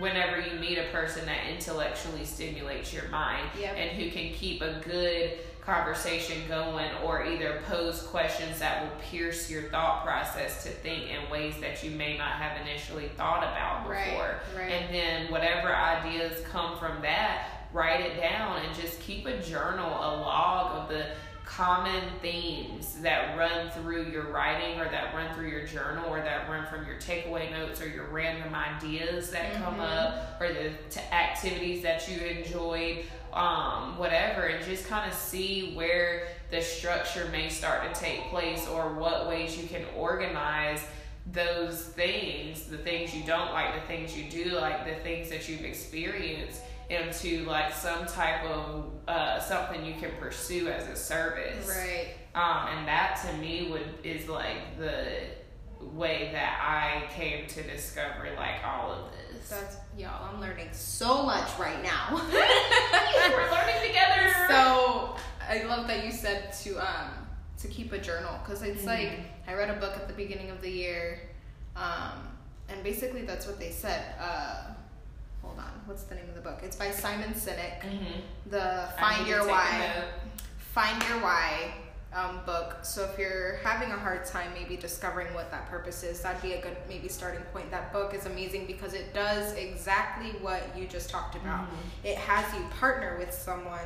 whenever 0.00 0.40
you 0.40 0.58
meet 0.58 0.78
a 0.78 0.86
person 0.90 1.26
that 1.26 1.48
intellectually 1.48 2.24
stimulates 2.24 2.92
your 2.92 3.06
mind 3.08 3.50
Yep. 3.56 3.76
and 3.76 3.90
who 3.90 4.10
can 4.10 4.32
keep 4.34 4.62
a 4.62 4.80
good 4.84 5.38
conversation 5.64 6.36
going 6.48 6.90
or 7.04 7.24
either 7.24 7.60
pose 7.68 8.02
questions 8.02 8.58
that 8.58 8.82
will 8.82 8.96
pierce 9.00 9.48
your 9.50 9.62
thought 9.64 10.04
process 10.04 10.64
to 10.64 10.70
think 10.70 11.04
in 11.08 11.30
ways 11.30 11.54
that 11.60 11.82
you 11.84 11.90
may 11.92 12.18
not 12.18 12.32
have 12.32 12.60
initially 12.66 13.08
thought 13.16 13.42
about 13.44 13.82
before. 13.88 14.40
right. 14.56 14.70
And 14.72 14.94
then 14.94 15.30
whatever 15.30 15.74
ideas 15.74 16.44
come 16.50 16.76
from 16.78 17.00
that, 17.02 17.68
write 17.72 18.00
it 18.00 18.20
down 18.20 18.58
and 18.64 18.74
just 18.74 19.00
keep 19.00 19.26
a 19.26 19.40
journal, 19.40 19.88
a 19.88 20.10
log 20.20 20.82
of 20.82 20.88
the 20.88 21.06
common 21.44 22.02
themes 22.22 23.00
that 23.02 23.36
run 23.36 23.70
through 23.70 24.04
your 24.06 24.30
writing 24.32 24.80
or 24.80 24.84
that 24.86 25.14
run 25.14 25.32
through 25.34 25.48
your 25.48 25.66
journal 25.66 26.04
or 26.08 26.18
that 26.20 26.48
run 26.48 26.66
from 26.66 26.86
your 26.86 26.96
takeaway 26.96 27.50
notes 27.50 27.80
or 27.80 27.88
your 27.88 28.06
random 28.06 28.54
ideas 28.54 29.30
that 29.30 29.52
come 29.62 29.76
Mhm. 29.76 29.80
up 29.96 30.40
or 30.40 30.48
the 30.48 30.70
t- 30.88 31.00
activities 31.12 31.82
that 31.82 32.08
you 32.08 32.24
enjoyed 32.24 33.04
um, 33.32 33.96
whatever 33.98 34.42
and 34.42 34.64
just 34.64 34.86
kind 34.86 35.10
of 35.10 35.16
see 35.16 35.74
where 35.74 36.28
the 36.50 36.60
structure 36.60 37.28
may 37.32 37.48
start 37.48 37.92
to 37.92 38.00
take 38.00 38.20
place 38.24 38.66
or 38.68 38.92
what 38.94 39.28
ways 39.28 39.56
you 39.56 39.66
can 39.66 39.84
organize 39.96 40.84
those 41.32 41.84
things 41.84 42.64
the 42.64 42.76
things 42.76 43.14
you 43.14 43.22
don't 43.24 43.52
like 43.52 43.74
the 43.74 43.86
things 43.86 44.16
you 44.16 44.28
do 44.28 44.56
like 44.56 44.84
the 44.84 45.00
things 45.02 45.30
that 45.30 45.48
you've 45.48 45.64
experienced 45.64 46.60
into 46.90 47.44
like 47.44 47.72
some 47.72 48.04
type 48.06 48.44
of 48.44 48.90
uh, 49.06 49.38
something 49.38 49.84
you 49.84 49.94
can 49.94 50.10
pursue 50.20 50.68
as 50.68 50.86
a 50.88 50.96
service 50.96 51.68
right. 51.68 52.14
um, 52.34 52.68
and 52.76 52.88
that 52.88 53.20
to 53.24 53.32
me 53.38 53.68
would 53.70 53.86
is 54.02 54.28
like 54.28 54.76
the 54.78 55.06
way 55.94 56.30
that 56.32 56.60
I 56.60 57.12
came 57.12 57.46
to 57.48 57.62
discover 57.62 58.28
like 58.36 58.64
all 58.64 58.92
of 58.92 59.12
this. 59.12 59.31
That's 59.48 59.76
y'all. 59.96 60.28
I'm 60.32 60.40
learning 60.40 60.68
so 60.72 61.22
much 61.24 61.58
right 61.58 61.82
now. 61.82 62.08
We're 62.32 63.50
learning 63.50 63.86
together. 63.86 64.34
so 64.48 65.16
I 65.48 65.64
love 65.64 65.86
that 65.88 66.04
you 66.04 66.12
said 66.12 66.52
to 66.64 66.78
um 66.78 67.10
to 67.58 67.68
keep 67.68 67.92
a 67.92 67.98
journal 67.98 68.38
because 68.44 68.62
it's 68.62 68.84
like 68.84 69.20
I 69.46 69.54
read 69.54 69.70
a 69.70 69.74
book 69.80 69.96
at 69.96 70.08
the 70.08 70.14
beginning 70.14 70.50
of 70.50 70.60
the 70.60 70.70
year, 70.70 71.20
um, 71.76 72.28
and 72.68 72.82
basically 72.82 73.22
that's 73.22 73.46
what 73.46 73.58
they 73.58 73.70
said. 73.70 74.14
Uh, 74.20 74.72
hold 75.42 75.58
on, 75.58 75.72
what's 75.86 76.04
the 76.04 76.14
name 76.14 76.28
of 76.28 76.34
the 76.34 76.40
book? 76.40 76.60
It's 76.62 76.76
by 76.76 76.90
Simon 76.90 77.34
Sinek. 77.34 77.80
Mm-hmm. 77.80 78.20
The 78.50 78.88
Find 78.98 79.26
Your 79.26 79.46
Why. 79.46 80.04
Find 80.58 81.02
Your 81.08 81.18
Why 81.20 81.74
um, 82.14 82.40
book. 82.44 82.76
So 82.82 83.04
if 83.10 83.18
you're 83.18 83.56
having 83.64 83.90
a 83.90 83.96
hard 83.98 84.24
time 84.24 84.50
maybe 84.54 84.76
discovering 84.76 85.32
what 85.34 85.50
that 85.50 85.68
purpose 85.70 86.02
is, 86.02 86.20
that'd 86.20 86.42
be 86.42 86.52
a 86.54 86.60
good 86.60 86.76
maybe 86.88 87.08
starting 87.08 87.42
point. 87.52 87.70
That 87.70 87.92
book 87.92 88.14
is 88.14 88.26
amazing 88.26 88.66
because 88.66 88.94
it 88.94 89.14
does 89.14 89.54
exactly 89.54 90.30
what 90.40 90.62
you 90.76 90.86
just 90.86 91.10
talked 91.10 91.34
about. 91.36 91.64
Mm-hmm. 91.66 92.06
It 92.06 92.16
has 92.18 92.52
you 92.54 92.64
partner 92.80 93.16
with 93.18 93.32
someone 93.32 93.80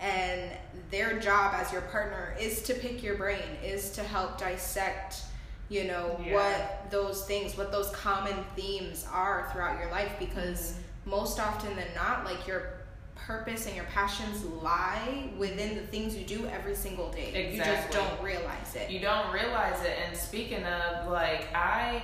and 0.00 0.50
their 0.90 1.18
job 1.18 1.54
as 1.56 1.72
your 1.72 1.82
partner 1.82 2.34
is 2.40 2.62
to 2.62 2.74
pick 2.74 3.02
your 3.02 3.16
brain, 3.16 3.42
is 3.64 3.90
to 3.92 4.02
help 4.02 4.38
dissect 4.38 5.22
you 5.70 5.84
know 5.84 6.18
Yeah. 6.24 6.32
what 6.34 6.90
those 6.90 7.26
things 7.26 7.54
what 7.58 7.70
those 7.70 7.90
common 7.90 8.34
themes 8.56 9.06
are 9.12 9.50
throughout 9.52 9.78
your 9.78 9.90
life 9.90 10.12
because 10.18 10.72
Mm-hmm. 10.72 11.10
most 11.10 11.38
often 11.38 11.76
than 11.76 11.88
not 11.94 12.24
like 12.24 12.46
your 12.46 12.77
purpose 13.26 13.66
and 13.66 13.76
your 13.76 13.84
passions 13.86 14.44
lie 14.62 15.30
within 15.36 15.76
the 15.76 15.82
things 15.82 16.16
you 16.16 16.24
do 16.24 16.46
every 16.46 16.74
single 16.74 17.10
day. 17.10 17.52
You 17.52 17.58
just 17.62 17.90
don't 17.90 18.22
realize 18.22 18.74
it. 18.74 18.90
You 18.90 19.00
don't 19.00 19.32
realize 19.32 19.82
it. 19.82 19.96
And 20.06 20.16
speaking 20.16 20.64
of, 20.64 21.08
like, 21.10 21.48
I 21.54 22.02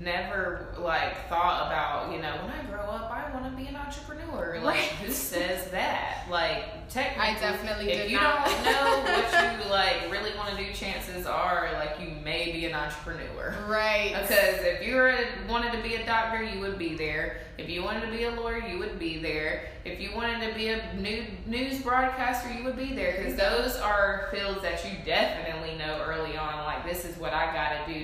never 0.00 0.66
like 0.78 1.28
thought 1.28 1.66
about 1.66 2.12
you 2.12 2.20
know 2.22 2.32
when 2.42 2.50
I 2.52 2.62
grow 2.70 2.80
up 2.90 3.10
I 3.10 3.32
want 3.32 3.50
to 3.50 3.56
be 3.56 3.66
an 3.68 3.76
entrepreneur. 3.76 4.58
Like, 4.62 4.64
Right. 4.76 4.84
who 5.02 5.12
says 5.12 5.70
that? 5.70 6.26
Like, 6.30 6.88
technically, 6.88 7.22
I 7.22 7.38
definitely 7.40 7.90
if 7.92 8.10
you 8.10 8.16
not. 8.16 8.46
don't 8.46 8.64
know 8.64 9.02
what 9.04 9.64
you 9.64 9.70
like 9.70 10.10
really 10.10 10.30
want 10.36 10.56
to 10.56 10.64
do, 10.64 10.72
chances 10.72 11.26
are 11.26 11.70
like 11.74 12.00
you 12.00 12.08
may 12.22 12.52
be 12.52 12.66
an 12.66 12.74
entrepreneur. 12.74 13.54
right 13.66 14.14
Because 14.20 14.60
if 14.60 14.86
you 14.86 14.94
were 14.96 15.14
wanted 15.48 15.72
to 15.72 15.82
be 15.82 15.94
a 15.96 16.06
doctor, 16.06 16.42
you 16.42 16.60
would 16.60 16.78
be 16.78 16.94
there. 16.94 17.40
If 17.58 17.68
you 17.68 17.82
wanted 17.82 18.02
to 18.02 18.12
be 18.12 18.22
a 18.24 18.30
lawyer, 18.30 18.58
you 18.58 18.78
would 18.78 18.98
be 19.00 19.18
there. 19.20 19.64
If 19.84 20.00
you 20.00 20.10
wanted 20.14 20.46
to 20.48 20.54
be 20.54 20.68
a 20.68 20.94
new, 20.94 21.24
news 21.46 21.80
broadcaster, 21.82 22.52
you 22.52 22.62
would 22.64 22.76
be 22.76 22.92
there. 22.94 23.16
Because 23.18 23.34
those 23.36 23.76
are 23.76 24.28
fields 24.32 24.62
that 24.62 24.84
you 24.84 24.92
definitely 25.04 25.76
know 25.76 26.00
early 26.06 26.36
on. 26.36 26.64
Like 26.64 26.84
this 26.84 27.04
is 27.04 27.16
what 27.18 27.32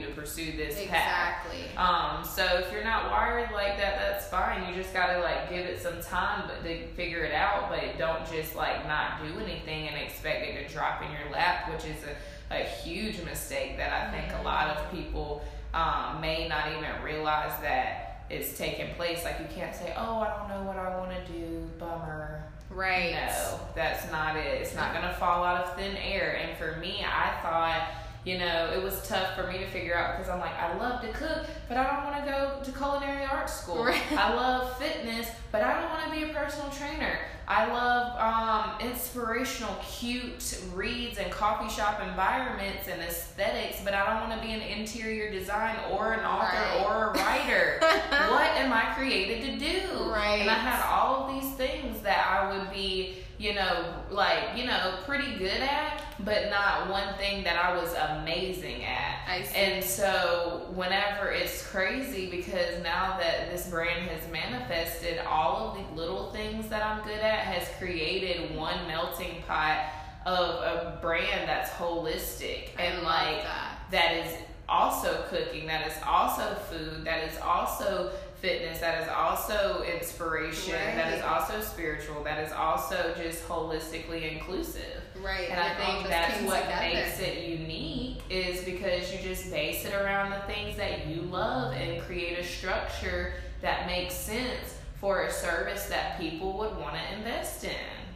Got 0.00 0.08
to 0.08 0.14
pursue 0.14 0.52
this 0.56 0.74
path. 0.86 1.46
exactly 1.46 1.76
Um, 1.76 2.24
so 2.24 2.44
if 2.58 2.72
you're 2.72 2.84
not 2.84 3.10
wired 3.10 3.50
like 3.52 3.76
that, 3.78 3.98
that's 3.98 4.26
fine. 4.28 4.68
You 4.68 4.74
just 4.80 4.92
gotta 4.94 5.20
like 5.20 5.50
give 5.50 5.66
it 5.66 5.80
some 5.80 6.00
time, 6.00 6.44
but 6.46 6.62
to 6.62 6.86
figure 6.94 7.24
it 7.24 7.32
out. 7.34 7.68
But 7.68 7.98
don't 7.98 8.24
just 8.30 8.54
like 8.54 8.86
not 8.86 9.20
do 9.22 9.38
anything 9.40 9.88
and 9.88 9.96
expect 9.96 10.46
it 10.46 10.66
to 10.66 10.72
drop 10.72 11.02
in 11.02 11.10
your 11.10 11.32
lap, 11.32 11.70
which 11.72 11.84
is 11.84 11.96
a, 12.04 12.54
a 12.54 12.64
huge 12.64 13.22
mistake 13.24 13.76
that 13.76 13.92
I 13.92 14.10
think 14.10 14.40
a 14.40 14.42
lot 14.44 14.68
of 14.68 14.90
people 14.92 15.44
um, 15.72 16.20
may 16.20 16.48
not 16.48 16.68
even 16.72 16.90
realize 17.02 17.60
that 17.62 18.24
it's 18.30 18.56
taking 18.56 18.94
place. 18.94 19.24
Like 19.24 19.38
you 19.40 19.46
can't 19.54 19.74
say, 19.74 19.92
"Oh, 19.96 20.20
I 20.20 20.36
don't 20.38 20.48
know 20.48 20.66
what 20.66 20.76
I 20.76 20.96
want 20.96 21.10
to 21.10 21.32
do." 21.32 21.70
Bummer. 21.78 22.44
right 22.70 23.12
No, 23.12 23.60
that's 23.74 24.10
not 24.10 24.36
it. 24.36 24.62
It's 24.62 24.74
not 24.74 24.94
gonna 24.94 25.14
fall 25.14 25.44
out 25.44 25.64
of 25.64 25.76
thin 25.76 25.96
air. 25.96 26.38
And 26.40 26.56
for 26.56 26.78
me, 26.78 27.04
I 27.04 27.40
thought, 27.42 27.88
you 28.24 28.38
know, 28.38 28.70
it 28.74 28.82
was 28.82 29.06
tough 29.06 29.34
for 29.36 29.46
me 29.46 29.58
to 29.58 29.66
figure 29.66 29.94
out 29.96 30.16
because 30.16 30.30
I'm 30.30 30.40
like, 30.40 30.54
I 30.58 30.76
love 30.78 31.02
to 31.02 31.08
cook, 31.12 31.46
but 31.68 31.76
I 31.76 31.84
don't 31.84 32.04
want 32.10 32.24
to 32.24 32.30
go 32.30 32.60
to 32.62 32.72
culinary 32.78 33.24
art 33.24 33.50
school. 33.50 33.84
Right. 33.84 34.00
I 34.12 34.34
love 34.34 34.76
fitness, 34.78 35.28
but 35.52 35.62
I 35.62 35.80
don't 35.80 35.90
want 35.90 36.04
to 36.04 36.10
be 36.10 36.30
a 36.30 36.34
personal 36.34 36.70
trainer. 36.70 37.18
I 37.46 37.66
love 37.70 38.80
um, 38.80 38.88
inspirational, 38.88 39.74
cute 39.86 40.58
reads 40.72 41.18
and 41.18 41.30
coffee 41.30 41.68
shop 41.68 42.00
environments 42.02 42.88
and 42.88 43.02
aesthetics, 43.02 43.82
but 43.84 43.92
I 43.92 44.06
don't 44.06 44.30
want 44.30 44.40
to 44.40 44.46
be 44.46 44.54
an 44.54 44.62
interior 44.62 45.30
design 45.30 45.76
or 45.90 46.14
an 46.14 46.20
author 46.24 46.56
Right. 46.56 46.84
or 46.86 47.10
a 47.10 47.12
writer. 47.12 47.78
what 48.30 48.50
am 48.56 48.72
I 48.72 48.94
created 48.96 49.42
to 49.52 49.58
do? 49.58 50.10
Right. 50.10 50.40
And 50.40 50.48
I 50.48 50.54
had 50.54 50.82
all 50.90 51.24
of 51.28 51.34
these 51.42 51.52
things 51.54 52.00
that 52.00 52.26
I 52.26 52.56
would 52.56 52.70
be, 52.72 53.16
you 53.44 53.52
know, 53.52 53.94
like, 54.10 54.56
you 54.56 54.64
know, 54.64 54.94
pretty 55.04 55.36
good 55.36 55.60
at, 55.60 56.02
but 56.20 56.48
not 56.48 56.88
one 56.88 57.14
thing 57.18 57.44
that 57.44 57.62
I 57.62 57.76
was 57.76 57.92
amazing 57.92 58.82
at. 58.84 59.18
I 59.28 59.42
see. 59.42 59.58
And 59.58 59.84
so, 59.84 60.70
whenever 60.74 61.30
it's 61.30 61.66
crazy 61.66 62.30
because 62.30 62.82
now 62.82 63.18
that 63.18 63.50
this 63.52 63.68
brand 63.68 64.08
has 64.08 64.26
manifested, 64.32 65.18
all 65.28 65.68
of 65.68 65.76
the 65.76 65.94
little 65.94 66.32
things 66.32 66.70
that 66.70 66.82
I'm 66.82 67.04
good 67.04 67.20
at 67.20 67.40
has 67.40 67.68
created 67.78 68.56
one 68.56 68.86
melting 68.88 69.42
pot 69.46 69.92
of 70.24 70.48
a 70.62 70.98
brand 71.02 71.46
that's 71.46 71.68
holistic 71.72 72.70
I 72.78 72.84
and 72.84 73.02
like 73.02 73.42
that. 73.42 73.76
that 73.90 74.12
is 74.24 74.38
also 74.70 75.22
cooking, 75.28 75.66
that 75.66 75.86
is 75.86 76.02
also 76.06 76.54
food, 76.70 77.04
that 77.04 77.30
is 77.30 77.38
also 77.40 78.10
fitness, 78.44 78.78
that 78.80 79.02
is 79.02 79.08
also 79.08 79.82
inspiration, 79.84 80.74
that 80.74 81.14
is 81.14 81.22
also 81.22 81.62
spiritual, 81.62 82.22
that 82.24 82.46
is 82.46 82.52
also 82.52 83.14
just 83.16 83.42
holistically 83.48 84.30
inclusive. 84.30 85.00
right 85.22 85.48
And 85.48 85.58
I 85.58 85.74
think 85.76 86.06
that's 86.08 86.42
what 86.42 86.60
together. 86.64 86.94
makes 86.94 87.20
it 87.20 87.48
unique 87.48 88.18
is 88.28 88.62
because 88.64 89.10
you 89.10 89.18
just 89.22 89.50
base 89.50 89.86
it 89.86 89.94
around 89.94 90.28
the 90.30 90.40
things 90.52 90.76
that 90.76 91.06
you 91.06 91.22
love 91.22 91.72
and 91.72 92.02
create 92.02 92.38
a 92.38 92.44
structure 92.44 93.32
that 93.62 93.86
makes 93.86 94.12
sense 94.12 94.76
for 95.00 95.22
a 95.22 95.32
service 95.32 95.86
that 95.86 96.20
people 96.20 96.52
would 96.58 96.76
want 96.76 96.96
to 96.96 97.16
invest 97.16 97.64
in. 97.64 97.70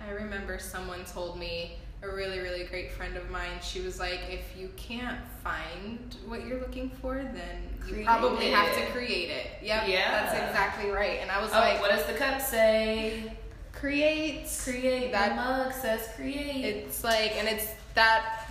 I 0.07 0.11
remember 0.11 0.59
someone 0.59 1.07
told 1.07 1.39
me, 1.39 1.79
a 2.03 2.09
really, 2.09 2.39
really 2.39 2.65
great 2.65 2.93
friend 2.93 3.17
of 3.17 3.29
mine, 3.31 3.59
she 3.61 3.81
was 3.81 3.99
like, 3.99 4.21
if 4.31 4.57
you 4.57 4.71
can't 4.77 5.19
find 5.43 6.15
what 6.27 6.47
you're 6.47 6.61
looking 6.61 6.91
for, 7.03 7.15
then 7.17 7.63
you 7.87 7.93
Create 7.95 8.07
probably 8.07 8.51
have 8.51 8.73
to 8.75 8.87
create 8.93 9.31
it. 9.31 9.47
Yep. 9.63 9.89
Yeah. 9.89 10.11
That's 10.11 10.35
exactly 10.49 10.91
right. 10.91 11.19
And 11.21 11.31
I 11.31 11.41
was 11.41 11.51
Oh, 11.53 11.59
like, 11.59 11.81
what 11.81 11.91
does 11.91 12.05
the 12.07 12.15
cup 12.15 12.41
say? 12.41 13.33
create. 13.73 14.47
Create. 14.65 15.13
That- 15.13 15.31
the 15.31 15.35
mug 15.37 15.73
says 15.73 16.09
create. 16.17 16.65
It's 16.65 17.05
like, 17.05 17.37
and 17.37 17.47
it's 17.49 17.69
that 17.95 18.45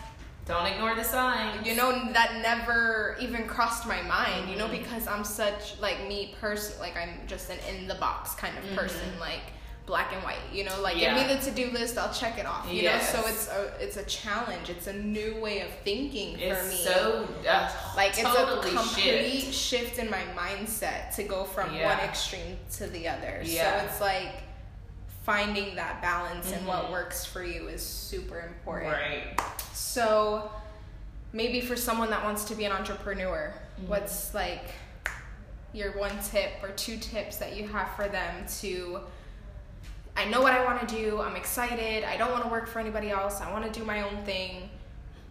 Don't 0.45 0.65
ignore 0.65 0.95
the 0.95 1.03
signs. 1.03 1.65
you 1.67 1.75
know 1.75 1.91
that 2.13 2.39
never 2.41 3.17
even 3.19 3.45
crossed 3.47 3.85
my 3.85 4.01
mind 4.03 4.49
you 4.49 4.55
know 4.57 4.67
Mhm. 4.67 4.79
because 4.83 5.05
i'm 5.07 5.25
such 5.25 5.77
like 5.81 6.07
me 6.07 6.35
person 6.39 6.79
like 6.79 6.95
i'm 6.95 7.19
just 7.27 7.49
an 7.49 7.57
in 7.69 7.87
the 7.87 7.95
box 7.95 8.33
kind 8.35 8.57
of 8.57 8.63
person 8.75 9.19
like 9.19 9.41
black 9.87 10.11
and 10.13 10.21
white 10.23 10.35
you 10.53 10.63
know 10.65 10.81
like 10.81 10.95
Mm-hmm. 10.97 11.01
Yeah. 11.03 11.17
give 11.17 11.27
me 11.29 11.33
the 11.35 11.41
to-do 11.49 11.71
list 11.71 11.97
i'll 11.97 12.13
check 12.13 12.37
it 12.37 12.45
off 12.45 12.67
you 12.69 12.81
Yes. 12.83 13.13
know 13.13 13.21
so 13.21 13.27
it's 13.29 13.47
a 13.47 13.71
it's 13.83 13.97
a 13.97 14.03
challenge 14.03 14.69
it's 14.69 14.85
a 14.87 14.93
new 14.93 15.39
way 15.41 15.61
of 15.61 15.69
thinking 15.85 16.33
for 16.37 16.43
It's 16.43 16.69
me 16.69 16.75
so 16.83 17.27
uh, 17.49 17.71
like 17.95 18.11
it's 18.11 18.19
a 18.27 18.59
complete 18.75 19.41
shift. 19.43 19.53
shift 19.53 19.97
in 19.99 20.09
my 20.11 20.21
mindset 20.35 21.15
to 21.15 21.23
go 21.23 21.45
from 21.45 21.73
Yeah. 21.73 21.95
one 21.95 21.99
extreme 22.05 22.57
to 22.73 22.87
the 22.87 23.07
other 23.07 23.39
Yeah. 23.43 23.79
so 23.79 23.85
it's 23.85 24.01
like 24.01 24.43
finding 25.23 25.75
that 25.75 26.01
balance 26.01 26.51
and 26.51 26.67
what 26.67 26.85
Mhm. 26.85 26.91
works 26.91 27.25
for 27.25 27.43
you 27.43 27.67
is 27.69 27.81
super 27.85 28.39
important 28.39 28.91
Right. 28.93 29.39
so, 29.73 30.51
maybe 31.33 31.59
for 31.61 31.75
someone 31.75 32.09
that 32.09 32.23
wants 32.23 32.45
to 32.45 32.55
be 32.55 32.63
an 32.65 32.71
entrepreneur, 32.71 33.53
Mhm. 33.81 33.87
what's 33.87 34.33
like 34.33 34.71
your 35.73 35.91
one 35.97 36.17
tip 36.31 36.51
or 36.63 36.69
two 36.69 36.97
tips 36.97 37.37
that 37.37 37.55
you 37.57 37.67
have 37.67 37.89
for 37.97 38.07
them 38.07 38.45
to 38.61 39.01
I 40.17 40.25
know 40.25 40.41
what 40.41 40.51
I 40.53 40.65
want 40.65 40.87
to 40.87 40.95
do, 40.95 41.21
I'm 41.21 41.35
excited, 41.35 42.03
I 42.03 42.17
don't 42.17 42.31
want 42.31 42.43
to 42.43 42.49
work 42.49 42.67
for 42.67 42.79
anybody 42.79 43.11
else, 43.11 43.39
I 43.39 43.51
want 43.51 43.71
to 43.71 43.79
do 43.79 43.85
my 43.85 44.01
own 44.01 44.17
thing. 44.25 44.69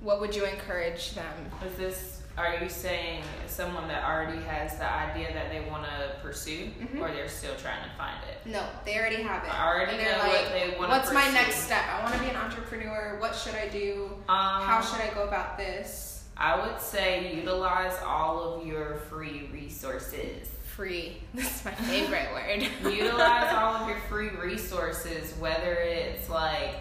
What 0.01 0.21
would 0.21 0.35
you 0.35 0.45
encourage 0.45 1.15
them? 1.15 1.51
Is 1.67 1.77
this? 1.77 2.23
Are 2.39 2.55
you 2.63 2.69
saying 2.69 3.23
someone 3.47 3.89
that 3.89 4.05
already 4.05 4.41
has 4.43 4.77
the 4.79 4.85
idea 4.89 5.33
that 5.33 5.51
they 5.51 5.69
want 5.71 5.85
to 5.85 6.17
pursue, 6.23 6.67
Mhm. 6.79 7.01
or 7.01 7.11
they're 7.11 7.29
still 7.31 7.57
trying 7.57 7.83
to 7.83 7.91
find 7.97 8.19
it? 8.31 8.47
No, 8.47 8.63
they 8.85 8.97
already 8.99 9.23
have 9.23 9.43
it. 9.43 9.51
I 9.53 9.67
already 9.75 9.97
know 9.97 10.19
like, 10.19 10.33
what 10.33 10.53
they 10.53 10.77
wanna 10.79 10.89
What's 10.93 11.13
my 11.13 11.29
next 11.31 11.57
step? 11.65 11.83
I 11.89 12.03
want 12.03 12.15
to 12.15 12.21
be 12.21 12.29
an 12.29 12.37
entrepreneur. 12.37 13.17
What 13.19 13.35
should 13.35 13.55
I 13.55 13.69
do? 13.69 14.11
Um, 14.29 14.63
How 14.63 14.83
should 14.83 15.01
I 15.01 15.13
go 15.15 15.23
about 15.25 15.57
this? 15.57 16.25
I 16.37 16.55
would 16.61 16.79
say 16.81 17.35
utilize 17.35 17.99
all 18.05 18.55
of 18.61 18.67
your 18.67 18.97
free 19.09 19.49
resources. 19.51 20.49
Free. 20.77 21.17
This 21.35 21.61
is 21.61 21.65
my 21.65 21.73
favorite 21.73 22.29
word. 22.35 22.69
utilize 22.95 23.55
all 23.55 23.77
of 23.77 23.89
your 23.89 23.99
free 24.11 24.29
resources, 24.29 25.33
whether 25.39 25.73
it's 25.73 26.29
like, 26.29 26.75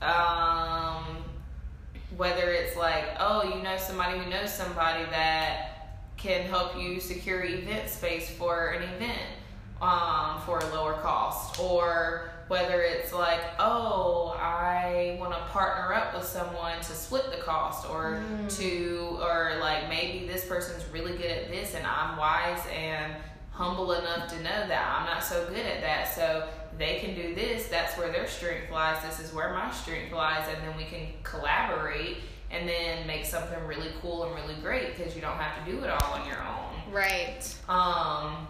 um, 0.00 1.16
whether 2.16 2.52
it's 2.52 2.76
like, 2.76 3.04
oh, 3.18 3.42
you 3.42 3.60
know 3.60 3.76
somebody 3.76 4.20
who 4.20 4.30
knows 4.30 4.54
somebody 4.54 5.02
that 5.06 5.98
can 6.16 6.46
help 6.46 6.80
you 6.80 7.00
secure 7.00 7.42
event 7.42 7.88
space 7.90 8.30
for 8.30 8.68
an 8.68 8.84
event 8.84 9.18
um, 9.80 10.40
for 10.46 10.60
a 10.60 10.66
lower 10.72 10.92
cost, 10.94 11.58
or 11.58 12.31
whether 12.52 12.82
it's 12.82 13.14
like, 13.14 13.40
oh, 13.58 14.36
I 14.38 15.16
want 15.18 15.32
to 15.32 15.40
partner 15.44 15.94
up 15.94 16.14
with 16.14 16.24
someone 16.24 16.76
to 16.76 16.92
split 16.92 17.30
the 17.30 17.38
cost, 17.38 17.88
or 17.88 18.22
to, 18.50 19.18
or 19.22 19.56
like 19.58 19.88
maybe 19.88 20.26
this 20.26 20.44
person's 20.44 20.84
really 20.92 21.16
good 21.16 21.30
at 21.30 21.50
this 21.50 21.74
and 21.74 21.86
I'm 21.86 22.18
wise 22.18 22.60
and 22.70 23.14
humble 23.52 23.92
enough 23.92 24.28
to 24.28 24.36
know 24.36 24.68
that 24.68 24.96
I'm 24.98 25.06
not 25.06 25.24
so 25.24 25.46
good 25.46 25.64
at 25.64 25.80
that. 25.80 26.14
So 26.14 26.46
they 26.76 26.98
can 26.98 27.14
do 27.14 27.34
this. 27.34 27.68
That's 27.68 27.96
where 27.96 28.12
their 28.12 28.26
strength 28.26 28.70
lies. 28.70 29.02
This 29.02 29.26
is 29.26 29.34
where 29.34 29.54
my 29.54 29.70
strength 29.72 30.12
lies, 30.12 30.46
and 30.54 30.68
then 30.68 30.76
we 30.76 30.84
can 30.84 31.06
collaborate 31.22 32.18
and 32.50 32.68
then 32.68 33.06
make 33.06 33.24
something 33.24 33.66
really 33.66 33.92
cool 34.02 34.24
and 34.24 34.34
really 34.34 34.60
great 34.60 34.94
because 34.94 35.14
you 35.14 35.22
don't 35.22 35.38
have 35.38 35.64
to 35.64 35.72
do 35.72 35.82
it 35.82 35.88
all 35.88 36.12
on 36.12 36.28
your 36.28 36.42
own. 36.42 36.92
Right. 36.92 37.42
Um, 37.66 38.46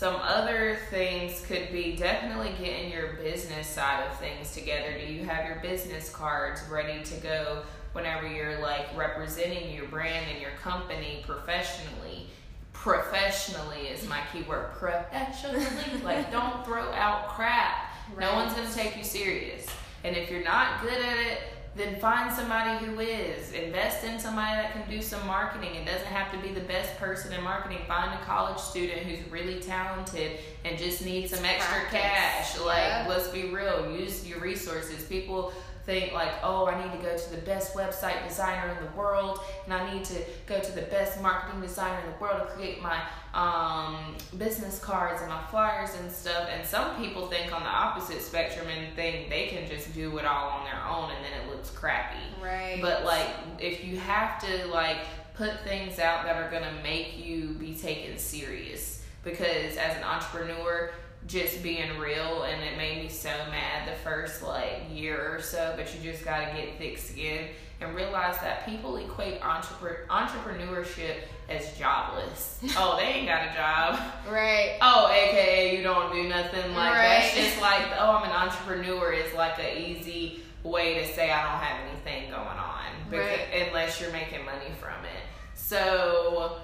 some 0.00 0.16
other 0.22 0.78
things 0.88 1.44
could 1.44 1.70
be 1.70 1.94
definitely 1.94 2.54
getting 2.58 2.90
your 2.90 3.18
business 3.22 3.66
side 3.66 4.02
of 4.06 4.18
things 4.18 4.54
together. 4.54 4.94
Do 4.98 5.12
you 5.12 5.24
have 5.24 5.44
your 5.44 5.56
business 5.56 6.08
cards 6.08 6.62
ready 6.70 7.04
to 7.04 7.14
go 7.16 7.64
whenever 7.92 8.26
you're 8.26 8.62
like 8.62 8.86
representing 8.96 9.74
your 9.74 9.84
brand 9.88 10.24
and 10.32 10.40
your 10.40 10.52
company 10.62 11.22
professionally? 11.26 12.28
Professionally 12.72 13.88
is 13.88 14.08
my 14.08 14.20
keyword. 14.32 14.72
Professionally, 14.72 15.66
like 16.02 16.32
don't 16.32 16.64
throw 16.64 16.90
out 16.92 17.28
crap. 17.28 17.92
No 18.18 18.32
one's 18.36 18.54
gonna 18.54 18.72
take 18.72 18.96
you 18.96 19.04
serious. 19.04 19.66
And 20.02 20.16
if 20.16 20.30
you're 20.30 20.42
not 20.42 20.80
good 20.80 20.98
at 20.98 21.18
it, 21.18 21.40
then 21.76 22.00
find 22.00 22.32
somebody 22.34 22.84
who 22.84 22.98
is. 22.98 23.52
Invest 23.52 24.02
in 24.04 24.18
somebody 24.18 24.56
that 24.56 24.72
can 24.72 24.90
do 24.90 25.00
some 25.00 25.24
marketing. 25.26 25.74
It 25.76 25.86
doesn't 25.86 26.06
have 26.08 26.32
to 26.32 26.38
be 26.46 26.52
the 26.52 26.66
best 26.66 26.96
person 26.98 27.32
in 27.32 27.42
marketing. 27.42 27.78
Find 27.86 28.12
a 28.12 28.24
college 28.24 28.58
student 28.58 29.02
who's 29.02 29.20
really 29.30 29.60
talented 29.60 30.40
and 30.64 30.76
just 30.76 31.04
needs 31.04 31.34
some 31.34 31.44
extra 31.44 31.80
Practice. 31.88 32.00
cash. 32.00 32.58
Like, 32.60 32.78
Yeah. 32.78 33.06
let's 33.08 33.28
be 33.28 33.50
real. 33.54 33.90
Use 33.96 34.26
your 34.26 34.40
resources. 34.40 35.04
People 35.04 35.52
think 35.86 36.12
like, 36.12 36.32
oh, 36.42 36.66
I 36.66 36.82
need 36.82 36.92
to 36.92 36.98
go 36.98 37.16
to 37.16 37.30
the 37.30 37.40
best 37.42 37.74
website 37.74 38.26
designer 38.28 38.68
in 38.76 38.84
the 38.84 38.90
world, 38.92 39.40
and 39.64 39.72
I 39.72 39.92
need 39.94 40.04
to 40.06 40.18
go 40.46 40.58
to 40.60 40.72
the 40.72 40.82
best 40.82 41.22
marketing 41.22 41.60
designer 41.60 42.00
in 42.04 42.12
the 42.12 42.18
world 42.18 42.48
to 42.48 42.54
create 42.54 42.82
my 42.82 43.00
um, 43.34 44.16
business 44.38 44.80
cards 44.80 45.20
and 45.20 45.30
my 45.30 45.42
flyers 45.46 45.90
and 46.00 46.10
stuff. 46.10 46.48
And 46.52 46.66
some 46.66 46.96
people 46.96 47.28
think 47.28 47.52
on 47.52 47.62
the 47.62 47.68
opposite 47.68 48.20
spectrum 48.22 48.66
and 48.68 48.94
think 48.96 49.28
they 49.28 49.46
can 49.46 49.68
just 49.68 49.94
do 49.94 50.18
it 50.18 50.24
all 50.24 50.50
on 50.50 50.64
their 50.64 50.82
own, 50.88 51.10
and 51.10 51.24
then 51.24 51.32
it 51.40 51.54
looks 51.54 51.70
crappy. 51.70 52.18
Right. 52.42 52.78
But 52.80 53.04
like, 53.04 53.28
if 53.58 53.84
you 53.84 53.98
have 53.98 54.40
to 54.46 54.66
like 54.68 54.98
put 55.34 55.60
things 55.60 55.98
out 55.98 56.24
that 56.24 56.36
are 56.36 56.50
gonna 56.50 56.82
make 56.82 57.24
you 57.24 57.56
be 57.58 57.74
taken 57.74 58.18
serious, 58.18 59.04
because 59.22 59.76
as 59.76 59.96
an 59.96 60.02
entrepreneur, 60.02 60.92
just 61.26 61.62
being 61.62 61.98
real, 61.98 62.44
and 62.44 62.62
it 62.62 62.76
made 62.76 63.02
me 63.02 63.08
so 63.08 63.28
mad 63.50 63.86
the 63.86 63.96
first 64.02 64.42
like 64.42 64.82
year 64.90 65.34
or 65.34 65.40
so. 65.40 65.74
But 65.76 65.94
you 65.94 66.12
just 66.12 66.24
gotta 66.24 66.52
get 66.54 66.78
thick 66.78 66.98
skin 66.98 67.48
and 67.80 67.94
realize 67.94 68.38
that 68.40 68.66
people 68.66 68.96
equate 68.98 69.40
entrepre- 69.40 70.06
entrepreneurship 70.08 71.16
as 71.48 71.76
jobless. 71.78 72.60
oh, 72.76 72.96
they 72.96 73.04
ain't 73.04 73.28
got 73.28 73.48
a 73.50 73.54
job. 73.54 74.00
right. 74.30 74.76
Oh, 74.82 75.08
aka 75.10 75.76
you 75.76 75.82
don't 75.82 76.12
do 76.12 76.28
nothing. 76.28 76.74
Like 76.74 76.94
that's 76.94 77.34
just 77.34 77.60
like 77.60 77.82
oh, 77.98 78.10
I'm 78.10 78.24
an 78.24 78.30
entrepreneur 78.36 79.12
is 79.12 79.32
like 79.34 79.58
a 79.58 79.80
easy 79.80 80.40
way 80.62 80.94
to 81.02 81.12
say 81.14 81.30
I 81.30 81.42
don't 81.42 81.62
have 81.62 81.80
anything 81.90 82.30
going 82.30 82.46
on, 82.46 82.84
because, 83.08 83.26
Right. 83.26 83.66
unless 83.68 83.98
you're 84.00 84.12
making 84.12 84.44
money 84.44 84.70
from 84.78 85.02
it. 85.06 85.22
So, 85.54 86.58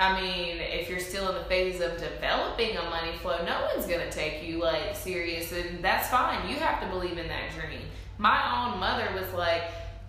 I 0.00 0.20
mean, 0.20 0.56
if 0.60 0.88
you're 0.90 0.98
still 0.98 1.28
in 1.28 1.36
the 1.36 1.44
phase 1.44 1.80
of 1.80 1.96
developing 1.98 2.76
a 2.76 2.82
money 2.90 3.12
flow, 3.22 3.38
no 3.44 3.68
one's 3.72 3.86
gonna 3.86 4.10
take 4.10 4.42
you 4.42 4.58
like 4.58 4.96
serious, 4.96 5.52
and 5.52 5.82
that's 5.84 6.08
fine. 6.08 6.48
You 6.48 6.56
have 6.56 6.80
to 6.80 6.88
believe 6.88 7.18
in 7.18 7.28
that 7.28 7.52
dream. 7.54 7.82
My 8.18 8.66
own 8.72 8.80
mother 8.80 9.08
was 9.14 9.32
like. 9.32 9.62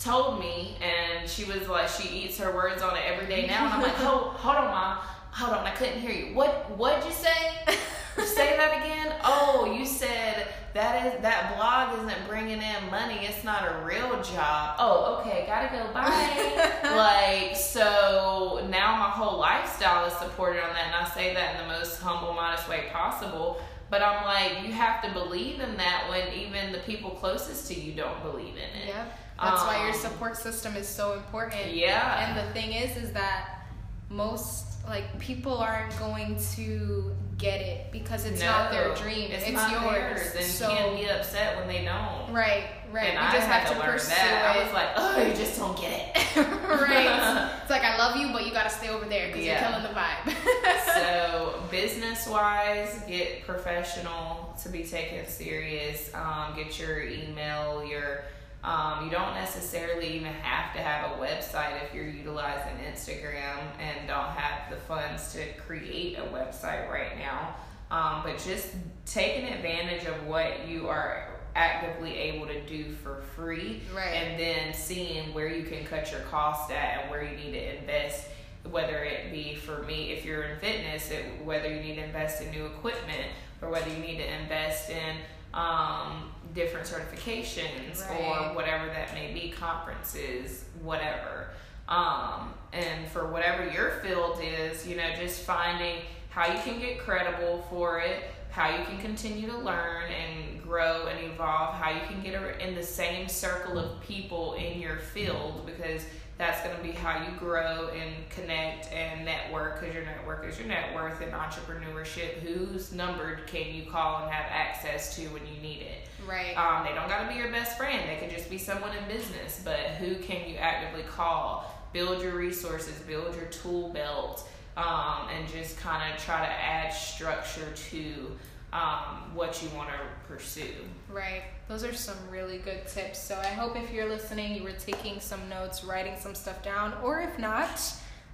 Told 0.04 0.40
me, 0.40 0.78
and 0.82 1.30
she 1.30 1.44
was 1.44 1.68
like, 1.68 1.88
she 1.88 2.10
eats 2.10 2.38
her 2.40 2.52
words 2.56 2.82
on 2.82 2.98
it 2.98 3.04
every 3.06 3.28
day 3.28 3.46
now, 3.46 3.66
and 3.66 3.74
I'm 3.76 3.82
like, 3.82 3.94
hold, 3.94 4.24
hold 4.36 4.56
on, 4.56 4.66
mom, 4.66 4.98
hold 5.32 5.54
on, 5.54 5.66
I 5.66 5.72
couldn't 5.72 6.00
hear 6.00 6.12
you. 6.12 6.34
What, 6.34 6.72
what'd 6.76 7.06
you 7.06 7.12
say? 7.12 7.78
Say 8.18 8.58
that 8.58 8.84
again. 8.84 9.16
Oh, 9.24 9.72
you 9.78 9.86
said 9.86 10.48
that 10.74 11.06
is 11.06 11.22
that 11.22 11.56
blog 11.56 12.00
isn't 12.00 12.28
bringing 12.28 12.60
in 12.60 12.90
money. 12.90 13.20
It's 13.22 13.44
not 13.44 13.68
a 13.68 13.86
real 13.86 14.20
job. 14.24 14.78
Oh, 14.80 15.20
okay, 15.20 15.44
gotta 15.46 15.68
go. 15.68 15.94
Bye. 15.94 16.72
like 16.96 17.56
so 17.56 18.66
now, 18.70 18.98
my 18.98 19.10
whole 19.10 19.38
lifestyle 19.38 20.08
is 20.08 20.14
supported 20.14 20.64
on 20.64 20.74
that, 20.74 20.88
and 20.88 20.96
I 20.96 21.10
say 21.14 21.36
that 21.36 21.56
in 21.56 21.68
the 21.68 21.74
most 21.74 22.02
humble, 22.02 22.34
modest 22.34 22.68
way 22.68 22.86
possible. 22.92 23.62
But 23.92 24.02
I'm 24.02 24.26
like, 24.26 24.66
you 24.66 24.74
have 24.74 25.04
to 25.04 25.12
believe 25.12 25.60
in 25.60 25.78
that 25.78 26.08
when 26.10 26.34
even 26.34 26.72
the 26.72 26.80
people 26.80 27.12
closest 27.12 27.68
to 27.68 27.80
you 27.80 27.94
don't 27.94 28.24
believe 28.24 28.56
in 28.56 28.82
it. 28.82 28.88
Yeah. 28.88 29.06
That's 29.42 29.64
why 29.64 29.78
your 29.84 29.94
Um, 29.94 30.00
support 30.00 30.38
system 30.38 30.76
is 30.76 30.88
so 30.88 31.14
important. 31.14 31.74
Yeah. 31.74 32.28
And 32.28 32.38
the 32.48 32.52
thing 32.54 32.74
is, 32.74 32.96
is 32.98 33.12
that 33.14 33.62
most 34.10 34.66
like 34.88 35.20
people 35.20 35.58
aren't 35.58 35.98
going 36.00 36.36
to 36.56 37.16
get 37.38 37.62
it 37.62 37.92
because 37.92 38.26
it's 38.26 38.42
not 38.42 38.72
their 38.72 38.94
dream. 38.96 39.32
It's, 39.32 39.44
It's, 39.44 39.54
not 39.54 39.72
yours. 39.72 40.34
and 40.36 40.46
so 40.46 40.70
can't 40.76 40.96
be 40.98 41.08
upset 41.08 41.56
when 41.58 41.68
they 41.68 41.86
don't. 41.86 42.34
right, 42.34 42.66
right. 42.92 43.06
And 43.06 43.14
you 43.14 43.20
I 43.20 43.32
just 43.32 43.48
have 43.48 43.68
to, 43.68 43.74
to, 43.76 43.80
learn 43.80 43.92
pursue 43.92 44.10
that. 44.10 44.56
it. 44.56 44.60
I 44.60 44.64
was 44.64 44.74
like, 44.74 44.90
oh, 44.96 45.22
you 45.28 45.34
just 45.36 45.58
don't 45.58 45.78
get 45.80 46.16
it. 46.16 46.36
right. 46.68 47.52
It's 47.62 47.70
like 47.70 47.84
I 47.84 47.98
love 47.98 48.16
you, 48.18 48.32
but 48.34 48.46
you 48.46 48.52
gotta 48.52 48.70
stay 48.72 48.90
over 48.90 49.06
there 49.06 49.28
because 49.28 49.44
Yeah. 49.46 49.62
you're 49.62 49.80
killing 49.80 49.94
the 49.94 50.00
vibe. 50.00 50.96
so 50.96 51.64
business 51.72 52.28
wise, 52.28 53.02
get 53.08 53.46
professional 53.46 54.56
to 54.64 54.70
be 54.70 54.84
taken 54.84 55.26
serious. 55.28 56.12
Um, 56.14 56.54
get 56.56 56.78
your 56.80 57.04
email, 57.04 57.86
your 57.86 58.24
um, 58.64 59.06
you 59.06 59.12
don't 59.12 59.34
necessarily 59.34 60.16
even 60.16 60.34
have 60.34 60.74
to 60.76 60.82
have 60.82 61.12
a 61.12 61.22
website 61.22 61.84
if 61.84 61.94
you're 61.94 62.08
utilizing 62.08 62.74
Instagram 62.86 63.58
and 63.80 64.08
don't 64.08 64.30
have 64.30 64.70
the 64.70 64.78
funds 64.78 65.34
to 65.34 65.54
create 65.54 66.18
a 66.18 66.22
website 66.24 66.90
right 66.90 67.18
now. 67.18 67.56
Um, 67.90 68.22
but 68.24 68.38
just 68.38 68.70
taking 69.06 69.46
advantage 69.46 70.06
of 70.06 70.28
what 70.28 70.68
you 70.68 70.88
are 70.88 71.28
actively 71.56 72.16
able 72.16 72.48
to 72.48 72.62
do 72.66 72.92
for 73.04 73.24
free 73.36 73.82
Right. 73.94 74.08
and 74.08 74.40
then 74.40 74.74
seeing 74.74 75.34
where 75.34 75.48
you 75.48 75.64
can 75.64 75.84
cut 75.84 76.12
your 76.12 76.22
cost 76.22 76.72
at 76.72 77.02
and 77.02 77.12
where 77.12 77.24
you 77.24 77.36
need 77.36 77.52
to 77.52 77.80
invest 77.80 78.28
whether 78.70 79.04
it 79.04 79.32
be 79.32 79.56
for 79.56 79.82
me 79.84 80.12
if 80.12 80.24
you're 80.24 80.44
in 80.44 80.60
fitness 80.60 81.10
it, 81.12 81.26
whether 81.44 81.68
you 81.68 81.82
need 81.82 81.96
to 81.96 82.04
invest 82.04 82.42
in 82.42 82.52
new 82.52 82.66
equipment 82.68 83.28
or 83.62 83.70
whether 83.70 83.90
you 83.90 83.98
need 83.98 84.18
to 84.18 84.42
invest 84.42 84.90
in 84.90 85.18
um, 85.54 86.32
different 86.54 86.86
certifications 86.88 88.08
Right. 88.10 88.20
or 88.52 88.56
whatever 88.56 88.86
that 88.88 89.14
may 89.14 89.34
be 89.34 89.50
conferences 89.52 90.66
whatever 90.82 91.50
um, 91.88 92.54
and 92.74 93.08
for 93.10 93.28
whatever 93.28 93.70
your 93.70 93.92
field 94.04 94.40
is 94.42 94.88
you 94.88 94.96
know 94.96 95.10
just 95.20 95.42
finding 95.42 95.98
how 96.30 96.48
you 96.52 96.60
can 96.62 96.80
get 96.80 97.00
credible 97.00 97.66
for 97.70 98.00
it 98.00 98.24
how 98.50 98.70
you 98.76 98.84
can 98.86 98.98
continue 99.00 99.50
to 99.50 99.58
learn 99.58 100.04
and 100.12 100.62
grow 100.62 101.08
and 101.08 101.32
evolve 101.32 101.74
how 101.76 101.90
you 101.90 102.02
can 102.08 102.22
get 102.22 102.34
in 102.62 102.76
the 102.76 102.84
same 102.84 103.28
circle 103.28 103.78
of 103.80 104.00
people 104.02 104.54
in 104.56 104.80
your 104.80 104.98
field 104.98 105.66
because 105.66 106.04
that's 106.42 106.64
going 106.64 106.76
to 106.76 106.82
be 106.82 106.92
how 106.92 107.24
you 107.24 107.38
grow 107.38 107.90
and 107.90 108.28
connect 108.32 108.92
and 108.92 109.24
network 109.24 109.80
because 109.80 109.94
your 109.94 110.04
network 110.04 110.44
is 110.44 110.58
your 110.58 110.68
net 110.68 110.92
worth 110.96 111.22
and 111.22 111.32
entrepreneurship 111.34 112.40
whose 112.40 112.92
number 112.92 113.42
can 113.46 113.72
you 113.72 113.86
call 113.86 114.24
and 114.24 114.32
have 114.32 114.48
access 114.50 115.16
to 115.16 115.22
when 115.28 115.44
you 115.46 115.62
need 115.62 115.84
it? 115.84 116.08
Right. 116.28 116.58
um, 116.58 116.84
they 116.84 116.96
don't 116.96 117.08
got 117.08 117.28
to 117.28 117.32
be 117.32 117.36
your 117.36 117.52
best 117.52 117.78
friend 117.78 118.10
they 118.10 118.16
could 118.16 118.36
just 118.36 118.50
be 118.50 118.58
someone 118.58 118.90
in 118.96 119.08
business 119.08 119.62
but 119.64 119.78
who 120.00 120.16
can 120.16 120.50
you 120.50 120.56
actively 120.56 121.04
call? 121.04 121.72
Build 121.94 122.24
your 122.24 122.34
resources 122.34 123.00
build 123.02 123.36
your 123.36 123.46
tool 123.46 123.90
belt 123.90 124.50
um, 124.78 125.28
and 125.38 125.48
just 125.48 125.78
kind 125.78 126.12
of 126.12 126.20
try 126.20 126.44
to 126.44 126.52
add 126.52 126.90
structure 126.92 127.72
to 127.92 128.32
um, 128.74 129.36
what 129.36 129.62
you 129.62 129.70
want 129.78 129.90
to 129.90 129.96
pursue 130.28 130.74
Right. 131.12 131.44
Those 131.68 131.84
are 131.84 131.94
some 131.94 132.16
really 132.30 132.58
good 132.58 132.88
tips. 132.88 133.20
So 133.20 133.36
I 133.38 133.48
hope 133.48 133.76
if 133.76 133.92
you're 133.92 134.08
listening, 134.08 134.56
you 134.56 134.64
were 134.64 134.72
taking 134.72 135.20
some 135.20 135.48
notes, 135.50 135.84
writing 135.84 136.16
some 136.18 136.36
stuff 136.36 136.64
down, 136.64 136.94
or 137.04 137.22
if 137.22 137.38
not, 137.38 137.70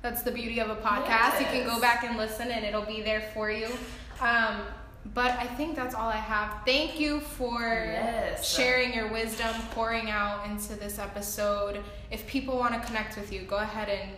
that's 0.01 0.21
the 0.21 0.31
beauty 0.31 0.59
of 0.59 0.69
a 0.69 0.75
podcast. 0.75 1.39
You 1.39 1.45
can 1.47 1.65
go 1.67 1.79
back 1.81 2.03
and 2.03 2.17
listen, 2.17 2.49
and 2.51 2.63
it'll 2.65 2.85
be 2.85 3.01
there 3.01 3.21
for 3.33 3.49
you. 3.51 3.67
Um, 4.21 4.61
but 5.13 5.31
I 5.31 5.45
think 5.47 5.75
that's 5.75 5.95
all 5.95 6.09
I 6.09 6.17
have. 6.17 6.57
Thank 6.65 6.99
you 6.99 7.19
for 7.21 7.59
Yes. 7.61 8.47
sharing 8.55 8.93
your 8.93 9.07
wisdom, 9.11 9.55
pouring 9.71 10.09
out 10.09 10.45
into 10.45 10.75
this 10.75 10.99
episode. 10.99 11.83
If 12.11 12.27
people 12.27 12.57
want 12.57 12.73
to 12.79 12.85
connect 12.87 13.15
with 13.17 13.31
you, 13.31 13.41
go 13.41 13.57
ahead 13.57 13.89
and 13.89 14.11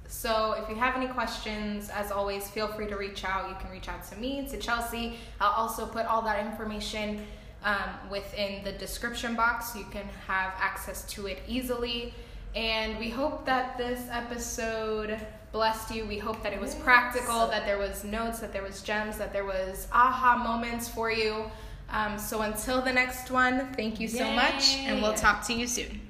So 0.06 0.52
if 0.52 0.68
you 0.70 0.76
have 0.76 0.96
any 0.96 1.06
questions, 1.06 1.90
as 1.90 2.10
always, 2.10 2.48
feel 2.48 2.68
free 2.68 2.86
to 2.86 2.96
reach 2.96 3.24
out. 3.24 3.48
You 3.50 3.56
can 3.60 3.70
reach 3.70 3.88
out 3.88 4.02
to 4.10 4.16
me, 4.16 4.46
to 4.48 4.56
Chelsea. 4.56 5.18
I'll 5.38 5.52
also 5.52 5.84
put 5.86 6.06
all 6.06 6.22
that 6.22 6.44
information 6.44 7.26
um, 7.64 8.10
within 8.10 8.64
the 8.64 8.72
description 8.72 9.34
box. 9.34 9.74
You 9.74 9.84
can 9.90 10.06
have 10.26 10.52
access 10.58 11.04
to 11.12 11.26
it 11.26 11.38
easily. 11.46 12.14
And 12.54 12.98
we 12.98 13.10
hope 13.10 13.44
that 13.46 13.76
this 13.76 14.08
episode 14.10 15.18
blessed 15.52 15.94
you. 15.94 16.06
We 16.06 16.18
hope 16.18 16.42
that 16.42 16.52
it 16.52 16.60
was 16.60 16.74
practical, 16.74 17.46
that 17.48 17.64
there 17.64 17.78
was 17.78 18.04
notes, 18.04 18.40
that 18.40 18.52
there 18.52 18.62
was 18.62 18.82
gems, 18.82 19.18
that 19.18 19.32
there 19.32 19.44
was 19.44 19.88
aha 19.92 20.36
moments 20.42 20.88
for 20.88 21.10
you. 21.10 21.50
Um, 21.90 22.18
so 22.18 22.42
until 22.42 22.82
the 22.82 22.92
next 22.92 23.30
one, 23.30 23.72
thank 23.74 23.98
you 23.98 24.08
so 24.08 24.30
much, 24.32 24.76
and 24.76 25.00
we'll 25.00 25.14
talk 25.14 25.46
to 25.46 25.54
you 25.54 25.66
soon. 25.66 26.07